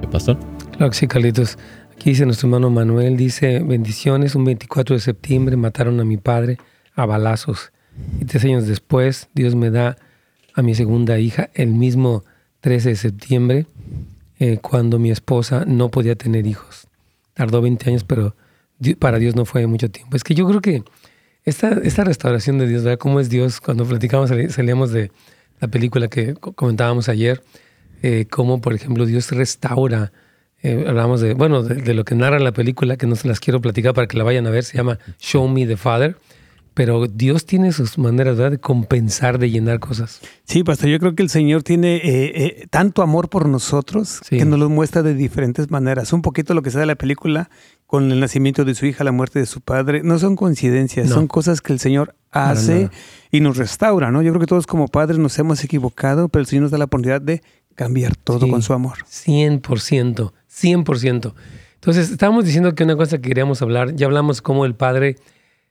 ¿Qué 0.00 0.06
pasó? 0.08 0.38
Claro 0.76 0.90
que 0.90 0.96
sí, 0.96 1.08
Carlitos. 1.08 1.58
Aquí 1.94 2.10
dice 2.10 2.26
nuestro 2.26 2.48
hermano 2.48 2.70
Manuel, 2.70 3.16
dice, 3.16 3.60
bendiciones, 3.60 4.34
un 4.34 4.44
24 4.44 4.96
de 4.96 5.00
septiembre 5.00 5.56
mataron 5.56 6.00
a 6.00 6.04
mi 6.04 6.16
padre 6.16 6.58
a 6.96 7.06
balazos. 7.06 7.72
Y 8.20 8.24
tres 8.24 8.44
años 8.44 8.66
después, 8.66 9.28
Dios 9.32 9.54
me 9.54 9.70
da 9.70 9.96
a 10.54 10.62
mi 10.62 10.74
segunda 10.74 11.18
hija 11.20 11.50
el 11.54 11.70
mismo 11.70 12.24
13 12.60 12.90
de 12.90 12.96
septiembre, 12.96 13.66
eh, 14.40 14.58
cuando 14.60 14.98
mi 14.98 15.12
esposa 15.12 15.64
no 15.66 15.90
podía 15.90 16.16
tener 16.16 16.46
hijos. 16.46 16.88
Tardó 17.32 17.62
20 17.62 17.90
años, 17.90 18.04
pero 18.04 18.34
para 18.98 19.18
Dios 19.18 19.36
no 19.36 19.44
fue 19.44 19.66
mucho 19.68 19.88
tiempo. 19.88 20.16
Es 20.16 20.24
que 20.24 20.34
yo 20.34 20.46
creo 20.48 20.60
que 20.60 20.82
Esta, 21.44 21.68
esta 21.84 22.04
restauración 22.04 22.58
de 22.58 22.66
Dios, 22.66 22.82
¿verdad? 22.82 22.98
¿Cómo 22.98 23.20
es 23.20 23.30
Dios? 23.30 23.60
Cuando 23.60 23.86
platicamos, 23.86 24.30
salíamos 24.50 24.90
de 24.90 25.12
la 25.60 25.68
película 25.68 26.08
que 26.08 26.34
comentábamos 26.34 27.08
ayer, 27.08 27.42
eh, 28.02 28.26
cómo, 28.28 28.60
por 28.60 28.74
ejemplo, 28.74 29.06
Dios 29.06 29.30
restaura. 29.30 30.12
Eh, 30.64 30.86
hablamos 30.88 31.20
de, 31.20 31.34
bueno, 31.34 31.62
de, 31.62 31.92
lo 31.92 32.04
que 32.06 32.14
narra 32.14 32.38
la 32.38 32.52
película, 32.52 32.96
que 32.96 33.06
no 33.06 33.16
se 33.16 33.28
las 33.28 33.38
quiero 33.38 33.60
platicar 33.60 33.92
para 33.92 34.06
que 34.06 34.16
la 34.16 34.24
vayan 34.24 34.46
a 34.46 34.50
ver, 34.50 34.64
se 34.64 34.78
llama 34.78 34.98
Show 35.18 35.46
Me 35.46 35.66
the 35.66 35.76
Father. 35.76 36.16
Pero 36.72 37.06
Dios 37.06 37.44
tiene 37.44 37.70
sus 37.70 37.98
maneras 37.98 38.36
¿verdad? 38.36 38.52
de 38.52 38.58
compensar, 38.58 39.38
de 39.38 39.50
llenar 39.50 39.78
cosas. 39.78 40.22
Sí, 40.44 40.64
pastor, 40.64 40.88
yo 40.88 40.98
creo 40.98 41.14
que 41.14 41.22
el 41.22 41.28
Señor 41.28 41.62
tiene 41.62 42.00
eh, 42.02 42.66
tanto 42.70 43.02
amor 43.02 43.28
por 43.28 43.46
nosotros 43.46 44.22
que 44.28 44.44
nos 44.44 44.58
lo 44.58 44.68
muestra 44.70 45.02
de 45.02 45.14
diferentes 45.14 45.70
maneras. 45.70 46.12
Un 46.12 46.22
poquito 46.22 46.52
lo 46.52 46.62
que 46.62 46.70
se 46.70 46.78
da 46.78 46.84
en 46.84 46.88
la 46.88 46.96
película, 46.96 47.48
con 47.86 48.10
el 48.10 48.18
nacimiento 48.18 48.64
de 48.64 48.74
su 48.74 48.86
hija, 48.86 49.04
la 49.04 49.12
muerte 49.12 49.38
de 49.38 49.46
su 49.46 49.60
padre, 49.60 50.02
no 50.02 50.18
son 50.18 50.34
coincidencias, 50.34 51.10
son 51.10 51.28
cosas 51.28 51.60
que 51.60 51.72
el 51.72 51.78
Señor 51.78 52.16
hace 52.32 52.90
y 53.30 53.38
nos 53.38 53.56
restaura, 53.56 54.10
¿no? 54.10 54.22
Yo 54.22 54.32
creo 54.32 54.40
que 54.40 54.46
todos 54.46 54.66
como 54.66 54.88
padres 54.88 55.18
nos 55.18 55.38
hemos 55.38 55.62
equivocado, 55.62 56.28
pero 56.28 56.40
el 56.40 56.46
Señor 56.46 56.62
nos 56.62 56.70
da 56.72 56.78
la 56.78 56.86
oportunidad 56.86 57.20
de 57.20 57.42
cambiar 57.74 58.16
todo 58.16 58.48
con 58.48 58.62
su 58.62 58.72
amor. 58.72 58.98
100%, 59.06 60.32
100%. 60.50 61.34
Entonces, 61.74 62.10
estábamos 62.10 62.44
diciendo 62.44 62.74
que 62.74 62.84
una 62.84 62.96
cosa 62.96 63.18
que 63.18 63.28
queríamos 63.28 63.60
hablar, 63.62 63.94
ya 63.94 64.06
hablamos 64.06 64.40
cómo 64.40 64.64
el 64.64 64.74
Padre 64.74 65.16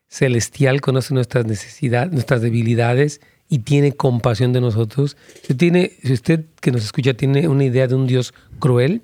Celestial 0.07 0.79
conoce 0.81 1.13
nuestras 1.13 1.45
necesidades, 1.45 2.13
nuestras 2.13 2.41
debilidades 2.41 3.19
y 3.49 3.59
tiene 3.59 3.93
compasión 3.93 4.53
de 4.53 4.61
nosotros. 4.61 5.17
Si, 5.41 5.55
tiene, 5.55 5.93
si 6.03 6.13
usted 6.13 6.45
que 6.61 6.71
nos 6.71 6.83
escucha 6.83 7.15
tiene 7.15 7.47
una 7.47 7.63
idea 7.63 7.87
de 7.87 7.95
un 7.95 8.05
Dios 8.05 8.33
cruel, 8.59 9.01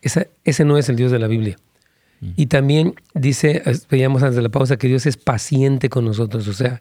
ese 0.00 0.64
no 0.64 0.78
es 0.78 0.88
el 0.88 0.96
Dios 0.96 1.12
de 1.12 1.18
la 1.18 1.26
Biblia. 1.26 1.56
Y 2.36 2.46
también 2.46 2.94
dice, 3.14 3.62
veíamos 3.90 4.22
antes 4.22 4.36
de 4.36 4.42
la 4.42 4.48
pausa, 4.48 4.78
que 4.78 4.88
Dios 4.88 5.04
es 5.04 5.16
paciente 5.16 5.90
con 5.90 6.04
nosotros. 6.04 6.48
O 6.48 6.54
sea, 6.54 6.80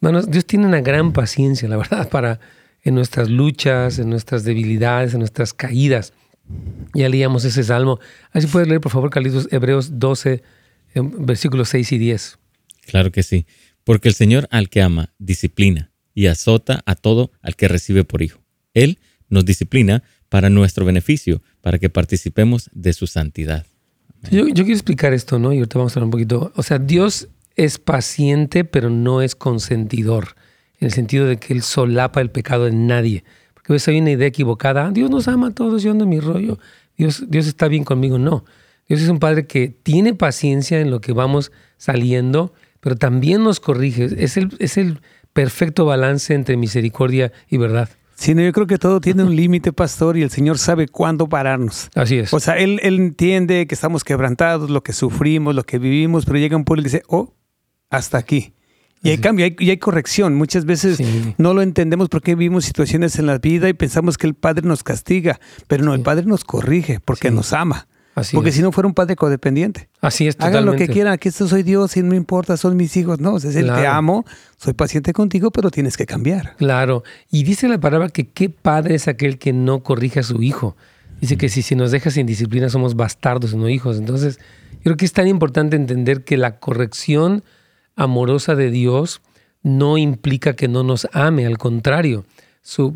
Dios 0.00 0.46
tiene 0.46 0.66
una 0.66 0.80
gran 0.80 1.12
paciencia, 1.12 1.68
la 1.68 1.76
verdad, 1.76 2.08
para 2.08 2.40
en 2.82 2.94
nuestras 2.94 3.30
luchas, 3.30 3.98
en 3.98 4.10
nuestras 4.10 4.44
debilidades, 4.44 5.12
en 5.14 5.20
nuestras 5.20 5.52
caídas. 5.52 6.12
Ya 6.94 7.08
leíamos 7.08 7.44
ese 7.44 7.64
salmo. 7.64 7.98
Así 8.32 8.46
puedes 8.46 8.68
leer, 8.68 8.80
por 8.80 8.92
favor, 8.92 9.10
Carlitos, 9.10 9.48
Hebreos 9.50 9.98
12, 9.98 10.42
versículos 10.94 11.68
6 11.70 11.92
y 11.92 11.98
10. 11.98 12.38
Claro 12.86 13.10
que 13.10 13.22
sí. 13.22 13.46
Porque 13.84 14.08
el 14.08 14.14
Señor 14.14 14.48
al 14.50 14.68
que 14.68 14.82
ama, 14.82 15.12
disciplina 15.18 15.90
y 16.14 16.26
azota 16.26 16.82
a 16.86 16.94
todo 16.94 17.30
al 17.42 17.56
que 17.56 17.68
recibe 17.68 18.04
por 18.04 18.22
hijo. 18.22 18.40
Él 18.74 18.98
nos 19.28 19.44
disciplina 19.44 20.02
para 20.28 20.50
nuestro 20.50 20.84
beneficio, 20.84 21.42
para 21.60 21.78
que 21.78 21.90
participemos 21.90 22.70
de 22.72 22.92
su 22.92 23.06
santidad. 23.06 23.66
Yo, 24.30 24.44
quiero 24.46 24.72
explicar 24.72 25.12
esto, 25.12 25.38
¿no? 25.38 25.52
Y 25.52 25.58
ahorita 25.58 25.78
vamos 25.78 25.92
a 25.92 26.00
hablar 26.00 26.06
un 26.06 26.10
poquito. 26.10 26.52
O 26.56 26.62
sea, 26.62 26.78
Dios 26.78 27.28
es 27.54 27.78
paciente, 27.78 28.64
pero 28.64 28.90
no 28.90 29.22
es 29.22 29.34
consentidor, 29.34 30.34
en 30.80 30.86
el 30.86 30.92
sentido 30.92 31.26
de 31.26 31.38
que 31.38 31.52
Él 31.52 31.62
solapa 31.62 32.20
el 32.20 32.30
pecado 32.30 32.64
de 32.64 32.72
nadie. 32.72 33.24
Porque 33.54 33.72
a 33.72 33.74
veces 33.74 33.88
hay 33.88 34.00
una 34.00 34.10
idea 34.10 34.28
equivocada, 34.28 34.90
Dios 34.90 35.10
nos 35.10 35.28
ama 35.28 35.48
a 35.48 35.50
todos, 35.50 35.82
yo 35.82 35.90
ando 35.90 36.04
en 36.04 36.10
mi 36.10 36.20
rollo, 36.20 36.58
Dios, 36.96 37.24
Dios 37.28 37.46
está 37.46 37.68
bien 37.68 37.84
conmigo. 37.84 38.18
No, 38.18 38.44
Dios 38.88 39.00
es 39.00 39.08
un 39.08 39.18
Padre 39.18 39.46
que 39.46 39.68
tiene 39.68 40.14
paciencia 40.14 40.80
en 40.80 40.90
lo 40.90 41.00
que 41.00 41.12
vamos 41.12 41.52
saliendo, 41.76 42.52
pero 42.80 42.96
también 42.96 43.42
nos 43.42 43.60
corrige. 43.60 44.08
Es 44.18 44.36
el, 44.36 44.50
es 44.58 44.76
el 44.76 45.00
perfecto 45.32 45.84
balance 45.84 46.34
entre 46.34 46.56
misericordia 46.56 47.32
y 47.48 47.58
verdad. 47.58 47.88
Sí, 48.16 48.34
yo 48.34 48.52
creo 48.52 48.66
que 48.66 48.78
todo 48.78 49.00
tiene 49.00 49.24
un 49.24 49.36
límite, 49.36 49.74
pastor, 49.74 50.16
y 50.16 50.22
el 50.22 50.30
Señor 50.30 50.56
sabe 50.58 50.88
cuándo 50.88 51.28
pararnos. 51.28 51.90
Así 51.94 52.16
es. 52.16 52.32
O 52.32 52.40
sea, 52.40 52.56
él, 52.56 52.80
él 52.82 52.96
entiende 52.96 53.66
que 53.66 53.74
estamos 53.74 54.04
quebrantados, 54.04 54.70
lo 54.70 54.82
que 54.82 54.94
sufrimos, 54.94 55.54
lo 55.54 55.64
que 55.64 55.78
vivimos, 55.78 56.24
pero 56.24 56.38
llega 56.38 56.56
un 56.56 56.64
pueblo 56.64 56.80
y 56.80 56.84
dice, 56.84 57.02
oh, 57.08 57.34
hasta 57.90 58.16
aquí. 58.16 58.54
Y 59.02 59.10
hay 59.10 59.18
cambio, 59.18 59.46
y 59.58 59.70
hay 59.70 59.76
corrección. 59.76 60.34
Muchas 60.34 60.64
veces 60.64 60.98
no 61.38 61.54
lo 61.54 61.62
entendemos 61.62 62.08
porque 62.08 62.34
vivimos 62.34 62.64
situaciones 62.64 63.18
en 63.18 63.26
la 63.26 63.38
vida 63.38 63.68
y 63.68 63.72
pensamos 63.72 64.18
que 64.18 64.26
el 64.26 64.34
Padre 64.34 64.66
nos 64.66 64.82
castiga, 64.82 65.38
pero 65.68 65.84
no, 65.84 65.94
el 65.94 66.02
Padre 66.02 66.26
nos 66.26 66.44
corrige 66.44 67.00
porque 67.00 67.30
nos 67.30 67.52
ama. 67.52 67.86
Porque 68.32 68.50
si 68.50 68.62
no 68.62 68.72
fuera 68.72 68.88
un 68.88 68.94
padre 68.94 69.14
codependiente. 69.14 69.90
Así 70.00 70.26
es, 70.26 70.36
totalmente. 70.36 70.58
Hagan 70.58 70.72
lo 70.72 70.78
que 70.78 70.88
quieran, 70.88 71.12
aquí 71.12 71.28
esto 71.28 71.46
soy 71.46 71.62
Dios 71.62 71.98
y 71.98 72.02
no 72.02 72.14
importa, 72.14 72.56
son 72.56 72.74
mis 72.74 72.96
hijos. 72.96 73.20
No, 73.20 73.36
es 73.36 73.44
el 73.44 73.66
te 73.66 73.86
amo, 73.86 74.24
soy 74.56 74.72
paciente 74.72 75.12
contigo, 75.12 75.50
pero 75.50 75.70
tienes 75.70 75.98
que 75.98 76.06
cambiar. 76.06 76.56
Claro. 76.56 77.02
Y 77.30 77.44
dice 77.44 77.68
la 77.68 77.78
palabra 77.78 78.08
que 78.08 78.28
qué 78.28 78.48
padre 78.48 78.94
es 78.94 79.06
aquel 79.06 79.38
que 79.38 79.52
no 79.52 79.82
corrige 79.82 80.20
a 80.20 80.22
su 80.22 80.42
hijo. 80.42 80.76
Dice 81.20 81.36
que 81.36 81.50
si, 81.50 81.60
si 81.60 81.74
nos 81.76 81.90
deja 81.90 82.10
sin 82.10 82.26
disciplina 82.26 82.70
somos 82.70 82.96
bastardos, 82.96 83.54
no 83.54 83.68
hijos. 83.68 83.98
Entonces, 83.98 84.38
creo 84.82 84.96
que 84.96 85.04
es 85.04 85.12
tan 85.12 85.28
importante 85.28 85.76
entender 85.76 86.24
que 86.24 86.38
la 86.38 86.58
corrección 86.58 87.44
amorosa 87.96 88.54
de 88.54 88.70
Dios 88.70 89.22
no 89.62 89.98
implica 89.98 90.54
que 90.54 90.68
no 90.68 90.84
nos 90.84 91.08
ame, 91.12 91.46
al 91.46 91.58
contrario 91.58 92.24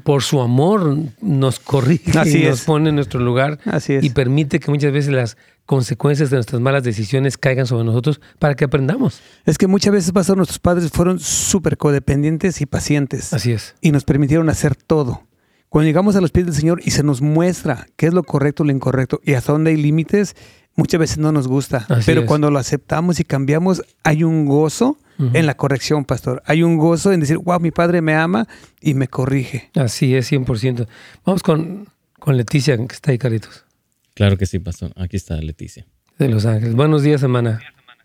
por 0.02 0.22
su 0.22 0.40
amor 0.40 0.96
nos 1.20 1.60
corrige 1.60 2.10
y 2.28 2.44
nos 2.44 2.62
pone 2.62 2.88
en 2.88 2.96
nuestro 2.96 3.20
lugar 3.20 3.58
y 3.88 4.10
permite 4.10 4.58
que 4.58 4.70
muchas 4.70 4.92
veces 4.92 5.12
las 5.12 5.36
consecuencias 5.64 6.30
de 6.30 6.36
nuestras 6.36 6.60
malas 6.60 6.82
decisiones 6.82 7.38
caigan 7.38 7.66
sobre 7.66 7.84
nosotros 7.84 8.20
para 8.40 8.56
que 8.56 8.64
aprendamos. 8.64 9.20
Es 9.46 9.58
que 9.58 9.68
muchas 9.68 9.92
veces 9.92 10.10
pasó, 10.10 10.34
nuestros 10.34 10.58
padres 10.58 10.90
fueron 10.90 11.20
súper 11.20 11.76
codependientes 11.76 12.60
y 12.60 12.66
pacientes. 12.66 13.32
Así 13.32 13.52
es. 13.52 13.76
Y 13.80 13.92
nos 13.92 14.04
permitieron 14.04 14.48
hacer 14.48 14.74
todo. 14.74 15.22
Cuando 15.68 15.86
llegamos 15.86 16.16
a 16.16 16.20
los 16.20 16.32
pies 16.32 16.46
del 16.46 16.54
Señor 16.56 16.80
y 16.84 16.90
se 16.90 17.04
nos 17.04 17.22
muestra 17.22 17.86
qué 17.94 18.06
es 18.06 18.12
lo 18.12 18.24
correcto, 18.24 18.64
lo 18.64 18.72
incorrecto 18.72 19.20
y 19.24 19.34
hasta 19.34 19.52
dónde 19.52 19.70
hay 19.70 19.76
límites, 19.76 20.34
muchas 20.80 20.98
veces 20.98 21.18
no 21.18 21.30
nos 21.30 21.46
gusta. 21.46 21.86
pero 22.06 22.24
cuando 22.24 22.50
lo 22.50 22.58
aceptamos 22.58 23.20
y 23.20 23.24
cambiamos, 23.24 23.82
hay 24.02 24.24
un 24.24 24.46
gozo 24.46 24.98
en 25.34 25.44
la 25.44 25.54
corrección, 25.54 26.06
pastor. 26.06 26.42
Hay 26.46 26.62
un 26.62 26.78
gozo 26.78 27.12
en 27.12 27.20
decir, 27.20 27.36
wow, 27.36 27.60
mi 27.60 27.70
padre 27.70 28.00
me 28.00 28.14
ama 28.14 28.46
y 28.80 28.94
me 28.94 29.06
corrige. 29.06 29.70
Así 29.74 30.16
es, 30.16 30.32
100%. 30.32 30.86
Vamos 31.26 31.42
con, 31.42 31.86
con 32.18 32.38
Leticia, 32.38 32.78
que 32.78 32.94
está 32.94 33.10
ahí, 33.10 33.18
Caritos. 33.18 33.66
Claro 34.14 34.38
que 34.38 34.46
sí, 34.46 34.58
pastor. 34.58 34.92
Aquí 34.96 35.16
está 35.16 35.36
Leticia. 35.36 35.84
De 36.18 36.30
Los 36.30 36.46
Ángeles. 36.46 36.74
Buenos 36.74 37.02
días, 37.02 37.22
hermana. 37.22 37.60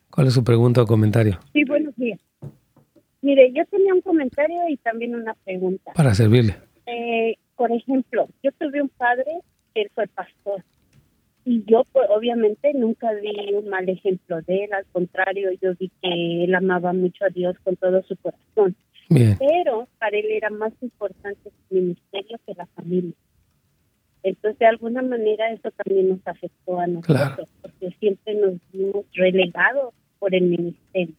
¿Cuál 0.09 0.27
es 0.27 0.33
su 0.33 0.43
pregunta 0.43 0.81
o 0.81 0.85
comentario? 0.85 1.39
Sí, 1.53 1.63
buenos 1.63 1.95
días. 1.95 2.19
Mire, 3.21 3.53
yo 3.53 3.63
tenía 3.71 3.93
un 3.93 4.01
comentario 4.01 4.57
y 4.69 4.75
también 4.77 5.15
una 5.15 5.33
pregunta. 5.45 5.93
Para 5.93 6.13
servirle. 6.13 6.57
Eh, 6.85 7.37
por 7.55 7.71
ejemplo, 7.71 8.27
yo 8.43 8.51
tuve 8.59 8.81
un 8.81 8.89
padre, 8.89 9.31
él 9.73 9.89
fue 9.95 10.07
pastor 10.07 10.63
y 11.45 11.63
yo 11.65 11.83
pues 11.93 12.09
obviamente 12.09 12.73
nunca 12.73 13.13
vi 13.13 13.53
un 13.53 13.69
mal 13.69 13.87
ejemplo 13.87 14.41
de 14.41 14.65
él, 14.65 14.73
al 14.73 14.85
contrario, 14.91 15.51
yo 15.61 15.75
vi 15.79 15.91
que 16.01 16.43
él 16.43 16.55
amaba 16.55 16.91
mucho 16.91 17.23
a 17.23 17.29
Dios 17.29 17.55
con 17.63 17.75
todo 17.75 18.01
su 18.03 18.17
corazón. 18.17 18.75
Pero 19.07 19.87
para 19.99 20.17
él 20.17 20.25
era 20.31 20.49
más 20.49 20.73
importante 20.81 21.51
su 21.51 21.75
ministerio 21.75 22.39
que 22.45 22.55
la 22.55 22.65
familia. 22.65 23.13
Entonces, 24.23 24.57
de 24.57 24.65
alguna 24.65 25.03
manera, 25.03 25.51
eso 25.51 25.69
también 25.69 26.09
nos 26.09 26.19
afectó 26.25 26.79
a 26.79 26.87
nosotros, 26.87 27.47
porque 27.61 27.91
siempre 27.99 28.33
nos 28.33 28.53
vimos 28.73 29.05
relegados 29.13 29.93
por 30.17 30.33
el 30.33 30.45
ministerio. 30.45 31.13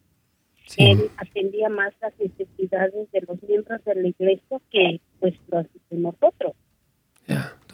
Él 0.75 1.09
atendía 1.15 1.69
más 1.69 1.93
las 2.01 2.11
necesidades 2.19 3.09
de 3.13 3.21
los 3.25 3.41
miembros 3.43 3.81
de 3.85 3.95
la 3.95 4.07
iglesia 4.09 4.59
que 4.69 4.99
pues 5.21 5.35
los 5.49 5.65
de 5.89 5.97
nosotros. 5.97 6.51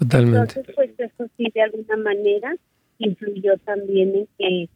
Totalmente. 0.04 0.60
Entonces, 0.60 0.76
pues 0.76 0.92
eso 0.98 1.30
sí, 1.38 1.52
de 1.54 1.62
alguna 1.62 1.98
manera 1.98 2.56
influyó 2.98 3.58
también 3.60 4.16
en 4.16 4.28
que, 4.38 4.70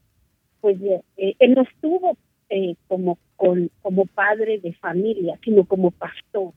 pues, 0.61 0.77
eh, 1.17 1.35
él 1.39 1.53
no 1.53 1.63
estuvo 1.63 2.17
eh, 2.49 2.75
como, 2.87 3.17
con, 3.35 3.69
como 3.81 4.05
padre 4.05 4.59
de 4.59 4.73
familia, 4.73 5.37
sino 5.43 5.65
como 5.65 5.91
pastor. 5.91 6.53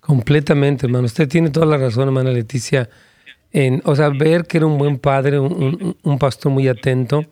Completamente, 0.00 0.86
hermano. 0.86 1.06
Usted 1.06 1.28
tiene 1.28 1.50
toda 1.50 1.66
la 1.66 1.76
razón, 1.76 2.08
hermana 2.08 2.30
Leticia. 2.30 2.88
En, 3.52 3.82
o 3.84 3.94
sea, 3.94 4.08
ver 4.08 4.44
que 4.44 4.58
era 4.58 4.66
un 4.66 4.78
buen 4.78 4.98
padre, 4.98 5.38
un, 5.38 5.96
un, 6.02 6.18
pastor 6.18 6.52
muy 6.52 6.68
atento 6.68 7.24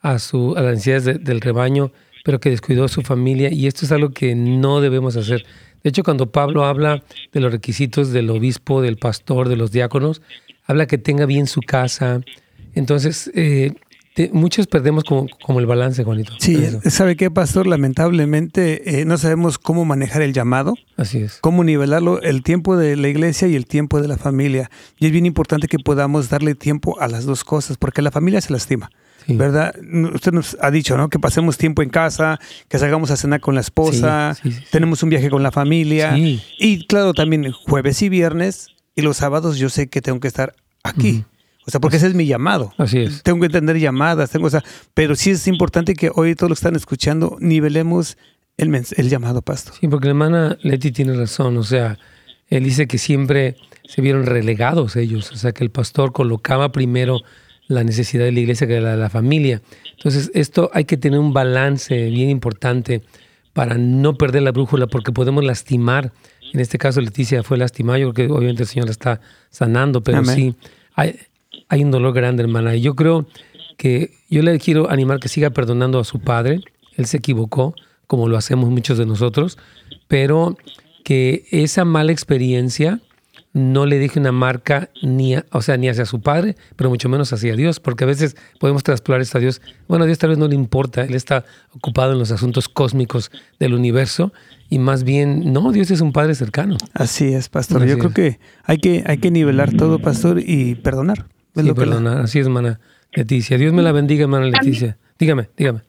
a, 0.00 0.18
su, 0.18 0.54
a 0.56 0.62
las 0.62 0.72
necesidades 0.72 1.24
del 1.24 1.40
rebaño, 1.40 1.92
pero 2.24 2.40
que 2.40 2.50
descuidó 2.50 2.84
a 2.84 2.88
su 2.88 3.02
familia. 3.02 3.50
Y 3.52 3.66
esto 3.66 3.86
es 3.86 3.92
algo 3.92 4.10
que 4.10 4.34
no 4.34 4.80
debemos 4.80 5.16
hacer. 5.16 5.46
De 5.82 5.90
hecho, 5.90 6.02
cuando 6.02 6.30
Pablo 6.30 6.64
habla 6.64 7.02
de 7.32 7.40
los 7.40 7.52
requisitos 7.52 8.12
del 8.12 8.30
obispo, 8.30 8.82
del 8.82 8.96
pastor, 8.96 9.48
de 9.48 9.56
los 9.56 9.72
diáconos, 9.72 10.22
habla 10.66 10.86
que 10.86 10.98
tenga 10.98 11.26
bien 11.26 11.46
su 11.46 11.60
casa. 11.60 12.20
Entonces, 12.74 13.30
eh, 13.34 13.74
muchos 14.32 14.66
perdemos 14.66 15.04
como, 15.04 15.60
el 15.60 15.66
balance, 15.66 16.04
Juanito. 16.04 16.32
Sí, 16.38 16.62
¿sabe 16.84 17.16
qué, 17.16 17.30
pastor? 17.30 17.66
Lamentablemente 17.66 19.00
eh, 19.00 19.04
no 19.04 19.16
sabemos 19.18 19.58
cómo 19.58 19.84
manejar 19.84 20.22
el 20.22 20.32
llamado. 20.32 20.74
Así 20.96 21.18
es. 21.18 21.38
Cómo 21.40 21.64
nivelarlo, 21.64 22.20
el 22.20 22.42
tiempo 22.42 22.76
de 22.76 22.96
la 22.96 23.08
iglesia 23.08 23.48
y 23.48 23.56
el 23.56 23.66
tiempo 23.66 24.00
de 24.00 24.08
la 24.08 24.16
familia. 24.16 24.70
Y 24.98 25.06
es 25.06 25.12
bien 25.12 25.26
importante 25.26 25.68
que 25.68 25.78
podamos 25.78 26.28
darle 26.28 26.54
tiempo 26.54 27.00
a 27.00 27.08
las 27.08 27.24
dos 27.24 27.44
cosas, 27.44 27.76
porque 27.76 28.02
la 28.02 28.10
familia 28.10 28.40
se 28.40 28.52
lastima. 28.52 28.90
¿Verdad? 29.26 29.74
Usted 30.12 30.32
nos 30.32 30.56
ha 30.60 30.70
dicho, 30.70 30.96
¿no? 30.96 31.08
Que 31.08 31.18
pasemos 31.18 31.58
tiempo 31.58 31.82
en 31.82 31.90
casa, 31.90 32.38
que 32.68 32.78
salgamos 32.78 33.10
a 33.10 33.16
cenar 33.16 33.40
con 33.40 33.54
la 33.54 33.60
esposa, 33.60 34.36
tenemos 34.70 35.02
un 35.02 35.10
viaje 35.10 35.30
con 35.30 35.42
la 35.42 35.50
familia. 35.50 36.16
Y 36.16 36.86
claro, 36.86 37.14
también 37.14 37.50
jueves 37.52 38.02
y 38.02 38.08
viernes 38.08 38.68
y 38.94 39.02
los 39.02 39.18
sábados 39.18 39.58
yo 39.58 39.68
sé 39.68 39.88
que 39.88 40.00
tengo 40.02 40.20
que 40.20 40.28
estar 40.28 40.54
aquí. 40.82 41.24
O 41.66 41.70
sea, 41.70 41.80
porque 41.80 41.98
ese 41.98 42.06
es 42.06 42.14
mi 42.14 42.26
llamado. 42.26 42.72
Así 42.78 42.98
es. 42.98 43.22
Tengo 43.22 43.40
que 43.40 43.46
entender 43.46 43.78
llamadas, 43.78 44.30
tengo, 44.30 44.46
o 44.46 44.50
sea, 44.50 44.64
pero 44.94 45.14
sí 45.14 45.30
es 45.30 45.46
importante 45.46 45.94
que 45.94 46.10
hoy 46.14 46.34
todos 46.34 46.50
los 46.50 46.58
que 46.58 46.66
están 46.66 46.76
escuchando 46.76 47.36
nivelemos 47.38 48.16
el, 48.56 48.74
el 48.74 49.08
llamado, 49.08 49.42
pastor. 49.42 49.74
Sí, 49.78 49.88
porque 49.88 50.06
la 50.06 50.10
hermana 50.10 50.58
Leti 50.62 50.90
tiene 50.90 51.14
razón, 51.14 51.56
o 51.56 51.62
sea, 51.62 51.98
él 52.48 52.64
dice 52.64 52.86
que 52.86 52.98
siempre 52.98 53.56
se 53.84 54.02
vieron 54.02 54.26
relegados 54.26 54.96
ellos, 54.96 55.30
o 55.32 55.36
sea, 55.36 55.52
que 55.52 55.64
el 55.64 55.70
pastor 55.70 56.12
colocaba 56.12 56.72
primero 56.72 57.20
la 57.70 57.84
necesidad 57.84 58.24
de 58.24 58.32
la 58.32 58.40
iglesia 58.40 58.66
que 58.66 58.80
la 58.80 58.90
de 58.90 58.96
la 58.96 59.08
familia. 59.08 59.62
Entonces, 59.96 60.30
esto 60.34 60.70
hay 60.74 60.84
que 60.84 60.96
tener 60.96 61.20
un 61.20 61.32
balance 61.32 62.10
bien 62.10 62.28
importante 62.28 63.02
para 63.52 63.78
no 63.78 64.14
perder 64.14 64.42
la 64.42 64.50
brújula, 64.50 64.88
porque 64.88 65.12
podemos 65.12 65.44
lastimar. 65.44 66.12
En 66.52 66.58
este 66.58 66.78
caso, 66.78 67.00
Leticia 67.00 67.44
fue 67.44 67.58
lastimada, 67.58 68.00
yo 68.00 68.12
creo 68.12 68.26
que 68.26 68.32
obviamente 68.32 68.64
el 68.64 68.68
Señor 68.68 68.86
la 68.86 68.92
está 68.92 69.20
sanando, 69.50 70.02
pero 70.02 70.24
sí, 70.24 70.56
hay, 70.96 71.16
hay 71.68 71.84
un 71.84 71.92
dolor 71.92 72.12
grande, 72.12 72.42
hermana. 72.42 72.74
Y 72.74 72.80
yo 72.80 72.96
creo 72.96 73.26
que 73.76 74.14
yo 74.28 74.42
le 74.42 74.58
quiero 74.58 74.90
animar 74.90 75.20
que 75.20 75.28
siga 75.28 75.50
perdonando 75.50 76.00
a 76.00 76.04
su 76.04 76.18
padre. 76.18 76.60
Él 76.96 77.06
se 77.06 77.18
equivocó, 77.18 77.74
como 78.08 78.28
lo 78.28 78.36
hacemos 78.36 78.68
muchos 78.68 78.98
de 78.98 79.06
nosotros, 79.06 79.58
pero 80.08 80.56
que 81.04 81.44
esa 81.52 81.84
mala 81.84 82.10
experiencia 82.10 83.00
no 83.52 83.84
le 83.84 83.98
deje 83.98 84.20
una 84.20 84.32
marca 84.32 84.90
ni, 85.02 85.36
o 85.36 85.62
sea, 85.62 85.76
ni 85.76 85.88
hacia 85.88 86.06
su 86.06 86.20
padre, 86.20 86.56
pero 86.76 86.88
mucho 86.88 87.08
menos 87.08 87.32
hacia 87.32 87.56
Dios, 87.56 87.80
porque 87.80 88.04
a 88.04 88.06
veces 88.06 88.36
podemos 88.60 88.84
trasplar 88.84 89.20
esto 89.20 89.38
a 89.38 89.40
Dios. 89.40 89.60
Bueno, 89.88 90.04
a 90.04 90.06
Dios 90.06 90.18
tal 90.18 90.30
vez 90.30 90.38
no 90.38 90.46
le 90.46 90.54
importa, 90.54 91.02
Él 91.02 91.14
está 91.14 91.44
ocupado 91.74 92.12
en 92.12 92.18
los 92.18 92.30
asuntos 92.30 92.68
cósmicos 92.68 93.30
del 93.58 93.74
universo 93.74 94.32
y 94.68 94.78
más 94.78 95.02
bien, 95.02 95.52
no, 95.52 95.72
Dios 95.72 95.90
es 95.90 96.00
un 96.00 96.12
Padre 96.12 96.34
cercano. 96.36 96.76
Así 96.94 97.32
es, 97.34 97.48
pastor. 97.48 97.84
Yo 97.86 97.98
creo 97.98 98.12
que 98.12 98.38
hay, 98.62 98.78
que 98.78 99.02
hay 99.04 99.18
que 99.18 99.32
nivelar 99.32 99.72
todo, 99.72 99.98
pastor, 99.98 100.40
y 100.40 100.76
perdonar. 100.76 101.26
Sí, 101.56 101.72
perdonar, 101.72 102.18
así 102.18 102.38
es, 102.38 102.46
hermana 102.46 102.78
Leticia. 103.12 103.58
Dios 103.58 103.72
me 103.72 103.82
la 103.82 103.90
bendiga, 103.90 104.22
hermana 104.22 104.46
Leticia. 104.46 104.96
Dígame, 105.18 105.50
dígame. 105.56 105.80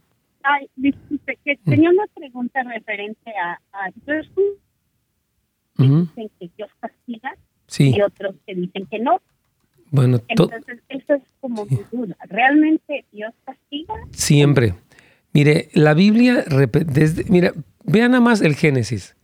Ay, 0.44 0.68
disculpe, 0.76 1.38
que 1.46 1.58
tenía 1.58 1.92
una 1.92 2.06
pregunta 2.16 2.64
referente 2.64 3.32
a, 3.38 3.60
a 3.72 3.92
Dios. 4.04 4.28
Dicen 5.78 6.32
que 6.40 6.50
Dios 6.58 6.70
castiga 6.80 7.32
y 7.90 8.02
otros 8.02 8.36
que 8.46 8.56
dicen 8.56 8.86
que 8.88 9.00
no. 9.00 9.22
Bueno, 9.92 10.22
entonces 10.28 10.80
eso 10.88 11.16
es 11.16 11.22
como 11.42 11.66
mi 11.66 11.80
duda. 11.92 12.16
¿Realmente 12.30 13.06
Dios 13.12 13.34
castiga? 13.46 13.94
Siempre. 14.12 14.76
Mire, 15.34 15.70
la 15.74 15.94
Biblia, 15.94 16.46
desde, 16.86 17.26
mira, 17.26 17.54
vean 17.84 18.12
nada 18.12 18.22
más 18.22 18.42
el 18.42 18.56
Génesis. 18.56 19.16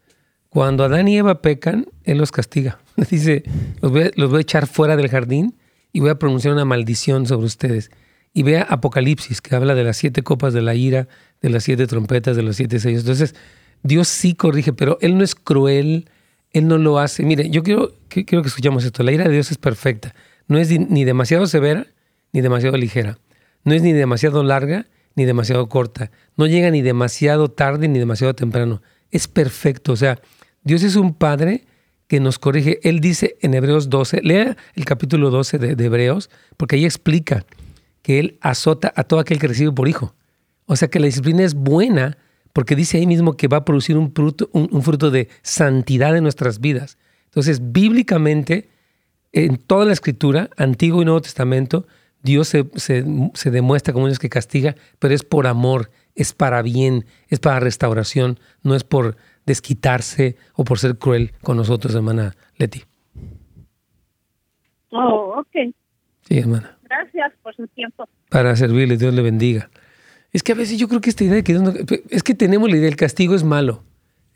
Cuando 0.50 0.84
Adán 0.84 1.08
y 1.08 1.18
Eva 1.18 1.42
pecan, 1.42 1.88
Él 2.04 2.18
los 2.18 2.32
castiga. 2.32 2.80
Dice, 3.10 3.44
los 3.82 3.92
voy, 3.92 4.04
a, 4.04 4.12
los 4.16 4.30
voy 4.30 4.40
a 4.40 4.42
echar 4.42 4.68
fuera 4.68 4.96
del 4.96 5.10
jardín 5.10 5.56
y 5.94 6.00
voy 6.00 6.10
a 6.10 6.20
pronunciar 6.20 6.54
una 6.54 6.66
maldición 6.66 7.26
sobre 7.26 7.46
ustedes. 7.46 7.92
Y 8.34 8.44
vea 8.44 8.64
Apocalipsis, 8.64 9.42
que 9.42 9.56
habla 9.56 9.74
de 9.74 9.84
las 9.84 9.98
siete 9.98 10.22
copas 10.22 10.54
de 10.54 10.62
la 10.62 10.76
ira, 10.76 11.08
de 11.42 11.50
las 11.50 11.64
siete 11.64 11.88
trompetas, 11.88 12.36
de 12.36 12.44
los 12.44 12.56
siete 12.56 12.80
sellos. 12.80 13.02
Entonces, 13.02 13.36
Dios 13.84 14.08
sí 14.08 14.36
corrige, 14.36 14.74
pero 14.74 14.98
Él 15.02 15.18
no 15.18 15.24
es 15.24 15.34
cruel, 15.34 16.10
él 16.58 16.68
no 16.68 16.78
lo 16.78 17.00
hace. 17.00 17.24
Mire, 17.24 17.50
yo 17.50 17.64
quiero 17.64 17.94
que, 18.10 18.26
quiero 18.26 18.42
que 18.42 18.50
escuchemos 18.50 18.84
esto. 18.84 19.04
La 19.04 19.12
ira 19.12 19.26
de 19.26 19.32
Dios 19.32 19.52
es 19.52 19.58
perfecta. 19.58 20.14
No 20.48 20.58
es 20.58 20.70
ni 20.70 21.04
demasiado 21.04 21.48
severa 21.48 21.88
ni 22.32 22.42
demasiado 22.42 22.78
ligera. 22.78 23.18
No 23.64 23.74
es 23.74 23.82
ni 23.82 23.94
demasiado 23.94 24.44
larga 24.44 24.88
ni 25.16 25.26
demasiado 25.26 25.68
corta. 25.68 26.12
No 26.36 26.48
llega 26.48 26.70
ni 26.70 26.82
demasiado 26.82 27.50
tarde 27.50 27.88
ni 27.88 28.00
demasiado 28.00 28.34
temprano. 28.34 28.82
Es 29.12 29.28
perfecto. 29.28 29.92
O 29.92 29.96
sea, 29.96 30.20
Dios 30.64 30.84
es 30.84 30.96
un 30.96 31.14
Padre 31.14 31.66
que 32.08 32.20
nos 32.20 32.40
corrige. 32.40 32.80
Él 32.84 33.00
dice 33.00 33.38
en 33.42 33.54
Hebreos 33.54 33.90
12, 33.90 34.22
lea 34.22 34.56
el 34.76 34.86
capítulo 34.86 35.30
12 35.30 35.58
de, 35.58 35.76
de 35.76 35.86
Hebreos, 35.86 36.30
porque 36.56 36.78
ahí 36.78 36.86
explica 36.86 37.46
que 38.02 38.20
Él 38.20 38.38
azota 38.42 38.94
a 38.96 39.04
todo 39.04 39.20
aquel 39.20 39.40
que 39.40 39.48
recibe 39.48 39.72
por 39.72 39.90
hijo. 39.90 40.16
O 40.66 40.76
sea 40.76 40.88
que 40.88 41.00
la 41.00 41.08
disciplina 41.08 41.44
es 41.44 41.54
buena 41.54 42.18
porque 42.58 42.76
dice 42.76 42.98
ahí 42.98 43.06
mismo 43.06 43.38
que 43.38 43.48
va 43.48 43.58
a 43.58 43.66
producir 43.66 43.98
un 43.98 44.12
fruto, 44.12 44.50
un, 44.52 44.82
fruto 44.82 45.12
de 45.12 45.30
santidad 45.44 46.18
en 46.18 46.24
nuestras 46.24 46.60
vidas. 46.60 46.98
Entonces, 47.26 47.72
bíblicamente, 47.72 48.68
en 49.32 49.58
toda 49.58 49.86
la 49.86 49.94
escritura, 49.94 50.50
Antiguo 50.58 51.04
y 51.04 51.06
Nuevo 51.06 51.22
Testamento, 51.22 51.86
Dios 52.24 52.48
se, 52.48 52.64
demuestra 53.52 53.94
como 53.94 54.08
Dios 54.08 54.18
que 54.18 54.30
castiga, 54.30 54.74
pero 54.98 55.14
es 55.14 55.22
por 55.24 55.46
amor, 55.46 55.92
es 56.16 56.34
para 56.34 56.64
bien, 56.64 57.06
es 57.28 57.38
para 57.38 57.60
restauración, 57.60 58.40
no 58.64 58.74
es 58.74 58.84
por 58.84 59.18
desquitarse 59.46 60.36
o 60.56 60.64
por 60.64 60.80
ser 60.80 60.98
cruel 60.98 61.34
con 61.44 61.58
nosotros, 61.58 61.94
hermana 61.94 62.36
Leti. 62.58 62.86
Oh, 64.90 65.42
ok. 65.42 65.76
Sí, 66.24 66.40
hermana. 66.40 66.76
Gracias 66.82 67.34
por 67.44 67.56
su 67.56 67.68
tiempo. 67.68 68.10
Para 68.32 68.56
servirle, 68.56 68.98
Dios 68.98 69.14
le 69.14 69.22
bendiga. 69.22 69.70
Es 70.34 70.44
que 70.44 70.52
a 70.52 70.56
veces 70.56 70.78
yo 70.78 70.88
creo 70.88 71.02
que 71.02 71.10
esta 71.10 71.24
idea 71.24 71.36
de 71.36 71.44
que 71.44 71.60
es 72.10 72.24
que 72.24 72.34
tenemos 72.36 72.70
la 72.70 72.78
idea, 72.78 72.90
el 72.90 72.96
castigo 72.96 73.36
es 73.36 73.44
malo. 73.44 73.84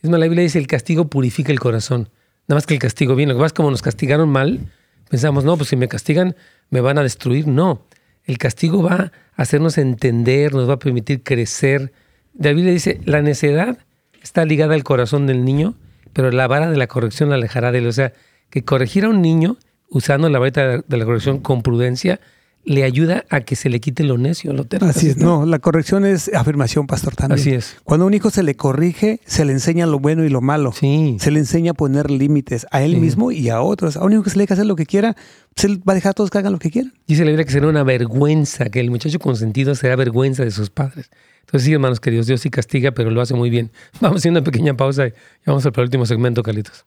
Es 0.01 0.09
más, 0.09 0.19
la 0.19 0.25
Biblia 0.25 0.43
dice 0.43 0.57
el 0.57 0.67
castigo 0.67 1.09
purifica 1.09 1.51
el 1.51 1.59
corazón. 1.59 2.09
Nada 2.47 2.57
más 2.57 2.65
que 2.65 2.73
el 2.73 2.79
castigo 2.79 3.15
viene. 3.15 3.33
Lo 3.33 3.37
que 3.37 3.41
pasa 3.41 3.47
es 3.47 3.53
como 3.53 3.71
nos 3.71 3.81
castigaron 3.81 4.29
mal, 4.29 4.71
pensamos, 5.09 5.43
no, 5.43 5.57
pues 5.57 5.69
si 5.69 5.75
me 5.75 5.87
castigan 5.87 6.35
me 6.69 6.81
van 6.81 6.97
a 6.97 7.03
destruir. 7.03 7.47
No, 7.47 7.85
el 8.25 8.37
castigo 8.37 8.81
va 8.81 9.11
a 9.35 9.41
hacernos 9.41 9.77
entender, 9.77 10.53
nos 10.53 10.69
va 10.69 10.73
a 10.73 10.79
permitir 10.79 11.23
crecer. 11.23 11.91
La 12.37 12.53
Biblia 12.53 12.71
dice, 12.71 12.99
la 13.05 13.21
necedad 13.21 13.77
está 14.23 14.45
ligada 14.45 14.73
al 14.73 14.83
corazón 14.83 15.27
del 15.27 15.45
niño, 15.45 15.75
pero 16.13 16.31
la 16.31 16.47
vara 16.47 16.69
de 16.69 16.77
la 16.77 16.87
corrección 16.87 17.29
la 17.29 17.35
alejará 17.35 17.71
de 17.71 17.79
él. 17.79 17.87
O 17.87 17.91
sea, 17.91 18.13
que 18.49 18.63
corregir 18.63 19.05
a 19.05 19.09
un 19.09 19.21
niño 19.21 19.57
usando 19.89 20.29
la 20.29 20.39
vara 20.39 20.81
de 20.85 20.97
la 20.97 21.05
corrección 21.05 21.39
con 21.39 21.61
prudencia 21.61 22.19
le 22.63 22.83
ayuda 22.83 23.25
a 23.29 23.41
que 23.41 23.55
se 23.55 23.69
le 23.69 23.79
quite 23.79 24.03
lo 24.03 24.17
necio, 24.17 24.53
lo 24.53 24.65
terco. 24.65 24.85
Así 24.85 25.09
es, 25.09 25.17
no, 25.17 25.45
la 25.45 25.59
corrección 25.59 26.05
es 26.05 26.33
afirmación, 26.33 26.87
pastor, 26.87 27.15
también. 27.15 27.39
Así 27.39 27.51
es. 27.51 27.77
Cuando 27.83 28.05
a 28.05 28.07
un 28.07 28.13
hijo 28.13 28.29
se 28.29 28.43
le 28.43 28.55
corrige, 28.55 29.19
se 29.25 29.45
le 29.45 29.53
enseña 29.53 29.85
lo 29.85 29.99
bueno 29.99 30.23
y 30.23 30.29
lo 30.29 30.41
malo. 30.41 30.71
Sí. 30.71 31.17
Se 31.19 31.31
le 31.31 31.39
enseña 31.39 31.71
a 31.71 31.73
poner 31.73 32.11
límites 32.11 32.67
a 32.71 32.83
él 32.83 32.97
mismo 32.97 33.31
y 33.31 33.49
a 33.49 33.61
otros. 33.61 33.97
A 33.97 34.03
un 34.03 34.13
hijo 34.13 34.23
que 34.23 34.29
se 34.29 34.37
le 34.37 34.43
deja 34.43 34.53
hacer 34.53 34.65
lo 34.65 34.75
que 34.75 34.85
quiera, 34.85 35.15
se 35.55 35.67
va 35.67 35.93
a 35.93 35.95
dejar 35.95 36.11
a 36.11 36.13
todos 36.13 36.29
que 36.29 36.37
hagan 36.37 36.53
lo 36.53 36.59
que 36.59 36.71
quieran. 36.71 36.93
Dice 37.07 37.23
la 37.23 37.31
Biblia 37.31 37.45
que 37.45 37.51
será 37.51 37.67
una 37.67 37.83
vergüenza, 37.83 38.69
que 38.69 38.79
el 38.79 38.91
muchacho 38.91 39.19
consentido 39.19 39.75
será 39.75 39.95
vergüenza 39.95 40.43
de 40.43 40.51
sus 40.51 40.69
padres. 40.69 41.09
Entonces 41.41 41.65
sí, 41.65 41.73
hermanos 41.73 41.99
queridos, 41.99 42.27
Dios 42.27 42.41
sí 42.41 42.49
castiga, 42.49 42.91
pero 42.91 43.11
lo 43.11 43.21
hace 43.21 43.33
muy 43.33 43.49
bien. 43.49 43.71
Vamos 44.01 44.17
a 44.17 44.19
hacer 44.19 44.31
una 44.31 44.43
pequeña 44.43 44.75
pausa 44.75 45.07
y 45.07 45.13
vamos 45.45 45.65
al 45.65 45.73
último 45.77 46.05
segmento, 46.05 46.43
Carlitos. 46.43 46.85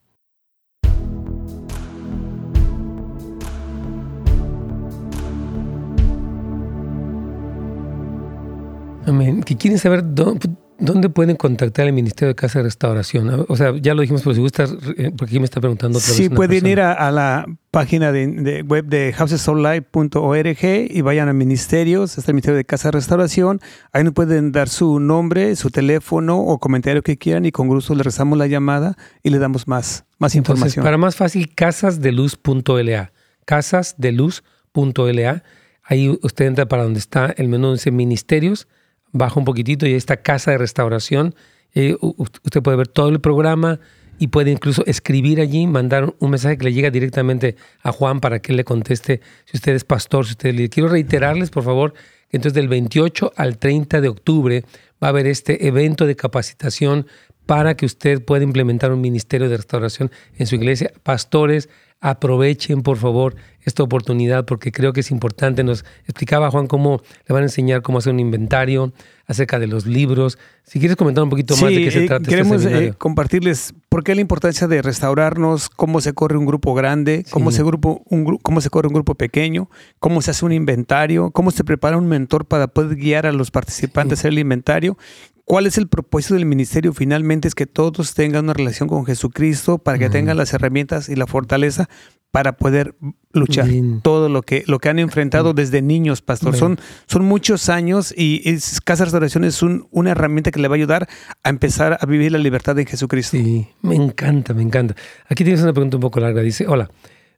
Amén. 9.07 9.43
Que 9.43 9.57
quieren 9.57 9.79
saber 9.79 10.03
dónde, 10.05 11.09
pueden 11.09 11.37
contactar 11.37 11.87
el 11.87 11.93
Ministerio 11.93 12.29
de 12.29 12.35
Casa 12.35 12.59
de 12.59 12.65
Restauración. 12.65 13.45
O 13.49 13.57
sea, 13.57 13.77
ya 13.77 13.95
lo 13.95 14.01
dijimos, 14.03 14.23
pero 14.23 14.35
si 14.35 14.41
gustas, 14.41 14.75
eh, 14.97 15.13
porque 15.17 15.33
aquí 15.33 15.39
me 15.39 15.45
está 15.45 15.61
preguntando 15.61 15.99
otra 15.99 16.09
vez. 16.09 16.17
Sí, 16.17 16.29
pueden 16.29 16.67
ir 16.67 16.81
a, 16.81 17.11
la 17.11 17.47
página 17.71 18.13
de, 18.13 18.63
web 18.63 18.87
de 18.87 19.13
housesonline.org 19.13 20.65
y 20.65 21.01
vayan 21.03 21.29
a 21.29 21.33
ministerios, 21.33 22.17
está 22.19 22.31
el 22.31 22.35
Ministerio 22.35 22.57
de 22.57 22.65
Casa 22.65 22.89
de 22.89 22.93
Restauración. 22.93 23.61
Ahí 23.93 24.05
nos 24.05 24.15
pueden 24.15 24.53
dar 24.53 24.69
su 24.69 25.01
nombre, 25.01 25.55
su 25.57 25.71
teléfono 25.71 26.39
o 26.39 26.59
comentario 26.59 27.03
que 27.03 27.19
quieran 27.19 27.45
y 27.45 27.53
con 27.53 27.69
gusto 27.69 27.95
le 27.95 28.03
rezamos 28.03 28.39
la 28.39 28.47
llamada 28.47 28.97
y 29.23 29.31
le 29.31 29.39
damos 29.39 29.69
más, 29.69 30.05
más 30.19 30.35
información. 30.35 30.85
Para 30.85 30.99
más 30.99 31.17
fácil, 31.17 31.55
casasdeluz.la. 31.55 33.13
Casasdeluz.la. 33.45 35.43
Ahí 35.87 36.19
usted 36.23 36.47
entra 36.47 36.67
para 36.67 36.85
donde 36.85 36.99
está 36.99 37.27
el 37.37 37.49
menú, 37.49 37.73
dice 37.73 37.91
Ministerios 37.91 38.67
baja 39.15 39.39
un 39.39 39.47
poquitito 39.47 39.87
y 39.87 39.95
está 39.95 40.19
Casa 40.19 40.51
de 40.51 40.59
Restauración. 40.59 41.35
usted 41.75 42.62
puede 42.62 42.77
ver 42.77 42.89
todo 42.89 43.09
el 43.09 43.21
programa 43.21 43.81
y 44.19 44.29
puede 44.29 44.51
incluso 44.51 44.85
escribir 44.87 45.41
allí, 45.41 45.67
mandar 45.67 46.15
un 46.19 46.31
mensaje 46.31 46.59
que 46.59 46.65
le 46.65 46.73
llega 46.73 46.91
directamente 46.91 47.57
a 47.83 47.93
Juan 47.93 48.21
para 48.21 48.41
que 48.41 48.53
él 48.53 48.57
le 48.57 48.65
conteste 48.65 49.21
si 49.45 49.57
usted 49.57 49.75
es 49.75 49.85
pastor, 49.85 50.27
si 50.27 50.33
usted 50.33 50.55
le 50.55 50.69
quiero 50.69 50.89
reiterarles, 50.89 51.51
por 51.51 51.62
favor, 51.62 51.95
que 52.29 52.37
entonces 52.37 52.55
del 52.55 52.69
28 52.69 53.33
al 53.37 53.59
30 53.59 54.01
de 54.01 54.09
octubre 54.09 54.65
va 55.03 55.09
a 55.09 55.11
haber 55.11 55.27
este 55.27 55.67
evento 55.67 56.07
de 56.07 56.17
capacitación 56.17 57.07
para 57.47 57.77
que 57.77 57.87
usted 57.87 58.25
pueda 58.25 58.43
implementar 58.45 58.93
un 58.93 59.01
ministerio 59.01 59.49
de 59.49 59.57
restauración 59.57 60.11
en 60.37 60.47
su 60.47 60.57
iglesia. 60.57 60.93
Pastores, 61.03 61.69
aprovechen 62.01 62.83
por 62.83 62.99
favor 62.99 63.35
esta 63.63 63.83
oportunidad 63.83 64.45
porque 64.45 64.73
creo 64.73 64.93
que 64.93 65.01
es 65.01 65.11
importante. 65.11 65.65
Nos 65.65 65.85
explicaba 66.05 66.51
Juan 66.51 66.67
cómo 66.67 67.01
le 67.27 67.33
van 67.33 67.43
a 67.43 67.47
enseñar 67.47 67.83
cómo 67.83 67.99
hacer 67.99 68.13
un 68.13 68.21
inventario 68.21 68.93
acerca 69.27 69.59
de 69.59 69.67
los 69.67 69.87
libros. 69.87 70.39
Si 70.65 70.79
quieres 70.79 70.97
comentar 70.97 71.25
un 71.25 71.31
poquito 71.31 71.57
más 71.57 71.71
de 71.71 71.83
qué 71.83 71.91
se 71.91 72.05
eh, 72.05 72.07
trata. 72.07 72.23
Este 72.23 72.31
queremos 72.31 72.65
eh, 72.67 72.93
compartirles 72.99 73.75
por 73.89 74.05
qué 74.05 74.15
la 74.15 74.21
importancia 74.21 74.69
de 74.69 74.83
restaurarnos, 74.83 75.71
cómo 75.71 76.03
se 76.03 76.13
corre 76.13 76.37
un 76.37 76.45
grupo 76.45 76.75
grande, 76.75 77.25
cómo, 77.31 77.51
se 77.51 77.63
grupo, 77.63 78.03
un, 78.11 78.37
cómo 78.39 78.61
se 78.61 78.69
corre 78.69 78.89
un 78.89 78.95
grupo 78.95 79.15
pequeño, 79.15 79.71
cómo 79.99 80.21
se 80.21 80.33
hace 80.33 80.45
un 80.45 80.53
inventario, 80.53 81.31
cómo 81.31 81.51
se 81.51 81.65
prepara 81.65 81.97
un 81.97 82.07
mentor 82.07 82.45
para 82.45 82.67
poder 82.67 82.97
guiar 82.97 83.27
a 83.27 83.33
los 83.33 83.51
participantes 83.51 84.25
en 84.25 84.33
el 84.33 84.41
inventario 84.41 84.99
¿Cuál 85.45 85.67
es 85.67 85.77
el 85.77 85.89
propósito 85.89 86.35
del 86.35 86.47
ministerio? 86.47 86.95
Finalmente 86.95 87.49
es 87.49 87.55
que 87.55 87.67
todos 87.67 88.15
tengan 88.15 88.45
una 88.45 88.55
relación 88.55 88.89
con 88.89 89.05
Jesucristo 89.05 89.79
para 89.79 89.99
que 89.99 90.09
tengan 90.09 90.39
las 90.39 90.55
herramientas 90.55 91.09
y 91.09 91.17
la 91.17 91.27
fortaleza 91.27 91.89
para 92.31 92.57
poder 92.57 92.97
luchar 93.33 93.69
todo 94.03 94.29
lo 94.29 94.43
que, 94.43 94.65
lo 94.67 94.81
que 94.81 94.89
han 94.89 94.99
enfrentado 94.99 95.55
desde 95.55 95.83
niños, 95.83 96.21
pastor. 96.21 96.57
Son, 96.57 96.81
son 97.07 97.25
muchos 97.27 97.69
años 97.69 98.13
y 98.17 98.59
Casa 98.85 99.05
Restauración 99.05 99.45
es 99.45 99.63
una 99.63 100.11
herramienta 100.11 100.51
que 100.51 100.59
le 100.59 100.67
va 100.67 100.75
a 100.75 100.79
ayudar 100.79 101.09
a 101.45 101.49
empezar 101.49 101.97
a 102.01 102.07
vivir 102.07 102.33
la 102.33 102.39
libertad 102.39 102.77
en 102.79 102.87
Jesucristo. 102.87 103.37
Sí, 103.37 103.69
me 103.83 103.95
encanta, 103.95 104.53
me 104.53 104.63
encanta. 104.63 104.97
Aquí 105.29 105.45
tienes 105.45 105.63
una 105.63 105.73
pregunta 105.73 105.99
un 105.99 106.01
poco 106.01 106.19
larga. 106.19 106.43
Dice, 106.43 106.67
hola, 106.67 106.91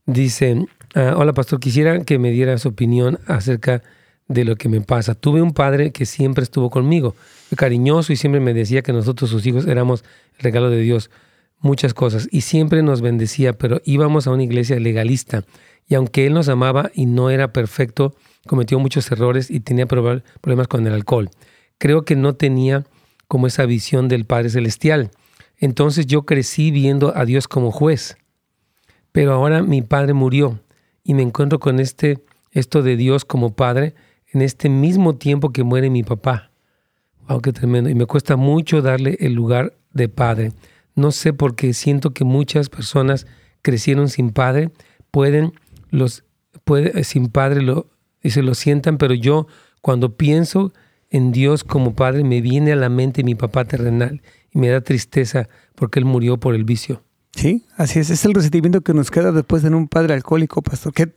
dice, 0.07 0.65
ah, 0.95 1.15
hola 1.17 1.35
pastor, 1.35 1.61
quisiera 1.61 2.03
que 2.05 2.19
me 2.19 2.31
diera 2.31 2.57
su 2.57 2.69
opinión 2.69 3.19
acerca 3.27 3.83
de 4.29 4.45
lo 4.45 4.57
que 4.57 4.69
me 4.69 4.81
pasa. 4.81 5.15
Tuve 5.15 5.43
un 5.43 5.53
padre 5.53 5.93
que 5.93 6.07
siempre 6.07 6.43
estuvo 6.43 6.71
conmigo, 6.71 7.15
cariñoso 7.55 8.13
y 8.13 8.17
siempre 8.17 8.41
me 8.41 8.55
decía 8.55 8.83
que 8.83 8.93
nosotros 8.93 9.31
sus 9.31 9.47
hijos 9.47 9.67
éramos 9.67 10.05
el 10.37 10.45
regalo 10.45 10.71
de 10.71 10.81
Dios, 10.81 11.11
muchas 11.61 11.95
cosas, 11.95 12.29
y 12.31 12.43
siempre 12.43 12.83
nos 12.83 13.01
bendecía, 13.01 13.53
pero 13.53 13.81
íbamos 13.85 14.27
a 14.27 14.31
una 14.31 14.43
iglesia 14.43 14.79
legalista, 14.81 15.45
y 15.89 15.95
aunque 15.95 16.27
él 16.27 16.35
nos 16.35 16.49
amaba 16.49 16.91
y 16.95 17.07
no 17.07 17.31
era 17.31 17.53
perfecto, 17.53 18.15
cometió 18.47 18.79
muchos 18.79 19.11
errores 19.11 19.51
y 19.51 19.61
tenía 19.61 19.87
problemas 19.87 20.69
con 20.69 20.87
el 20.87 20.93
alcohol. 20.93 21.31
Creo 21.79 22.05
que 22.05 22.17
no 22.17 22.35
tenía 22.35 22.85
como 23.29 23.47
esa 23.47 23.67
visión 23.67 24.09
del 24.09 24.25
Padre 24.25 24.51
Celestial. 24.51 25.11
Entonces 25.59 26.07
yo 26.07 26.23
crecí 26.23 26.71
viendo 26.71 27.17
a 27.17 27.25
Dios 27.25 27.49
como 27.49 27.71
juez. 27.71 28.17
Pero 29.13 29.33
ahora 29.33 29.63
mi 29.63 29.83
padre 29.83 30.13
murió 30.13 30.61
y 31.03 31.15
me 31.15 31.23
encuentro 31.23 31.59
con 31.59 31.81
este 31.81 32.25
esto 32.51 32.83
de 32.83 32.97
Dios 32.97 33.25
como 33.25 33.55
padre 33.55 33.95
en 34.33 34.43
este 34.43 34.69
mismo 34.69 35.17
tiempo 35.17 35.51
que 35.51 35.63
muere 35.63 35.91
mi 35.91 36.03
papá. 36.03 36.51
Wow, 37.29 37.41
qué 37.41 37.53
tremendo. 37.53 37.91
Y 37.91 37.95
me 37.95 38.07
cuesta 38.07 38.37
mucho 38.37 38.83
darle 38.83 39.17
el 39.21 39.33
lugar 39.33 39.77
de 39.93 40.09
padre. 40.09 40.53
No 40.95 41.13
sé 41.13 41.33
por 41.33 41.55
qué 41.55 41.75
siento 41.75 42.13
que 42.13 42.25
muchas 42.25 42.69
personas 42.69 43.27
crecieron 43.63 44.09
sin 44.09 44.31
padre, 44.31 44.71
pueden 45.11 45.53
los 45.91 46.25
puede, 46.65 47.05
sin 47.05 47.29
padre 47.29 47.63
lo 47.63 47.91
y 48.23 48.31
se 48.31 48.43
lo 48.43 48.55
sientan, 48.55 48.99
pero 48.99 49.15
yo 49.15 49.47
cuando 49.81 50.17
pienso 50.17 50.73
en 51.11 51.33
Dios 51.33 51.65
como 51.65 51.95
padre 51.95 52.25
me 52.25 52.41
viene 52.41 52.73
a 52.73 52.77
la 52.77 52.89
mente 52.89 53.23
mi 53.23 53.35
papá 53.35 53.65
terrenal 53.65 54.21
y 54.53 54.59
me 54.59 54.69
da 54.69 54.81
tristeza 54.81 55.49
porque 55.75 56.01
él 56.01 56.05
murió 56.05 56.39
por 56.39 56.55
el 56.55 56.65
vicio. 56.65 57.03
Sí, 57.33 57.65
así 57.77 57.99
es. 57.99 58.11
Es 58.11 58.25
el 58.25 58.35
resentimiento 58.35 58.81
que 58.81 58.95
nos 58.95 59.11
queda 59.11 59.31
después 59.31 59.63
de 59.63 59.69
un 59.69 59.89
padre 59.89 60.15
alcohólico, 60.15 60.63
pastor. 60.63 60.93
Que 60.93 61.15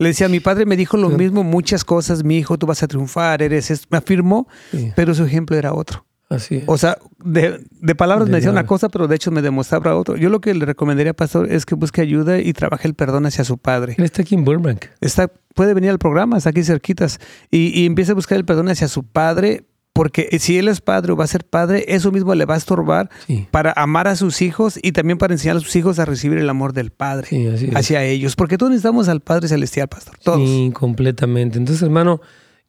le 0.00 0.08
decía, 0.08 0.30
mi 0.30 0.40
padre 0.40 0.64
me 0.64 0.78
dijo 0.78 0.96
lo 0.96 1.10
mismo, 1.10 1.44
muchas 1.44 1.84
cosas, 1.84 2.24
mi 2.24 2.38
hijo, 2.38 2.56
tú 2.56 2.66
vas 2.66 2.82
a 2.82 2.88
triunfar, 2.88 3.42
eres 3.42 3.70
esto. 3.70 3.86
Me 3.90 3.98
afirmó, 3.98 4.48
pero 4.96 5.14
su 5.14 5.24
ejemplo 5.24 5.58
era 5.58 5.74
otro. 5.74 6.06
Así 6.30 6.62
O 6.66 6.78
sea, 6.78 6.96
de, 7.22 7.94
palabras 7.96 8.28
me 8.28 8.36
decía 8.36 8.50
una 8.50 8.64
cosa, 8.64 8.88
pero 8.88 9.08
de 9.08 9.16
hecho 9.16 9.30
me 9.30 9.42
demostraba 9.42 9.94
otro. 9.96 10.16
Yo 10.16 10.30
lo 10.30 10.40
que 10.40 10.54
le 10.54 10.64
recomendaría, 10.64 11.12
pastor, 11.12 11.52
es 11.52 11.66
que 11.66 11.74
busque 11.74 12.00
ayuda 12.00 12.38
y 12.38 12.52
trabaje 12.54 12.88
el 12.88 12.94
perdón 12.94 13.26
hacia 13.26 13.44
su 13.44 13.58
padre. 13.58 13.94
Él 13.98 14.04
está 14.04 14.22
aquí 14.22 14.36
en 14.36 14.44
Burbank. 14.44 14.86
Está, 15.02 15.30
puede 15.54 15.74
venir 15.74 15.90
al 15.90 15.98
programa, 15.98 16.38
está 16.38 16.48
aquí 16.48 16.62
cerquitas, 16.62 17.20
y, 17.50 17.78
y 17.78 17.84
empieza 17.84 18.12
a 18.12 18.14
buscar 18.14 18.38
el 18.38 18.46
perdón 18.46 18.70
hacia 18.70 18.88
su 18.88 19.02
padre, 19.02 19.64
porque 20.00 20.38
si 20.38 20.56
él 20.56 20.68
es 20.68 20.80
padre 20.80 21.12
o 21.12 21.16
va 21.16 21.24
a 21.24 21.26
ser 21.26 21.44
padre, 21.44 21.84
eso 21.88 22.10
mismo 22.10 22.34
le 22.34 22.46
va 22.46 22.54
a 22.54 22.56
estorbar 22.56 23.10
para 23.50 23.70
amar 23.72 24.08
a 24.08 24.16
sus 24.16 24.40
hijos 24.40 24.78
y 24.82 24.92
también 24.92 25.18
para 25.18 25.34
enseñar 25.34 25.58
a 25.58 25.60
sus 25.60 25.76
hijos 25.76 25.98
a 25.98 26.06
recibir 26.06 26.38
el 26.38 26.48
amor 26.48 26.72
del 26.72 26.90
Padre 26.90 27.28
hacia 27.74 28.02
ellos. 28.02 28.34
Porque 28.34 28.56
todos 28.56 28.70
necesitamos 28.70 29.10
al 29.10 29.20
Padre 29.20 29.48
Celestial, 29.48 29.88
pastor. 29.88 30.16
Todos. 30.22 30.48
Sí, 30.48 30.70
completamente. 30.72 31.58
Entonces, 31.58 31.82
hermano, 31.82 32.22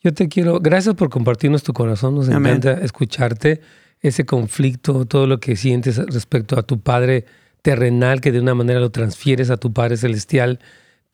yo 0.04 0.14
te 0.14 0.28
quiero, 0.28 0.60
gracias 0.60 0.94
por 0.96 1.10
compartirnos 1.10 1.64
tu 1.64 1.72
corazón. 1.72 2.16
Nos 2.16 2.28
encanta 2.28 2.74
escucharte, 2.74 3.62
ese 4.02 4.26
conflicto, 4.26 5.06
todo 5.06 5.26
lo 5.26 5.40
que 5.40 5.56
sientes 5.56 6.00
respecto 6.08 6.60
a 6.60 6.64
tu 6.64 6.82
Padre 6.82 7.24
terrenal, 7.62 8.20
que 8.20 8.34
de 8.34 8.42
una 8.42 8.56
manera 8.56 8.82
lo 8.82 8.92
transfieres 8.92 9.52
a 9.52 9.56
tu 9.56 9.72
Padre 9.72 9.96
Celestial. 9.96 10.60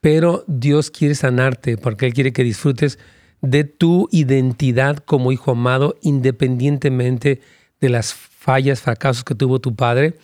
Pero 0.01 0.43
Dios 0.47 0.89
quiere 0.89 1.13
sanarte 1.13 1.77
porque 1.77 2.07
Él 2.07 2.15
quiere 2.15 2.33
que 2.33 2.43
disfrutes 2.43 2.97
de 3.49 3.63
tu 3.63 4.09
identidad 4.11 4.97
como 4.97 5.31
hijo 5.31 5.51
amado, 5.51 5.95
independientemente 6.01 7.39
de 7.79 7.89
las 7.89 8.13
fallas, 8.13 8.81
fracasos 8.81 9.23
que 9.23 9.35
tuvo 9.35 9.59
tu 9.59 9.75
padre. 9.75 10.15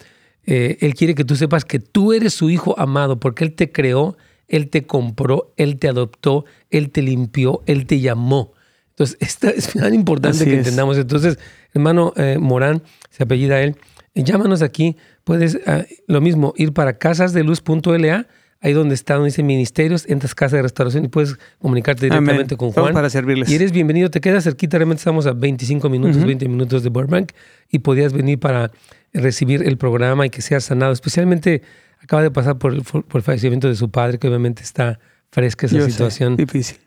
Eh, 0.45 0.77
él 0.81 0.93
quiere 0.93 1.15
que 1.15 1.23
tú 1.23 1.35
sepas 1.35 1.63
que 1.63 1.79
tú 1.79 2.11
eres 2.11 2.33
su 2.33 2.49
hijo 2.49 2.77
amado 2.77 3.19
porque 3.19 3.45
Él 3.45 3.53
te 3.53 3.71
creó, 3.71 4.17
Él 4.47 4.69
te 4.69 4.85
compró, 4.85 5.53
Él 5.55 5.79
te 5.79 5.87
adoptó, 5.87 6.43
Él 6.69 6.89
te 6.89 7.01
limpió, 7.01 7.61
Él 7.65 7.85
te 7.85 8.01
llamó. 8.01 8.51
Entonces, 8.89 9.17
esto 9.21 9.47
es 9.47 9.69
tan 9.71 9.93
importante 9.93 10.43
que 10.45 10.57
entendamos. 10.57 10.97
Entonces, 10.97 11.39
hermano 11.73 12.13
eh, 12.17 12.37
Morán, 12.39 12.83
se 13.09 13.23
apellida 13.23 13.61
él, 13.61 13.77
llámanos 14.15 14.61
aquí. 14.61 14.97
Puedes, 15.23 15.59
ah, 15.65 15.85
lo 16.07 16.19
mismo, 16.19 16.53
ir 16.57 16.73
para 16.73 16.97
casasdeluz.la 16.97 18.27
ahí 18.63 18.71
donde 18.71 18.95
está, 18.95 19.15
donde 19.15 19.27
dice 19.27 19.43
ministerios, 19.43 20.05
entras 20.07 20.33
casa 20.33 20.55
de 20.55 20.63
restauración 20.63 21.03
y 21.05 21.09
puedes 21.09 21.35
comunicarte 21.59 22.05
directamente 22.05 22.55
con 22.55 22.71
Juan. 22.71 22.93
para 22.93 23.09
servirles. 23.09 23.49
Y 23.49 23.55
eres 23.55 23.73
bienvenido, 23.73 24.09
te 24.09 24.21
quedas 24.21 24.45
cerquita, 24.45 24.77
realmente 24.77 25.01
estamos 25.01 25.27
a 25.27 25.33
25 25.33 25.89
minutos, 25.89 26.23
20 26.23 26.47
minutos 26.47 26.81
de 26.81 26.89
Burbank 26.89 27.33
y 27.69 27.79
podías 27.79 28.13
venir 28.13 28.39
para 28.39 28.71
recibir 29.13 29.63
el 29.63 29.77
programa 29.77 30.25
y 30.25 30.29
que 30.29 30.41
seas 30.41 30.63
sanado. 30.63 30.93
Especialmente 30.93 31.61
acaba 31.99 32.23
de 32.23 32.31
pasar 32.31 32.57
por 32.57 32.73
el, 32.73 32.83
por 32.83 33.05
el 33.13 33.21
fallecimiento 33.21 33.67
de 33.67 33.75
su 33.75 33.91
padre, 33.91 34.17
que 34.17 34.29
obviamente 34.29 34.63
está 34.63 34.97
fresca 35.29 35.65
esa 35.65 35.81
situación. 35.89 36.37
difícil. 36.37 36.77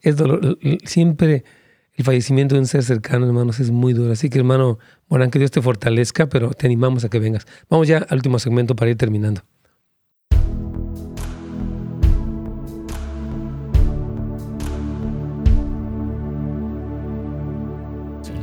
Es 0.00 0.16
dolor, 0.16 0.58
siempre 0.84 1.44
el 1.96 2.04
fallecimiento 2.04 2.54
de 2.54 2.60
un 2.62 2.66
ser 2.66 2.82
cercano, 2.82 3.26
hermanos, 3.26 3.60
es 3.60 3.70
muy 3.70 3.92
duro. 3.92 4.12
Así 4.12 4.30
que, 4.30 4.38
hermano 4.38 4.78
Morán, 5.08 5.30
que 5.30 5.38
Dios 5.38 5.50
te 5.50 5.60
fortalezca, 5.60 6.30
pero 6.30 6.50
te 6.52 6.66
animamos 6.66 7.04
a 7.04 7.10
que 7.10 7.18
vengas. 7.18 7.46
Vamos 7.68 7.88
ya 7.88 7.98
al 7.98 8.16
último 8.16 8.38
segmento 8.38 8.74
para 8.74 8.90
ir 8.90 8.96
terminando. 8.96 9.42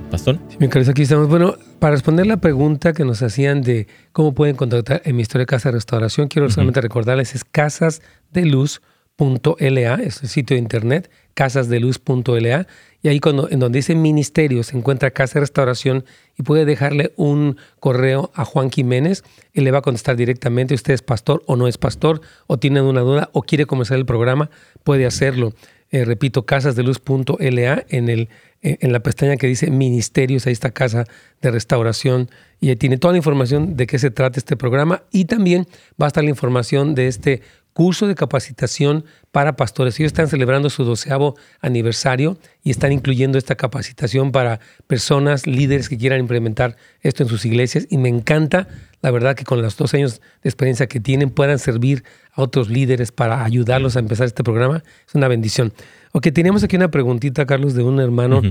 Pastor. 0.09 0.39
Sí, 0.49 0.57
mi 0.59 0.67
aquí 0.67 1.01
estamos. 1.01 1.27
Bueno, 1.27 1.55
para 1.79 1.91
responder 1.91 2.27
la 2.27 2.37
pregunta 2.37 2.93
que 2.93 3.03
nos 3.03 3.21
hacían 3.21 3.61
de 3.61 3.87
cómo 4.13 4.33
pueden 4.33 4.55
contactar 4.55 5.01
en 5.05 5.15
mi 5.15 5.21
historia 5.21 5.41
de 5.41 5.47
Casa 5.47 5.69
de 5.69 5.73
Restauración, 5.73 6.27
quiero 6.27 6.49
solamente 6.49 6.81
recordarles, 6.81 7.35
es 7.35 7.43
casasdeluz.la, 7.43 9.95
es 9.95 10.23
el 10.23 10.29
sitio 10.29 10.55
de 10.55 10.59
internet, 10.59 11.11
casasdeluz.la, 11.33 12.67
y 13.01 13.09
ahí 13.09 13.19
cuando, 13.19 13.49
en 13.49 13.59
donde 13.59 13.79
dice 13.79 13.95
ministerio 13.95 14.63
se 14.63 14.77
encuentra 14.77 15.11
Casa 15.11 15.35
de 15.35 15.41
Restauración 15.41 16.05
y 16.37 16.43
puede 16.43 16.65
dejarle 16.65 17.13
un 17.15 17.57
correo 17.79 18.31
a 18.33 18.45
Juan 18.45 18.71
Jiménez, 18.71 19.23
él 19.53 19.65
le 19.65 19.71
va 19.71 19.79
a 19.79 19.83
contestar 19.83 20.15
directamente, 20.15 20.73
usted 20.73 20.93
es 20.93 21.01
pastor 21.01 21.43
o 21.45 21.55
no 21.55 21.67
es 21.67 21.77
pastor, 21.77 22.21
o 22.47 22.57
tiene 22.57 22.81
una 22.81 23.01
duda 23.01 23.29
o 23.33 23.43
quiere 23.43 23.65
comenzar 23.65 23.97
el 23.97 24.05
programa, 24.05 24.49
puede 24.83 25.05
hacerlo. 25.05 25.53
Eh, 25.91 26.03
repito, 26.05 26.45
casasdeluz.la 26.45 27.85
en 27.89 28.09
el 28.09 28.29
eh, 28.63 28.77
en 28.81 28.91
la 28.91 29.01
pestaña 29.01 29.37
que 29.37 29.45
dice 29.45 29.69
Ministerios, 29.69 30.47
ahí 30.47 30.53
está 30.53 30.71
Casa 30.71 31.05
de 31.41 31.51
Restauración 31.51 32.29
y 32.59 32.69
ahí 32.69 32.75
tiene 32.75 32.97
toda 32.97 33.11
la 33.11 33.17
información 33.17 33.77
de 33.77 33.85
qué 33.85 33.99
se 33.99 34.09
trata 34.09 34.39
este 34.39 34.57
programa 34.57 35.03
y 35.11 35.25
también 35.25 35.67
va 36.01 36.05
a 36.05 36.07
estar 36.07 36.23
la 36.23 36.31
información 36.31 36.95
de 36.95 37.07
este 37.07 37.41
curso 37.77 38.07
de 38.07 38.15
capacitación 38.15 39.05
para 39.31 39.55
pastores. 39.55 39.99
Ellos 39.99 40.07
están 40.07 40.27
celebrando 40.27 40.71
su 40.71 40.83
doceavo 40.83 41.35
aniversario 41.61 42.39
y 42.63 42.71
están 42.71 42.91
incluyendo 42.91 43.37
esta 43.37 43.53
capacitación 43.53 44.31
para 44.31 44.59
personas, 44.87 45.45
líderes 45.45 45.87
que 45.87 45.95
quieran 45.95 46.19
implementar 46.19 46.75
esto 47.01 47.21
en 47.21 47.29
sus 47.29 47.45
iglesias. 47.45 47.85
Y 47.91 47.99
me 47.99 48.09
encanta, 48.09 48.67
la 49.03 49.11
verdad, 49.11 49.35
que 49.35 49.43
con 49.43 49.61
los 49.61 49.77
dos 49.77 49.93
años 49.93 50.21
de 50.41 50.49
experiencia 50.49 50.87
que 50.87 50.99
tienen 50.99 51.29
puedan 51.29 51.59
servir 51.59 52.03
a 52.31 52.41
otros 52.41 52.67
líderes 52.67 53.11
para 53.11 53.43
ayudarlos 53.43 53.95
a 53.95 53.99
empezar 53.99 54.25
este 54.25 54.43
programa. 54.43 54.83
Es 55.07 55.13
una 55.13 55.27
bendición. 55.27 55.71
Ok, 56.13 56.29
teníamos 56.33 56.63
aquí 56.63 56.77
una 56.77 56.89
preguntita, 56.89 57.45
Carlos, 57.45 57.75
de 57.75 57.83
un 57.83 57.99
hermano 57.99 58.41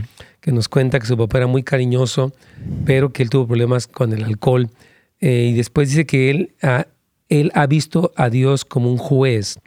que 0.40 0.52
nos 0.52 0.68
cuenta 0.68 1.00
que 1.00 1.06
su 1.06 1.16
papá 1.16 1.38
era 1.38 1.48
muy 1.48 1.64
cariñoso, 1.64 2.32
pero 2.84 3.12
que 3.12 3.24
él 3.24 3.30
tuvo 3.30 3.48
problemas 3.48 3.88
con 3.88 4.12
el 4.12 4.22
alcohol. 4.22 4.70
Eh, 5.18 5.48
y 5.50 5.54
después 5.54 5.88
dice 5.88 6.06
que 6.06 6.30
él, 6.30 6.54
ha, 6.62 6.86
él 7.28 7.50
ha 7.54 7.66
visto 7.66 8.12
a 8.16 8.30
Dios 8.30 8.64
como 8.64 8.90
un 8.90 8.98
juez, 8.98 9.58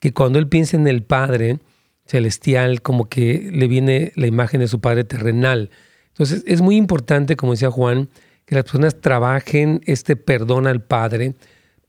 que 0.00 0.12
cuando 0.12 0.38
él 0.38 0.48
piensa 0.48 0.76
en 0.76 0.86
el 0.86 1.02
Padre 1.02 1.58
celestial, 2.06 2.82
como 2.82 3.08
que 3.08 3.50
le 3.52 3.68
viene 3.68 4.12
la 4.16 4.26
imagen 4.26 4.60
de 4.60 4.68
su 4.68 4.80
Padre 4.80 5.04
terrenal. 5.04 5.70
Entonces, 6.08 6.42
es 6.46 6.60
muy 6.62 6.76
importante, 6.76 7.36
como 7.36 7.52
decía 7.52 7.70
Juan, 7.70 8.08
que 8.46 8.54
las 8.54 8.64
personas 8.64 9.00
trabajen 9.00 9.82
este 9.84 10.16
perdón 10.16 10.66
al 10.66 10.82
Padre, 10.82 11.34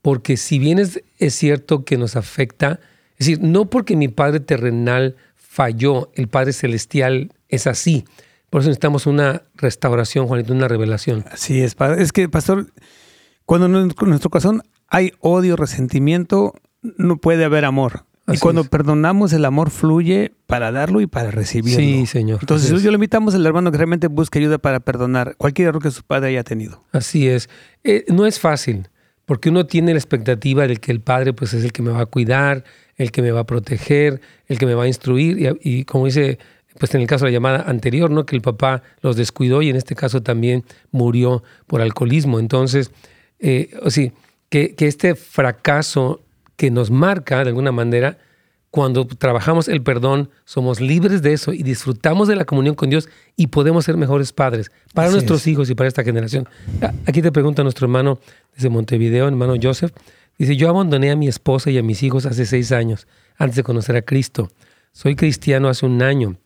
porque 0.02 0.36
si 0.36 0.58
bien 0.58 0.78
es, 0.78 1.00
cierto 1.34 1.84
que 1.84 1.96
nos 1.96 2.16
afecta, 2.16 2.80
es 3.16 3.26
decir, 3.26 3.40
no 3.40 3.70
porque 3.70 3.96
mi 3.96 4.08
Padre 4.08 4.40
terrenal 4.40 5.16
falló, 5.36 6.10
el 6.14 6.28
Padre 6.28 6.52
Celestial 6.52 7.32
es 7.48 7.66
así. 7.66 8.04
Por 8.50 8.60
eso 8.60 8.68
necesitamos 8.68 9.06
una 9.06 9.42
restauración, 9.54 10.26
Juanito, 10.26 10.52
una 10.52 10.68
revelación. 10.68 11.24
Así 11.30 11.62
es, 11.62 11.76
es 11.98 12.12
que, 12.12 12.28
pastor, 12.28 12.66
cuando 13.46 13.68
nuestro 13.68 14.30
corazón 14.30 14.62
hay 14.90 15.12
odio, 15.20 15.56
resentimiento, 15.56 16.54
no 16.82 17.16
puede 17.16 17.44
haber 17.44 17.64
amor. 17.64 18.04
y 18.26 18.38
cuando 18.38 18.64
perdonamos, 18.64 19.32
el 19.32 19.44
amor 19.44 19.70
fluye 19.70 20.32
para 20.46 20.70
darlo 20.72 21.00
y 21.00 21.06
para 21.06 21.30
recibirlo. 21.30 21.78
Sí, 21.78 22.06
Señor. 22.06 22.38
Entonces, 22.42 22.82
yo 22.82 22.90
le 22.90 22.96
invitamos 22.96 23.34
al 23.34 23.46
hermano 23.46 23.70
que 23.70 23.78
realmente 23.78 24.08
busque 24.08 24.38
ayuda 24.40 24.58
para 24.58 24.80
perdonar 24.80 25.36
cualquier 25.36 25.68
error 25.68 25.82
que 25.82 25.90
su 25.90 26.02
padre 26.02 26.30
haya 26.30 26.44
tenido. 26.44 26.84
Así 26.92 27.28
es. 27.28 27.48
Eh, 27.82 28.04
no 28.08 28.26
es 28.26 28.38
fácil, 28.38 28.88
porque 29.24 29.48
uno 29.48 29.66
tiene 29.66 29.92
la 29.92 29.98
expectativa 29.98 30.66
de 30.66 30.76
que 30.76 30.92
el 30.92 31.00
padre 31.00 31.32
pues, 31.32 31.54
es 31.54 31.64
el 31.64 31.72
que 31.72 31.82
me 31.82 31.90
va 31.90 32.00
a 32.00 32.06
cuidar, 32.06 32.64
el 32.96 33.12
que 33.12 33.22
me 33.22 33.30
va 33.30 33.40
a 33.40 33.46
proteger, 33.46 34.20
el 34.46 34.58
que 34.58 34.66
me 34.66 34.74
va 34.74 34.84
a 34.84 34.88
instruir. 34.88 35.56
Y, 35.62 35.84
como 35.84 36.06
dice, 36.06 36.38
pues 36.78 36.94
en 36.94 37.00
el 37.00 37.06
caso 37.06 37.24
de 37.24 37.30
la 37.30 37.34
llamada 37.34 37.62
anterior, 37.62 38.10
¿no? 38.10 38.26
que 38.26 38.36
el 38.36 38.42
papá 38.42 38.82
los 39.02 39.16
descuidó 39.16 39.62
y 39.62 39.70
en 39.70 39.76
este 39.76 39.94
caso 39.94 40.22
también 40.22 40.64
murió 40.90 41.42
por 41.66 41.80
alcoholismo. 41.80 42.38
Entonces, 42.38 42.90
eh, 43.38 43.70
sí, 43.88 44.12
que, 44.50 44.74
que 44.74 44.86
este 44.86 45.14
fracaso 45.14 46.20
que 46.56 46.70
nos 46.70 46.90
marca 46.90 47.42
de 47.42 47.48
alguna 47.48 47.72
manera, 47.72 48.18
cuando 48.70 49.06
trabajamos 49.06 49.66
el 49.68 49.82
perdón, 49.82 50.28
somos 50.44 50.80
libres 50.80 51.22
de 51.22 51.32
eso 51.32 51.52
y 51.54 51.62
disfrutamos 51.62 52.28
de 52.28 52.36
la 52.36 52.44
comunión 52.44 52.74
con 52.74 52.90
Dios 52.90 53.08
y 53.34 53.46
podemos 53.46 53.86
ser 53.86 53.96
mejores 53.96 54.32
padres 54.32 54.70
para 54.92 55.10
nuestros 55.10 55.46
hijos 55.46 55.70
y 55.70 55.74
para 55.74 55.88
esta 55.88 56.04
generación. 56.04 56.48
Aquí 57.06 57.22
te 57.22 57.32
pregunta 57.32 57.62
nuestro 57.62 57.86
hermano 57.86 58.20
desde 58.54 58.68
Montevideo, 58.68 59.26
hermano 59.26 59.54
Joseph. 59.60 59.92
Dice, 60.38 60.56
yo 60.56 60.68
abandoné 60.68 61.10
a 61.10 61.16
mi 61.16 61.28
esposa 61.28 61.70
y 61.70 61.78
a 61.78 61.82
mis 61.82 62.02
hijos 62.02 62.26
hace 62.26 62.46
seis 62.46 62.72
años, 62.72 63.06
antes 63.36 63.56
de 63.56 63.62
conocer 63.62 63.96
a 63.96 64.02
Cristo. 64.02 64.50
Soy 64.92 65.16
cristiano 65.16 65.68
hace 65.68 65.86
un 65.86 66.02
año 66.02 66.36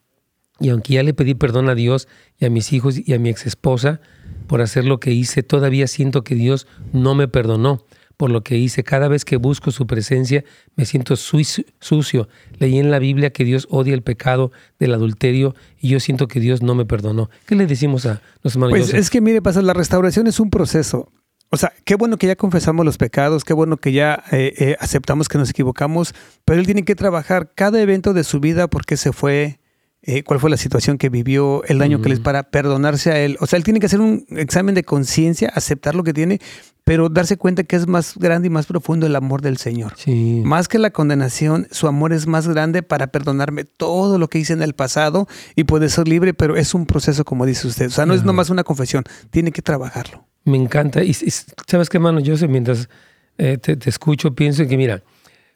y 0.61 0.69
aunque 0.69 0.95
ya 0.95 1.03
le 1.03 1.15
pedí 1.15 1.35
perdón 1.35 1.69
a 1.69 1.75
Dios 1.75 2.09
y 2.39 2.45
a 2.45 2.51
mis 2.51 2.73
hijos 2.73 2.97
y 3.05 3.13
a 3.13 3.19
mi 3.19 3.29
ex 3.29 3.47
esposa 3.47 4.01
por 4.47 4.61
hacer 4.61 4.85
lo 4.85 5.01
que 5.01 5.13
hice, 5.13 5.43
todavía 5.43 5.87
siento 5.87 6.23
que 6.23 6.35
Dios 6.35 6.67
no 6.93 7.15
me 7.15 7.29
perdonó 7.29 7.85
por 8.17 8.31
lo 8.31 8.43
que 8.43 8.57
hice. 8.57 8.85
Cada 8.85 9.09
vez 9.09 9.25
que 9.25 9.37
busco 9.37 9.71
su 9.71 9.87
presencia 9.87 10.45
me 10.77 10.85
siento 10.85 11.17
sucio. 11.17 12.29
Leí 12.59 12.79
en 12.79 12.91
la 12.91 12.99
Biblia 12.99 13.31
que 13.31 13.45
Dios 13.45 13.67
odia 13.71 13.95
el 13.95 14.03
pecado 14.03 14.53
del 14.79 14.95
adulterio 14.95 15.55
y 15.81 15.89
yo 15.89 16.01
siento 16.01 16.29
que 16.29 16.41
Dios 16.41 16.63
no 16.63 16.75
me 16.75 16.85
perdonó. 16.85 17.31
¿Qué 17.47 17.55
le 17.55 17.67
decimos 17.67 18.07
a 18.07 18.23
los 18.43 18.55
hermanos? 18.55 18.79
Pues 18.79 18.95
es 18.95 19.11
que 19.11 19.21
mire, 19.21 19.43
pasa, 19.43 19.63
la 19.63 19.75
restauración 19.75 20.27
es 20.27 20.41
un 20.41 20.51
proceso. 20.51 21.13
O 21.51 21.57
sea, 21.57 21.73
qué 21.85 21.95
bueno 21.95 22.17
que 22.17 22.27
ya 22.27 22.37
confesamos 22.37 22.85
los 22.85 22.97
pecados, 22.97 23.45
qué 23.45 23.53
bueno 23.53 23.77
que 23.77 23.93
ya 23.93 24.25
eh, 24.33 24.55
eh, 24.59 24.77
aceptamos 24.81 25.29
que 25.29 25.39
nos 25.39 25.51
equivocamos, 25.51 26.15
pero 26.45 26.59
Él 26.59 26.67
tiene 26.67 26.85
que 26.85 26.97
trabajar 26.97 27.53
cada 27.55 27.81
evento 27.81 28.13
de 28.13 28.25
su 28.25 28.41
vida 28.41 28.67
porque 28.67 28.97
se 28.97 29.13
fue, 29.13 29.61
eh, 30.07 30.23
cuál 30.23 30.39
fue 30.39 30.51
la 30.51 30.59
situación 30.59 30.99
que 30.99 31.09
vivió, 31.09 31.65
el 31.65 31.79
daño 31.79 32.03
que 32.03 32.11
les 32.11 32.21
para 32.21 32.43
perdonarse 32.43 33.11
a 33.11 33.19
él. 33.21 33.39
O 33.41 33.47
sea, 33.47 33.57
él 33.57 33.65
tiene 33.65 33.81
que 33.81 33.87
hacer 33.87 34.03
un 34.03 34.27
examen 34.31 34.75
de 34.75 34.85
conciencia, 34.85 35.51
aceptar 35.55 35.95
lo 35.95 36.05
que 36.05 36.13
tiene, 36.13 36.41
pero 36.85 37.09
darse 37.09 37.39
cuenta 37.39 37.65
que 37.65 37.75
es 37.77 37.87
más 37.87 38.19
grande 38.19 38.49
y 38.49 38.51
más 38.51 38.67
profundo 38.67 39.07
el 39.07 39.17
amor 39.17 39.41
del 39.41 39.57
Señor. 39.57 39.95
Más 40.45 40.69
que 40.69 40.79
la 40.79 40.91
condenación, 40.91 41.69
su 41.71 41.87
amor 41.87 42.13
es 42.13 42.27
más 42.27 42.47
grande 42.47 42.83
para 42.83 43.07
perdonarme 43.07 43.65
todo 43.65 44.19
lo 44.19 44.29
que 44.29 44.39
hice 44.39 44.53
en 44.53 44.61
el 44.61 44.75
pasado 44.75 45.27
y 45.57 45.65
puede 45.65 45.89
ser 45.89 46.07
libre, 46.07 46.35
pero 46.35 46.57
es 46.57 46.75
un 46.75 46.85
proceso, 46.85 47.25
como 47.25 47.47
dice 47.47 47.67
usted. 47.67 47.87
O 47.87 47.91
sea, 47.91 48.05
no 48.05 48.13
es 48.13 48.25
nomás 48.25 48.51
una 48.51 48.63
confesión, 48.63 49.05
tiene 49.31 49.53
que 49.53 49.63
trabajarlo. 49.63 50.27
Me 50.45 50.59
encanta. 50.59 51.03
Y, 51.03 51.15
sabes 51.15 51.89
qué, 51.89 51.97
hermano, 51.97 52.21
yo 52.21 52.37
sé, 52.37 52.47
mientras 52.47 52.91
eh, 53.39 53.57
te, 53.57 53.77
te 53.77 53.89
escucho, 53.89 54.35
pienso 54.35 54.67
que, 54.67 54.77
mira, 54.77 55.03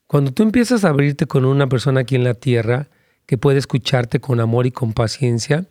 cuando 0.07 0.33
tú 0.33 0.43
empiezas 0.43 0.87
a 0.87 0.89
abrirte 0.89 1.27
con 1.27 1.45
una 1.45 1.69
persona 1.69 2.01
aquí 2.01 2.15
en 2.15 2.25
la 2.25 2.33
tierra, 2.33 2.89
que 3.29 3.37
puede 3.37 3.59
escucharte 3.59 4.21
con 4.21 4.41
amor 4.41 4.67
y 4.67 4.71
con 4.71 4.95
paciencia, 4.95 5.67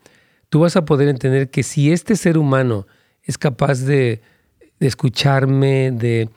tú 0.49 0.59
vas 0.59 0.75
a 0.75 0.85
poder 0.85 1.09
entender 1.09 1.49
que 1.49 1.63
si 1.63 1.91
este 1.91 2.15
ser 2.15 2.37
humano 2.37 2.85
es 3.23 3.39
capaz 3.39 3.79
de, 3.79 4.21
escucharme, 4.79 5.89
de, 5.91 6.29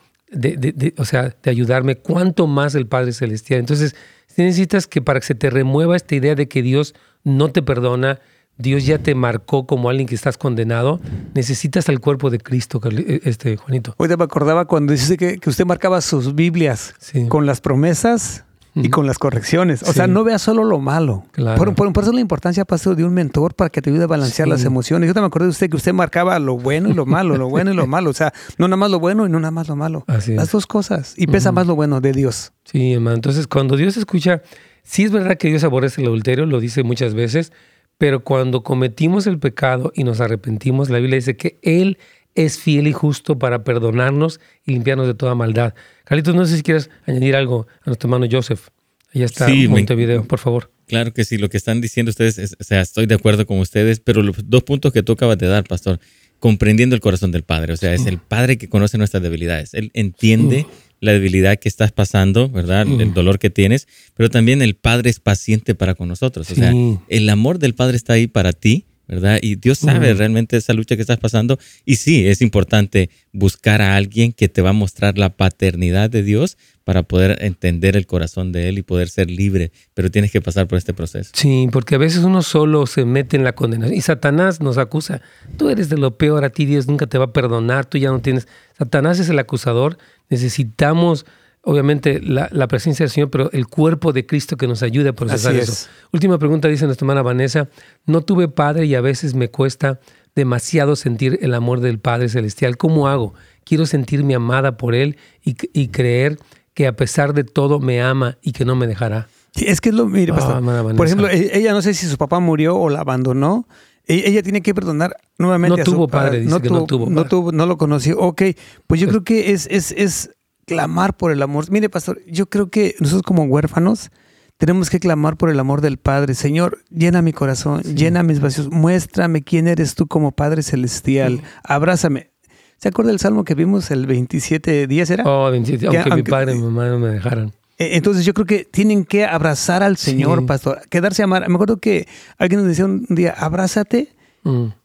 o 0.96 1.04
sea, 1.04 1.36
de 1.42 1.50
ayudarme, 1.50 1.96
cuánto 1.96 2.46
más 2.46 2.74
el 2.74 2.86
Padre 2.86 3.12
Celestial. 3.12 3.60
Entonces, 3.60 3.94
necesitas 4.38 4.86
que 4.86 5.02
para 5.02 5.20
que 5.20 5.26
se 5.26 5.34
te 5.34 5.50
remueva 5.50 5.94
esta 5.94 6.14
idea 6.14 6.34
de 6.34 6.48
que 6.48 6.62
Dios 6.62 6.94
no 7.22 7.50
te 7.50 7.60
perdona, 7.60 8.18
Dios 8.56 8.86
ya 8.86 8.96
te 8.96 9.14
marcó 9.14 9.66
como 9.66 9.90
alguien 9.90 10.08
que 10.08 10.14
estás 10.14 10.38
condenado, 10.38 11.02
necesitas 11.34 11.90
el 11.90 12.00
cuerpo 12.00 12.30
de 12.30 12.38
Cristo, 12.38 12.80
este 13.24 13.58
Juanito. 13.58 13.94
Hoy 13.98 14.08
me 14.08 14.24
acordaba 14.24 14.64
cuando 14.64 14.94
dice 14.94 15.18
que, 15.18 15.38
usted 15.46 15.66
marcaba 15.66 16.00
sus 16.00 16.34
Biblias 16.34 16.94
con 17.28 17.44
las 17.44 17.60
promesas 17.60 18.46
y 18.74 18.88
con 18.88 19.06
las 19.06 19.18
correcciones. 19.18 19.82
O 19.82 19.92
sea, 19.92 20.06
no 20.06 20.24
veas 20.24 20.42
solo 20.42 20.64
lo 20.64 20.78
malo. 20.78 21.24
Por, 21.56 21.74
por, 21.74 22.02
eso 22.02 22.12
la 22.12 22.20
importancia, 22.20 22.64
pastor, 22.64 22.96
de 22.96 23.04
un 23.04 23.12
mentor 23.14 23.54
para 23.54 23.70
que 23.70 23.82
te 23.82 23.90
ayude 23.90 24.04
a 24.04 24.06
balancear 24.06 24.48
las 24.48 24.64
emociones. 24.64 25.08
Yo 25.08 25.14
te 25.14 25.20
me 25.20 25.26
acuerdo 25.26 25.46
de 25.46 25.50
usted 25.50 25.68
que 25.70 25.76
usted 25.76 25.92
marcaba 25.92 26.38
lo 26.38 26.56
bueno 26.56 26.88
y 26.88 26.94
lo 26.94 27.06
malo, 27.06 27.36
lo 27.36 27.48
bueno 27.48 27.72
y 27.72 27.74
lo 27.74 27.86
malo. 27.86 28.10
O 28.10 28.14
sea, 28.14 28.32
no 28.58 28.68
nada 28.68 28.76
más 28.76 28.90
lo 28.90 29.00
bueno 29.00 29.26
y 29.26 29.30
no 29.30 29.40
nada 29.40 29.50
más 29.50 29.68
lo 29.68 29.76
malo. 29.76 30.04
las 30.06 30.50
dos 30.50 30.66
cosas. 30.66 31.14
Y 31.16 31.26
pesa 31.26 31.52
más 31.52 31.66
lo 31.66 31.74
bueno 31.74 32.00
de 32.00 32.12
Dios. 32.12 32.52
Sí, 32.64 32.94
hermano. 32.94 33.16
Entonces, 33.16 33.46
cuando 33.46 33.76
Dios 33.76 33.96
escucha, 33.96 34.42
sí 34.82 35.04
es 35.04 35.12
verdad 35.12 35.36
que 35.36 35.48
Dios 35.48 35.64
aborrece 35.64 36.00
el 36.00 36.06
adulterio, 36.06 36.46
lo 36.46 36.60
dice 36.60 36.82
muchas 36.82 37.14
veces, 37.14 37.52
pero 37.98 38.24
cuando 38.24 38.62
cometimos 38.62 39.26
el 39.26 39.38
pecado 39.38 39.92
y 39.94 40.04
nos 40.04 40.20
arrepentimos, 40.20 40.88
la 40.88 40.98
Biblia 40.98 41.16
dice 41.16 41.36
que 41.36 41.58
Él 41.62 41.98
es 42.34 42.58
fiel 42.58 42.86
y 42.86 42.92
justo 42.92 43.38
para 43.38 43.64
perdonarnos 43.64 44.40
y 44.64 44.72
limpiarnos 44.72 45.06
de 45.06 45.14
toda 45.14 45.34
maldad. 45.34 45.74
Carlitos, 46.04 46.34
no 46.34 46.46
sé 46.46 46.56
si 46.56 46.62
quieres 46.62 46.90
añadir 47.06 47.36
algo 47.36 47.66
a 47.82 47.86
nuestro 47.86 48.08
hermano 48.08 48.26
Joseph. 48.30 48.68
Ahí 49.12 49.22
está 49.22 49.46
sí, 49.46 49.66
Montevideo, 49.66 50.24
por 50.24 50.38
favor. 50.38 50.70
Claro 50.86 51.12
que 51.12 51.24
sí, 51.24 51.38
lo 51.38 51.48
que 51.48 51.56
están 51.56 51.80
diciendo 51.80 52.10
ustedes, 52.10 52.56
o 52.58 52.64
sea, 52.64 52.80
estoy 52.80 53.06
de 53.06 53.14
acuerdo 53.14 53.46
con 53.46 53.58
ustedes, 53.58 54.00
pero 54.00 54.22
los 54.22 54.36
dos 54.48 54.62
puntos 54.62 54.92
que 54.92 55.02
tú 55.02 55.12
acabas 55.12 55.38
de 55.38 55.46
dar, 55.46 55.64
pastor, 55.64 56.00
comprendiendo 56.38 56.94
el 56.94 57.00
corazón 57.00 57.32
del 57.32 57.42
Padre, 57.42 57.72
o 57.72 57.76
sea, 57.76 57.92
es 57.94 58.06
el 58.06 58.18
Padre 58.18 58.58
que 58.58 58.68
conoce 58.68 58.98
nuestras 58.98 59.22
debilidades, 59.22 59.74
Él 59.74 59.90
entiende 59.94 60.66
la 61.00 61.12
debilidad 61.12 61.58
que 61.58 61.68
estás 61.68 61.92
pasando, 61.92 62.48
¿verdad? 62.48 62.86
El 62.88 63.14
dolor 63.14 63.38
que 63.38 63.50
tienes, 63.50 63.88
pero 64.14 64.30
también 64.30 64.62
el 64.62 64.74
Padre 64.74 65.10
es 65.10 65.20
paciente 65.20 65.74
para 65.74 65.94
con 65.94 66.08
nosotros, 66.08 66.50
o 66.50 66.54
sea, 66.54 66.72
el 67.08 67.28
amor 67.28 67.58
del 67.58 67.74
Padre 67.74 67.96
está 67.96 68.14
ahí 68.14 68.26
para 68.26 68.52
ti 68.52 68.86
¿verdad? 69.10 69.40
Y 69.42 69.56
Dios 69.56 69.78
sabe 69.78 70.14
realmente 70.14 70.56
esa 70.56 70.72
lucha 70.72 70.94
que 70.94 71.02
estás 71.02 71.18
pasando. 71.18 71.58
Y 71.84 71.96
sí, 71.96 72.28
es 72.28 72.40
importante 72.42 73.10
buscar 73.32 73.82
a 73.82 73.96
alguien 73.96 74.32
que 74.32 74.48
te 74.48 74.62
va 74.62 74.70
a 74.70 74.72
mostrar 74.72 75.18
la 75.18 75.30
paternidad 75.30 76.08
de 76.10 76.22
Dios 76.22 76.56
para 76.84 77.02
poder 77.02 77.36
entender 77.42 77.96
el 77.96 78.06
corazón 78.06 78.52
de 78.52 78.68
Él 78.68 78.78
y 78.78 78.82
poder 78.82 79.08
ser 79.08 79.28
libre, 79.28 79.72
pero 79.94 80.12
tienes 80.12 80.30
que 80.30 80.40
pasar 80.40 80.68
por 80.68 80.78
este 80.78 80.94
proceso. 80.94 81.32
Sí, 81.34 81.68
porque 81.72 81.96
a 81.96 81.98
veces 81.98 82.22
uno 82.22 82.42
solo 82.42 82.86
se 82.86 83.04
mete 83.04 83.36
en 83.36 83.42
la 83.42 83.52
condenación 83.52 83.98
y 83.98 84.00
Satanás 84.00 84.60
nos 84.60 84.78
acusa, 84.78 85.20
tú 85.56 85.70
eres 85.70 85.88
de 85.88 85.98
lo 85.98 86.16
peor, 86.16 86.44
a 86.44 86.50
ti 86.50 86.64
Dios 86.64 86.86
nunca 86.86 87.08
te 87.08 87.18
va 87.18 87.24
a 87.26 87.32
perdonar, 87.32 87.86
tú 87.86 87.98
ya 87.98 88.10
no 88.10 88.20
tienes... 88.20 88.46
Satanás 88.78 89.18
es 89.18 89.28
el 89.28 89.40
acusador, 89.40 89.98
necesitamos 90.28 91.26
obviamente 91.62 92.20
la, 92.20 92.48
presencia 92.68 93.04
del 93.04 93.10
Señor, 93.10 93.30
pero 93.30 93.50
el 93.52 93.66
cuerpo 93.66 94.12
de 94.12 94.26
Cristo 94.26 94.56
que 94.56 94.66
nos 94.66 94.82
ayude 94.82 95.10
a 95.10 95.12
procesar 95.12 95.54
eso. 95.54 95.88
Última 96.12 96.38
pregunta, 96.38 96.68
dice 96.68 96.86
nuestra 96.86 97.04
hermana 97.04 97.22
Vanessa, 97.22 97.68
no 98.06 98.22
tuve 98.22 98.48
padre 98.48 98.86
y 98.86 98.94
a 98.94 99.00
veces 99.00 99.34
me 99.34 99.50
cuesta 99.50 100.00
demasiado 100.34 100.96
sentir 100.96 101.38
el 101.42 101.54
amor 101.54 101.80
del 101.80 101.98
Padre 101.98 102.28
Celestial. 102.28 102.76
¿Cómo 102.76 103.08
hago? 103.08 103.34
Quiero 103.64 103.84
sentirme 103.86 104.34
amada 104.34 104.76
por 104.76 104.94
Él 104.94 105.16
y, 105.42 105.88
creer 105.88 106.38
que 106.74 106.86
a 106.86 106.96
pesar 106.96 107.34
de 107.34 107.44
todo 107.44 107.80
me 107.80 108.00
ama 108.00 108.38
y 108.42 108.52
que 108.52 108.64
no 108.64 108.76
me 108.76 108.86
dejará. 108.86 109.28
es 109.54 109.80
que 109.80 109.90
es 109.90 109.94
lo, 109.94 110.06
mire, 110.06 110.32
ah, 110.36 110.60
por 110.96 111.06
ejemplo, 111.06 111.28
e, 111.28 111.50
ella 111.58 111.72
no 111.72 111.82
sé 111.82 111.94
si 111.94 112.06
su 112.06 112.16
papá 112.16 112.38
murió 112.40 112.76
o 112.76 112.88
la 112.88 113.00
abandonó, 113.00 113.66
e, 114.06 114.28
ella 114.28 114.42
tiene 114.42 114.62
que 114.62 114.74
perdonar 114.74 115.16
nuevamente. 115.36 115.78
No 115.78 115.84
tuvo 115.84 116.08
padre, 116.08 116.40
dice 116.40 116.50
no, 116.50 116.60
que 116.60 116.70
no 116.70 116.86
tuvo, 116.86 117.10
no 117.10 117.26
tuvo. 117.26 117.52
No 117.52 117.66
lo 117.66 117.76
conoció. 117.76 118.18
Ok, 118.18 118.42
pues 118.86 119.00
yo 119.00 119.08
creo 119.08 119.24
que 119.24 119.52
es, 119.52 119.66
es, 119.70 119.92
es 119.92 120.30
clamar 120.74 121.16
por 121.16 121.32
el 121.32 121.42
amor. 121.42 121.70
Mire, 121.70 121.88
pastor, 121.88 122.20
yo 122.26 122.46
creo 122.46 122.70
que 122.70 122.94
nosotros 123.00 123.22
como 123.22 123.44
huérfanos 123.44 124.10
tenemos 124.56 124.90
que 124.90 125.00
clamar 125.00 125.36
por 125.36 125.50
el 125.50 125.58
amor 125.58 125.80
del 125.80 125.98
Padre. 125.98 126.34
Señor, 126.34 126.78
llena 126.90 127.22
mi 127.22 127.32
corazón, 127.32 127.82
llena 127.82 128.22
mis 128.22 128.40
vacíos, 128.40 128.70
muéstrame 128.70 129.42
quién 129.42 129.66
eres 129.66 129.94
tú 129.94 130.06
como 130.06 130.32
Padre 130.32 130.62
Celestial, 130.62 131.42
abrázame. 131.64 132.30
¿Se 132.76 132.88
acuerda 132.88 133.10
del 133.10 133.18
salmo 133.18 133.44
que 133.44 133.54
vimos 133.54 133.90
el 133.90 134.06
27 134.06 134.86
días 134.86 135.10
era? 135.10 135.24
Oh, 135.26 135.50
27, 135.50 135.86
aunque, 135.86 136.14
mi 136.14 136.22
padre 136.22 136.52
y 136.52 136.56
mi 136.56 136.62
mamá 136.62 136.88
no 136.88 136.98
me 136.98 137.08
dejaran. 137.08 137.52
E, 137.78 137.96
entonces 137.96 138.24
yo 138.24 138.32
creo 138.32 138.46
que 138.46 138.64
tienen 138.64 139.04
que 139.04 139.26
abrazar 139.26 139.82
al 139.82 139.96
Señor, 139.96 140.46
pastor, 140.46 140.80
quedarse 140.88 141.22
a 141.22 141.24
amar. 141.24 141.46
Me 141.48 141.54
acuerdo 141.54 141.78
que 141.78 142.08
alguien 142.38 142.60
nos 142.60 142.68
decía 142.68 142.86
un 142.86 143.06
día, 143.08 143.34
abrázate 143.36 144.08
mm 144.44 144.79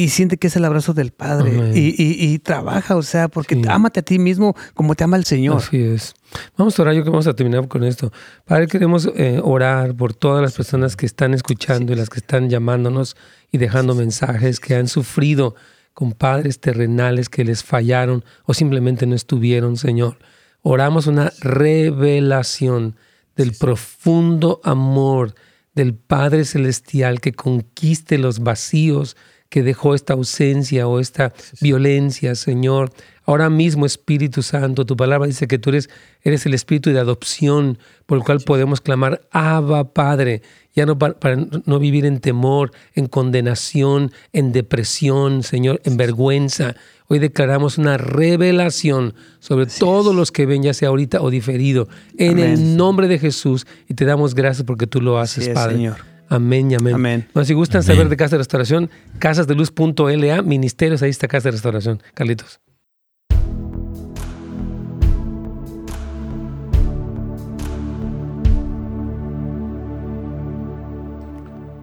y 0.00 0.08
siente 0.08 0.38
que 0.38 0.46
es 0.46 0.56
el 0.56 0.64
abrazo 0.64 0.94
del 0.94 1.10
Padre 1.10 1.72
y, 1.74 2.38
trabaja, 2.38 2.96
o 2.96 3.02
sea, 3.02 3.28
porque 3.28 3.60
ámate 3.68 4.00
a 4.00 4.02
ti 4.02 4.18
mismo 4.18 4.56
como 4.72 4.94
te 4.94 5.04
ama 5.04 5.18
el 5.18 5.26
Señor. 5.26 5.58
Así 5.58 5.76
es. 5.76 6.14
Vamos 6.56 6.78
a 6.78 6.82
orar, 6.82 6.94
yo 6.94 7.04
que 7.04 7.10
vamos 7.10 7.26
a 7.26 7.34
terminar 7.34 7.68
con 7.68 7.84
esto. 7.84 8.10
Padre, 8.46 8.66
queremos 8.66 9.10
eh, 9.14 9.40
orar 9.44 9.94
por 9.94 10.14
todas 10.14 10.40
las 10.40 10.54
personas 10.54 10.96
que 10.96 11.04
están 11.04 11.34
escuchando 11.34 11.92
y 11.92 11.96
las 11.96 12.08
que 12.08 12.20
están 12.20 12.48
llamándonos 12.48 13.14
y 13.52 13.58
dejando 13.58 13.94
mensajes, 13.94 14.58
que 14.58 14.74
han 14.74 14.88
sufrido 14.88 15.54
con 15.92 16.12
padres 16.12 16.60
terrenales 16.60 17.28
que 17.28 17.44
les 17.44 17.62
fallaron 17.62 18.24
o 18.46 18.54
simplemente 18.54 19.04
no 19.06 19.14
estuvieron, 19.14 19.76
Señor. 19.76 20.16
Oramos 20.62 21.08
una 21.08 21.30
revelación 21.42 22.96
del 23.36 23.52
profundo 23.52 24.62
amor 24.64 25.34
del 25.74 25.94
Padre 25.94 26.46
Celestial 26.46 27.20
que 27.20 27.32
conquiste 27.32 28.16
los 28.16 28.38
vacíos 28.38 29.14
que 29.50 29.62
dejó 29.62 29.94
esta 29.94 30.14
ausencia 30.14 30.86
o 30.86 31.00
esta 31.00 31.34
violencia, 31.60 32.34
Señor. 32.36 32.92
Ahora 33.24 33.50
mismo, 33.50 33.84
Espíritu 33.84 34.42
Santo, 34.42 34.86
tu 34.86 34.96
palabra 34.96 35.26
dice 35.26 35.46
que 35.46 35.58
tú 35.58 35.70
eres, 35.70 35.90
eres 36.22 36.46
el 36.46 36.54
Espíritu 36.54 36.90
de 36.90 37.00
adopción 37.00 37.78
por 38.06 38.18
el 38.18 38.24
cual 38.24 38.40
podemos 38.40 38.80
clamar, 38.80 39.20
Abba, 39.30 39.92
Padre, 39.92 40.42
ya 40.74 40.86
no 40.86 40.98
para, 40.98 41.36
no 41.36 41.78
vivir 41.80 42.06
en 42.06 42.20
temor, 42.20 42.70
en 42.94 43.06
condenación, 43.06 44.12
en 44.32 44.52
depresión, 44.52 45.42
Señor, 45.42 45.80
en 45.84 45.96
vergüenza. 45.96 46.76
Hoy 47.08 47.18
declaramos 47.18 47.76
una 47.76 47.98
revelación 47.98 49.14
sobre 49.40 49.66
todos 49.66 50.14
los 50.14 50.30
que 50.30 50.46
ven, 50.46 50.62
ya 50.62 50.74
sea 50.74 50.90
ahorita 50.90 51.20
o 51.22 51.30
diferido, 51.30 51.88
en 52.16 52.38
el 52.38 52.76
nombre 52.76 53.08
de 53.08 53.18
Jesús. 53.18 53.66
Y 53.88 53.94
te 53.94 54.04
damos 54.04 54.36
gracias 54.36 54.64
porque 54.64 54.86
tú 54.86 55.00
lo 55.00 55.18
haces, 55.18 55.48
Padre. 55.48 55.74
Señor. 55.74 56.19
Amén 56.30 56.70
y 56.70 56.76
amén. 56.76 56.94
amén. 56.94 57.28
Bueno, 57.34 57.44
si 57.44 57.54
gustan 57.54 57.82
saber 57.82 58.08
de 58.08 58.16
Casa 58.16 58.36
de 58.36 58.38
Restauración, 58.38 58.88
casasdeluz.la, 59.18 60.42
ministerios, 60.42 61.02
ahí 61.02 61.10
está 61.10 61.26
Casa 61.26 61.48
de 61.48 61.52
Restauración. 61.52 62.00
Carlitos. 62.14 62.60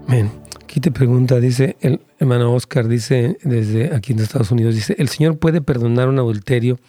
Amén. 0.07 0.31
Aquí 0.63 0.79
te 0.79 0.91
pregunta, 0.91 1.41
dice 1.41 1.75
el 1.81 1.99
hermano 2.17 2.53
Oscar, 2.53 2.87
dice 2.87 3.37
desde 3.43 3.93
aquí 3.93 4.13
en 4.13 4.19
Estados 4.19 4.51
Unidos, 4.51 4.75
dice, 4.75 4.95
¿el 4.97 5.09
Señor 5.09 5.37
puede 5.39 5.59
perdonar 5.59 6.07
un 6.07 6.19
adulterio? 6.19 6.79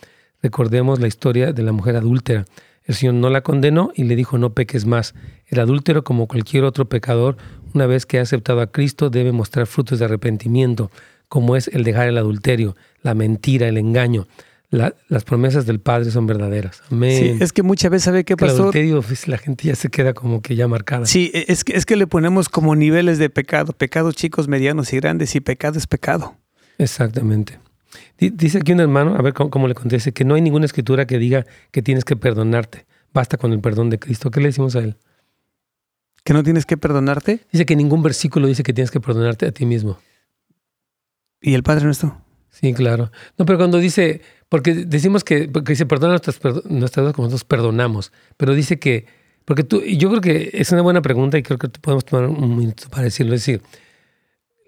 Recordemos 0.41 1.01
la 1.01 1.09
historia 1.09 1.53
de 1.53 1.63
la 1.65 1.73
mujer 1.73 1.97
adúltera. 1.97 2.45
El 2.89 2.95
Señor 2.95 3.15
no 3.15 3.29
la 3.29 3.43
condenó 3.43 3.93
y 3.95 4.05
le 4.05 4.17
dijo, 4.17 4.39
no 4.39 4.55
peques 4.55 4.87
más. 4.87 5.15
El 5.47 5.61
adúltero, 5.61 6.05
como 6.05 6.27
cualquier 6.27 6.65
otro 6.65 6.89
pecador, 6.89 7.37
una 7.75 7.87
vez 7.87 8.07
que 8.07 8.19
ha 8.19 8.23
aceptado 8.23 8.63
a 8.63 8.73
Cristo, 8.73 9.11
debe 9.11 9.31
mostrar 9.31 9.67
frutos 9.67 9.99
de 9.99 10.07
arrepentimiento, 10.07 10.91
como 11.29 11.55
es 11.55 11.69
el 11.69 11.85
dejar 11.85 12.09
el 12.09 12.17
adulterio, 12.17 12.77
la 13.03 13.13
mentira, 13.15 13.69
el 13.69 13.77
engaño. 13.77 14.27
las 14.71 15.25
promesas 15.25 15.67
del 15.67 15.81
Padre 15.81 16.11
son 16.11 16.27
verdaderas. 16.27 16.83
Amén. 16.91 17.37
Sí, 17.37 17.45
es 17.45 17.53
que 17.53 17.63
muchas 17.63 17.91
veces, 17.91 18.05
¿sabe 18.05 18.25
qué 18.25 18.39
pasó? 18.39 18.55
El 18.55 18.61
adulterio, 18.61 19.03
pues, 19.03 19.29
la 19.29 19.37
gente 19.37 19.69
ya 19.69 19.75
se 19.75 19.91
queda 19.91 20.15
como 20.15 20.41
que 20.41 20.57
ya 20.57 20.67
marcada. 20.67 21.05
Sí, 21.05 21.31
e, 21.35 21.45
es 21.49 21.65
que, 21.65 21.77
es 21.77 21.85
que 21.85 21.95
le 21.95 22.07
ponemos 22.07 22.49
como 22.49 22.75
niveles 22.75 23.19
de 23.19 23.29
pecado. 23.29 23.75
Pecados 23.75 24.17
chicos, 24.17 24.49
medianos 24.49 24.95
y 24.95 24.97
grandes. 24.97 25.35
Y 25.37 25.41
pecado 25.41 25.77
es 25.77 25.87
pecado. 25.87 26.37
Exactamente. 26.79 27.59
Dice 28.19 28.59
aquí 28.59 28.73
un 28.73 28.81
hermano, 28.81 29.15
a 29.17 29.23
ver 29.23 29.33
cómo, 29.35 29.69
le 29.69 29.75
conteste, 29.75 30.13
que 30.13 30.25
no 30.25 30.35
hay 30.35 30.43
ninguna 30.43 30.67
escritura 30.67 31.07
que 31.07 31.19
diga 31.19 31.47
que 31.71 31.83
tienes 31.83 32.05
que 32.05 32.17
perdonarte. 32.17 32.87
Basta 33.13 33.37
con 33.37 33.53
el 33.53 33.61
perdón 33.61 33.91
de 33.91 33.99
Cristo. 33.99 34.31
¿Qué 34.31 34.41
le 34.41 34.49
decimos 34.49 34.77
a 34.77 34.81
él? 34.81 34.97
¿Que 36.25 36.35
no 36.35 36.43
tienes 36.43 36.67
que 36.67 36.77
perdonarte? 36.77 37.41
Dice 37.53 37.65
que 37.65 37.77
ningún 37.77 38.03
versículo 38.03 38.47
dice 38.47 38.63
que 38.63 38.73
tienes 38.73 38.91
que 38.91 39.01
perdonarte 39.01 39.47
a 39.47 39.53
ti 39.53 39.65
mismo. 39.65 39.99
¿Y 41.41 41.55
el 41.55 41.63
Padre 41.63 41.85
nuestro? 41.85 42.21
Sí, 42.51 42.75
claro. 42.75 43.11
No, 43.37 43.47
pero 43.47 43.59
cuando 43.59 43.79
dice, 43.79 44.21
porque 44.49 44.75
decimos 44.75 45.25
que, 45.25 45.49
porque 45.49 45.73
dice 45.73 45.87
perdona 45.87 46.15
nuestras, 46.15 46.41
nuestras 46.65 46.97
deudas 46.97 47.15
como 47.15 47.27
nosotros 47.27 47.45
perdonamos, 47.45 48.13
pero 48.37 48.55
dice 48.55 48.79
que, 48.79 49.07
porque 49.45 49.65
tú, 49.65 49.83
yo 49.83 50.11
creo 50.11 50.21
que 50.21 50.51
es 50.53 50.73
una 50.73 50.83
buena 50.83 51.01
pregunta 51.01 51.39
y 51.39 51.43
creo 51.43 51.59
que 51.59 51.69
podemos 51.69 52.05
tomar 52.05 52.29
un 52.29 52.57
minuto 52.57 52.89
para 52.91 53.05
decirlo. 53.05 53.35
Es 53.35 53.43
decir, 53.43 53.63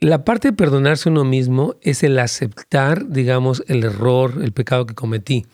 la 0.00 0.24
parte 0.24 0.48
de 0.48 0.56
perdonarse 0.56 1.10
uno 1.10 1.24
mismo 1.24 1.76
es 1.82 2.02
el 2.02 2.18
aceptar, 2.18 3.08
digamos, 3.08 3.62
el 3.68 3.84
error, 3.84 4.40
el 4.42 4.52
pecado 4.52 4.86
que 4.86 4.94
cometí. 4.94 5.46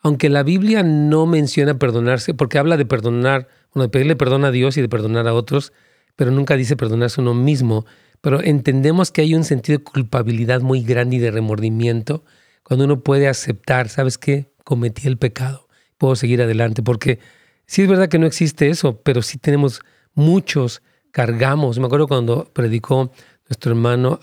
Aunque 0.00 0.30
la 0.30 0.42
Biblia 0.42 0.82
no 0.82 1.26
menciona 1.26 1.78
perdonarse, 1.78 2.34
porque 2.34 2.58
habla 2.58 2.76
de 2.76 2.86
perdonar, 2.86 3.48
bueno, 3.74 3.84
de 3.84 3.90
pedirle 3.90 4.16
perdón 4.16 4.44
a 4.44 4.50
Dios 4.50 4.76
y 4.76 4.80
de 4.80 4.88
perdonar 4.88 5.28
a 5.28 5.34
otros, 5.34 5.72
pero 6.16 6.30
nunca 6.30 6.56
dice 6.56 6.76
perdonarse 6.76 7.20
uno 7.20 7.34
mismo. 7.34 7.84
Pero 8.22 8.42
entendemos 8.42 9.10
que 9.10 9.20
hay 9.20 9.34
un 9.34 9.44
sentido 9.44 9.78
de 9.78 9.84
culpabilidad 9.84 10.62
muy 10.62 10.82
grande 10.82 11.16
y 11.16 11.18
de 11.18 11.30
remordimiento 11.30 12.24
cuando 12.62 12.86
uno 12.86 13.00
puede 13.00 13.28
aceptar, 13.28 13.88
¿sabes 13.88 14.18
qué? 14.18 14.52
Cometí 14.64 15.06
el 15.06 15.18
pecado, 15.18 15.68
puedo 15.98 16.16
seguir 16.16 16.40
adelante, 16.40 16.82
porque 16.82 17.18
sí 17.66 17.82
es 17.82 17.88
verdad 17.88 18.08
que 18.08 18.18
no 18.18 18.26
existe 18.26 18.70
eso, 18.70 19.02
pero 19.02 19.20
sí 19.20 19.38
tenemos 19.38 19.82
muchos, 20.14 20.82
cargamos. 21.10 21.78
Me 21.78 21.86
acuerdo 21.86 22.06
cuando 22.06 22.50
predicó 22.52 23.12
nuestro 23.48 23.72
hermano, 23.72 24.18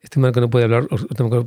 este 0.00 0.18
hermano 0.18 0.32
que 0.32 0.40
no 0.40 0.50
puede 0.50 0.64
hablar, 0.64 0.88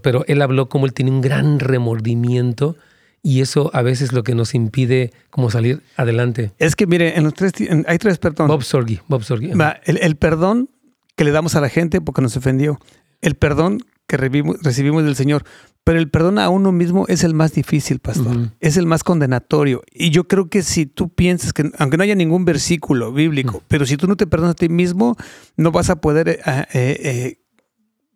pero 0.01 0.25
él 0.27 0.41
habló 0.41 0.69
como 0.69 0.85
él 0.85 0.93
tiene 0.93 1.11
un 1.11 1.21
gran 1.21 1.59
remordimiento 1.59 2.75
y 3.23 3.41
eso 3.41 3.69
a 3.73 3.81
veces 3.81 4.09
es 4.09 4.13
lo 4.13 4.23
que 4.23 4.35
nos 4.35 4.55
impide 4.55 5.13
como 5.29 5.51
salir 5.51 5.81
adelante. 5.95 6.51
Es 6.57 6.75
que 6.75 6.87
mire, 6.87 7.17
en 7.17 7.23
los 7.23 7.33
tres, 7.33 7.53
hay 7.85 7.97
tres 7.97 8.17
perdones. 8.17 8.49
Bob 8.49 8.63
Sorgi, 8.63 8.99
Bob 9.07 9.23
Sorgi. 9.23 9.51
El, 9.85 9.97
el, 9.97 10.15
perdón 10.15 10.69
que 11.15 11.23
le 11.23 11.31
damos 11.31 11.55
a 11.55 11.61
la 11.61 11.69
gente 11.69 12.01
porque 12.01 12.21
nos 12.21 12.35
ofendió, 12.35 12.79
el 13.21 13.35
perdón 13.35 13.79
que 14.07 14.17
recibimos 14.17 15.03
del 15.03 15.15
Señor, 15.15 15.43
pero 15.83 15.97
el 15.97 16.09
perdón 16.09 16.37
a 16.37 16.49
uno 16.49 16.71
mismo 16.71 17.05
es 17.07 17.23
el 17.23 17.33
más 17.33 17.53
difícil, 17.53 17.99
pastor. 17.99 18.51
Es 18.59 18.77
el 18.77 18.85
más 18.85 19.03
condenatorio. 19.03 19.81
Y 19.91 20.11
yo 20.11 20.27
creo 20.27 20.47
que 20.47 20.61
si 20.61 20.85
tú 20.85 21.09
piensas 21.09 21.53
que, 21.53 21.71
aunque 21.79 21.97
no 21.97 22.03
haya 22.03 22.13
ningún 22.13 22.45
versículo 22.45 23.11
bíblico, 23.11 23.63
pero 23.67 23.85
si 23.85 23.97
tú 23.97 24.07
no 24.07 24.15
te 24.15 24.27
perdonas 24.27 24.51
a 24.51 24.55
ti 24.55 24.69
mismo, 24.69 25.15
no 25.57 25.71
vas 25.71 25.89
a 25.89 25.99
poder 25.99 26.29
eh, 26.29 26.39
eh, 26.45 26.65
eh, 26.73 27.41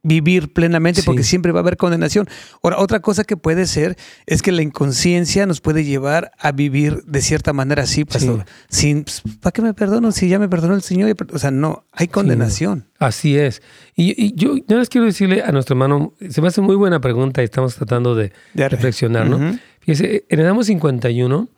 vivir 0.05 0.53
plenamente 0.53 1.01
porque 1.03 1.23
siempre 1.23 1.51
va 1.51 1.59
a 1.59 1.63
haber 1.63 1.77
condenación. 1.77 2.27
Ahora, 2.61 2.77
otra 2.77 2.99
cosa 2.99 3.23
que 3.23 3.37
puede 3.37 3.65
ser 3.65 3.97
es 4.27 4.43
que 4.43 4.51
la 4.51 4.61
inconsciencia 4.61 5.47
nos 5.47 5.61
puede 5.61 5.83
llevar 5.83 6.31
a 6.37 6.51
vivir 6.51 7.03
de 7.05 7.21
cierta 7.21 7.53
manera 7.53 7.83
así, 7.83 8.05
pastor. 8.05 8.45
Sin, 8.69 9.03
pues, 9.03 9.23
¿Para 9.41 9.51
qué 9.51 9.63
me 9.63 9.73
perdono 9.73 10.11
si 10.11 10.29
ya 10.29 10.37
me 10.37 10.47
perdonó 10.47 10.75
el 10.75 10.83
Señor? 10.83 11.15
O 11.33 11.39
sea, 11.39 11.49
no, 11.49 11.85
hay 11.91 12.07
condenación. 12.07 12.85
así 12.99 13.35
es. 13.35 13.63
Y, 13.95 14.35
yo, 14.35 14.57
yo 14.67 14.77
les 14.77 14.89
quiero 14.89 15.07
decirle 15.07 15.41
a 15.41 15.51
nuestro 15.51 15.73
hermano, 15.73 16.13
se 16.29 16.39
me 16.39 16.49
hace 16.49 16.61
muy 16.61 16.75
buena 16.75 17.01
pregunta 17.01 17.41
y 17.41 17.45
estamos 17.45 17.73
tratando 17.75 18.13
de, 18.13 18.31
reflexionar, 18.53 19.27
¿no? 19.27 19.57
Fíjese, 19.79 20.25
en 20.29 20.39
el 20.39 20.45
Salmo 20.45 20.63
51, 20.63 21.49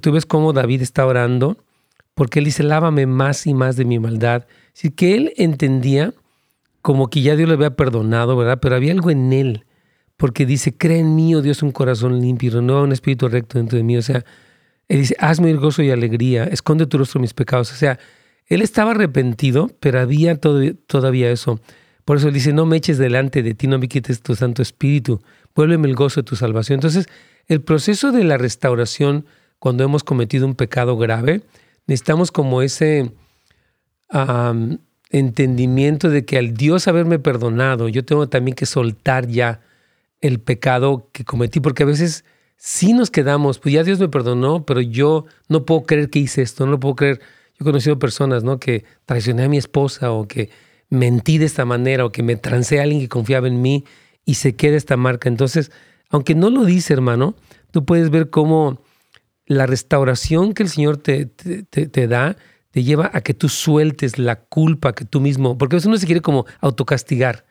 tú 0.00 0.12
ves 0.12 0.24
cómo 0.24 0.54
David 0.54 0.80
está 0.80 1.04
orando 1.04 1.58
porque 2.14 2.38
él 2.38 2.46
dice, 2.46 2.62
lávame 2.62 3.06
más 3.06 3.46
y 3.46 3.52
más 3.52 3.76
de 3.76 3.84
mi 3.84 3.98
maldad. 3.98 4.46
Así 4.74 4.90
que 4.90 5.16
él 5.16 5.34
entendía 5.36 6.14
como 6.84 7.08
que 7.08 7.22
ya 7.22 7.34
Dios 7.34 7.48
le 7.48 7.54
había 7.54 7.76
perdonado, 7.76 8.36
¿verdad? 8.36 8.58
Pero 8.60 8.76
había 8.76 8.92
algo 8.92 9.10
en 9.10 9.32
él, 9.32 9.64
porque 10.18 10.44
dice, 10.44 10.76
cree 10.76 10.98
en 10.98 11.16
mí, 11.16 11.34
oh 11.34 11.40
Dios, 11.40 11.62
un 11.62 11.72
corazón 11.72 12.20
limpio, 12.20 12.50
renueva 12.50 12.82
un 12.82 12.92
espíritu 12.92 13.26
recto 13.26 13.56
dentro 13.56 13.78
de 13.78 13.82
mí. 13.82 13.96
O 13.96 14.02
sea, 14.02 14.22
él 14.88 14.98
dice, 14.98 15.16
hazme 15.18 15.50
el 15.50 15.56
gozo 15.56 15.82
y 15.82 15.90
alegría, 15.90 16.44
esconde 16.44 16.84
tu 16.84 16.98
rostro 16.98 17.22
mis 17.22 17.32
pecados. 17.32 17.72
O 17.72 17.74
sea, 17.74 17.98
él 18.44 18.60
estaba 18.60 18.90
arrepentido, 18.90 19.70
pero 19.80 19.98
había 19.98 20.38
todavía 20.38 21.30
eso. 21.30 21.58
Por 22.04 22.18
eso 22.18 22.28
él 22.28 22.34
dice, 22.34 22.52
no 22.52 22.66
me 22.66 22.76
eches 22.76 22.98
delante 22.98 23.42
de 23.42 23.54
ti, 23.54 23.66
no 23.66 23.78
me 23.78 23.88
quites 23.88 24.20
tu 24.20 24.34
Santo 24.34 24.60
Espíritu, 24.60 25.22
vuélveme 25.54 25.88
el 25.88 25.94
gozo 25.94 26.20
de 26.20 26.24
tu 26.24 26.36
salvación. 26.36 26.76
Entonces, 26.76 27.06
el 27.46 27.62
proceso 27.62 28.12
de 28.12 28.24
la 28.24 28.36
restauración, 28.36 29.24
cuando 29.58 29.84
hemos 29.84 30.04
cometido 30.04 30.46
un 30.46 30.54
pecado 30.54 30.98
grave, 30.98 31.40
necesitamos 31.86 32.30
como 32.30 32.60
ese 32.60 33.10
entendimiento 35.18 36.10
de 36.10 36.24
que 36.24 36.38
al 36.38 36.54
Dios 36.54 36.88
haberme 36.88 37.20
perdonado, 37.20 37.88
yo 37.88 38.04
tengo 38.04 38.28
también 38.28 38.56
que 38.56 38.66
soltar 38.66 39.28
ya 39.28 39.60
el 40.20 40.40
pecado 40.40 41.08
que 41.12 41.24
cometí, 41.24 41.60
porque 41.60 41.84
a 41.84 41.86
veces 41.86 42.24
sí 42.56 42.92
nos 42.94 43.12
quedamos, 43.12 43.60
pues 43.60 43.74
ya 43.74 43.84
Dios 43.84 44.00
me 44.00 44.08
perdonó, 44.08 44.66
pero 44.66 44.80
yo 44.80 45.26
no 45.48 45.64
puedo 45.64 45.84
creer 45.84 46.10
que 46.10 46.18
hice 46.18 46.42
esto, 46.42 46.66
no 46.66 46.80
puedo 46.80 46.96
creer. 46.96 47.20
Yo 47.56 47.58
he 47.60 47.64
conocido 47.64 47.98
personas, 48.00 48.42
¿no? 48.42 48.58
Que 48.58 48.84
traicioné 49.06 49.44
a 49.44 49.48
mi 49.48 49.56
esposa 49.56 50.10
o 50.10 50.26
que 50.26 50.50
mentí 50.90 51.38
de 51.38 51.44
esta 51.44 51.64
manera 51.64 52.04
o 52.04 52.10
que 52.10 52.24
me 52.24 52.34
trancé 52.34 52.80
a 52.80 52.82
alguien 52.82 53.00
que 53.00 53.08
confiaba 53.08 53.46
en 53.46 53.62
mí 53.62 53.84
y 54.24 54.34
se 54.34 54.56
queda 54.56 54.76
esta 54.76 54.96
marca. 54.96 55.28
Entonces, 55.28 55.70
aunque 56.10 56.34
no 56.34 56.50
lo 56.50 56.64
dice, 56.64 56.92
hermano, 56.92 57.36
tú 57.70 57.84
puedes 57.84 58.10
ver 58.10 58.30
cómo 58.30 58.82
la 59.46 59.66
restauración 59.66 60.54
que 60.54 60.64
el 60.64 60.70
Señor 60.70 60.96
te, 60.96 61.26
te 61.26 62.08
da 62.08 62.36
te 62.74 62.82
lleva 62.82 63.08
a 63.14 63.20
que 63.20 63.34
tú 63.34 63.48
sueltes 63.48 64.18
la 64.18 64.34
culpa 64.34 64.94
que 64.94 65.04
tú 65.04 65.20
mismo, 65.20 65.56
porque 65.56 65.76
a 65.76 65.78
veces 65.78 65.86
uno 65.86 65.96
se 65.96 66.06
quiere 66.06 66.20
como 66.20 66.44
autocastigar. 66.60 67.46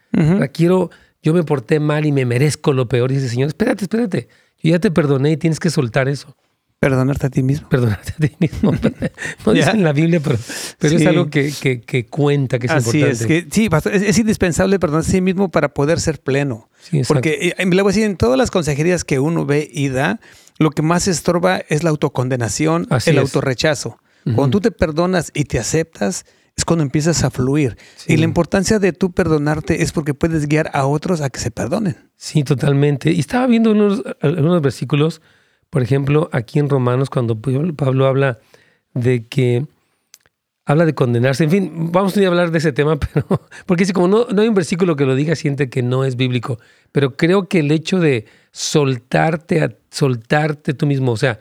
Quiero, 0.52 0.92
yo 1.22 1.34
me 1.34 1.44
porté 1.44 1.80
mal 1.80 2.06
y 2.06 2.12
me 2.12 2.26
merezco 2.26 2.74
lo 2.74 2.90
peor. 2.90 3.10
Y 3.10 3.16
dice, 3.16 3.30
Señor, 3.30 3.48
espérate, 3.48 3.86
espérate, 3.86 4.28
yo 4.62 4.72
ya 4.72 4.80
te 4.80 4.92
perdoné 4.92 5.32
y 5.32 5.38
tienes 5.38 5.62
que 5.62 5.70
soltar 5.70 6.10
eso. 6.10 6.36
Perdonarte 6.78 7.28
a 7.28 7.30
ti 7.30 7.42
mismo. 7.42 7.70
Perdonarte 7.70 8.12
a 8.12 8.28
ti 8.28 8.36
mismo. 8.38 8.74
no 9.46 9.54
dice 9.54 9.70
en 9.70 9.86
la 9.86 9.94
Biblia, 9.94 10.20
pero, 10.22 10.38
pero 10.78 10.98
es 10.98 11.08
algo 11.08 11.30
que, 11.30 11.54
que, 11.88 12.06
cuenta, 12.08 12.60
que 12.60 12.66
es 12.66 12.74
Así 12.74 12.98
importante. 12.98 13.38
Es, 13.38 13.46
que, 13.46 13.48
sí, 13.50 13.70
es, 13.94 14.20
indispensable 14.20 14.78
perdonarse 14.78 15.12
a 15.12 15.14
sí 15.14 15.22
mismo 15.22 15.50
para 15.50 15.74
poder 15.74 16.02
ser 16.02 16.20
pleno. 16.20 16.70
Porque 17.08 17.54
eh, 17.58 17.66
le 17.66 17.82
voy 17.82 17.92
a 17.92 17.94
decir, 17.94 18.04
en 18.04 18.18
todas 18.18 18.38
las 18.38 18.52
consejerías 18.52 19.06
que 19.06 19.20
uno 19.20 19.46
ve 19.46 19.70
y 19.72 19.88
da, 19.88 20.20
lo 20.60 20.72
que 20.72 20.82
más 20.82 21.08
estorba 21.08 21.60
es 21.70 21.84
la 21.84 21.92
autocondenación, 21.92 22.90
el 23.06 23.20
autorrechazo. 23.20 23.98
Cuando 24.24 24.50
tú 24.50 24.62
te 24.62 24.72
perdonas 24.72 25.32
y 25.34 25.46
te 25.46 25.60
aceptas, 25.60 26.26
es 26.56 26.66
cuando 26.66 26.84
empiezas 26.84 27.24
a 27.24 27.32
fluir. 27.32 27.78
Y 28.08 28.18
la 28.18 28.26
importancia 28.26 28.80
de 28.80 28.94
tú 28.94 29.12
perdonarte 29.12 29.82
es 29.82 29.92
porque 29.92 30.14
puedes 30.14 30.48
guiar 30.48 30.70
a 30.74 30.86
otros 30.86 31.22
a 31.22 31.30
que 31.30 31.40
se 31.40 31.52
perdonen. 31.52 31.98
Sí, 32.16 32.44
totalmente. 32.44 33.12
Y 33.12 33.20
estaba 33.20 33.48
viendo 33.48 33.72
unos, 33.72 34.04
algunos 34.22 34.62
versículos, 34.62 35.22
por 35.70 35.82
ejemplo, 35.82 36.30
aquí 36.32 36.60
en 36.60 36.70
Romanos, 36.70 37.10
cuando 37.10 37.40
Pablo 37.76 38.08
habla 38.08 38.40
de 38.94 39.28
que 39.28 39.66
habla 40.66 40.86
de 40.86 40.94
condenarse. 40.94 41.44
En 41.44 41.50
fin, 41.50 41.92
vamos 41.92 42.16
a 42.16 42.28
hablar 42.28 42.52
de 42.52 42.58
ese 42.58 42.72
tema, 42.72 42.98
pero 43.14 43.26
porque 43.66 43.86
si 43.86 43.94
como 43.94 44.08
no, 44.08 44.28
no 44.32 44.42
hay 44.42 44.48
un 44.48 44.54
versículo 44.54 44.96
que 44.96 45.06
lo 45.06 45.16
diga, 45.16 45.36
siente 45.36 45.70
que 45.70 45.82
no 45.82 46.06
es 46.06 46.16
bíblico. 46.16 46.60
Pero 46.92 47.18
creo 47.18 47.48
que 47.48 47.60
el 47.60 47.72
hecho 47.72 48.00
de 48.00 48.26
soltarte, 48.52 49.62
a, 49.62 49.76
soltarte 49.90 50.74
tú 50.74 50.86
mismo, 50.86 51.12
o 51.12 51.18
sea, 51.18 51.40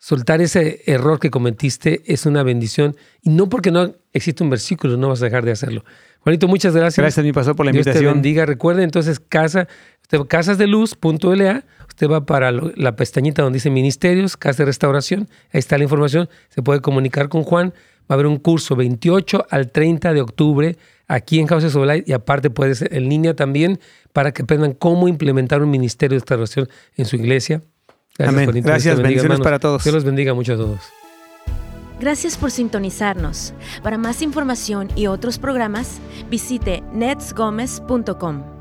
soltar 0.00 0.40
ese 0.40 0.82
error 0.86 1.20
que 1.20 1.30
cometiste 1.30 2.02
es 2.06 2.26
una 2.26 2.42
bendición. 2.42 2.96
Y 3.22 3.30
no 3.30 3.48
porque 3.48 3.70
no 3.70 3.94
existe 4.12 4.42
un 4.42 4.50
versículo, 4.50 4.96
no 4.96 5.10
vas 5.10 5.22
a 5.22 5.26
dejar 5.26 5.44
de 5.44 5.52
hacerlo. 5.52 5.84
Juanito, 6.20 6.48
muchas 6.48 6.74
gracias. 6.74 7.02
Gracias, 7.02 7.24
mi 7.24 7.32
pastor, 7.32 7.54
por 7.54 7.66
la 7.66 7.70
invitación. 7.70 8.02
Dios 8.02 8.10
te 8.10 8.14
bendiga. 8.14 8.46
Recuerde 8.46 8.82
entonces 8.82 9.20
casa, 9.20 9.68
casasdeluz.la. 10.26 11.64
Usted 11.86 12.08
va 12.08 12.26
para 12.26 12.50
la 12.50 12.96
pestañita 12.96 13.42
donde 13.42 13.58
dice 13.58 13.70
ministerios, 13.70 14.36
casa 14.36 14.62
de 14.62 14.66
restauración. 14.66 15.28
Ahí 15.52 15.58
está 15.60 15.76
la 15.76 15.84
información. 15.84 16.28
Se 16.48 16.62
puede 16.62 16.80
comunicar 16.80 17.28
con 17.28 17.44
Juan. 17.44 17.74
Va 18.10 18.14
a 18.14 18.14
haber 18.14 18.26
un 18.26 18.38
curso 18.38 18.74
28 18.76 19.46
al 19.50 19.70
30 19.70 20.12
de 20.14 20.20
octubre 20.20 20.76
aquí 21.06 21.40
en 21.40 21.46
Houses 21.46 21.76
of 21.76 21.86
Light 21.86 22.08
y 22.08 22.12
aparte 22.12 22.50
puede 22.50 22.74
ser 22.74 22.94
en 22.94 23.08
línea 23.08 23.36
también 23.36 23.78
para 24.12 24.32
que 24.32 24.42
aprendan 24.42 24.72
cómo 24.72 25.08
implementar 25.08 25.62
un 25.62 25.70
ministerio 25.70 26.14
de 26.14 26.20
restauración 26.20 26.68
en 26.96 27.04
su 27.04 27.16
iglesia. 27.16 27.62
Gracias, 28.20 28.48
Amén. 28.48 28.62
Gracias, 28.62 29.00
bendiciones 29.00 29.40
para 29.40 29.58
todos. 29.58 29.82
Dios 29.82 29.94
los 29.94 30.04
bendiga 30.04 30.34
mucho 30.34 30.54
a 30.54 30.56
todos. 30.56 30.80
Gracias 32.00 32.36
por 32.38 32.50
sintonizarnos. 32.50 33.52
Para 33.82 33.98
más 33.98 34.22
información 34.22 34.88
y 34.96 35.06
otros 35.06 35.38
programas, 35.38 36.00
visite 36.30 36.82
netsgomez.com. 36.92 38.59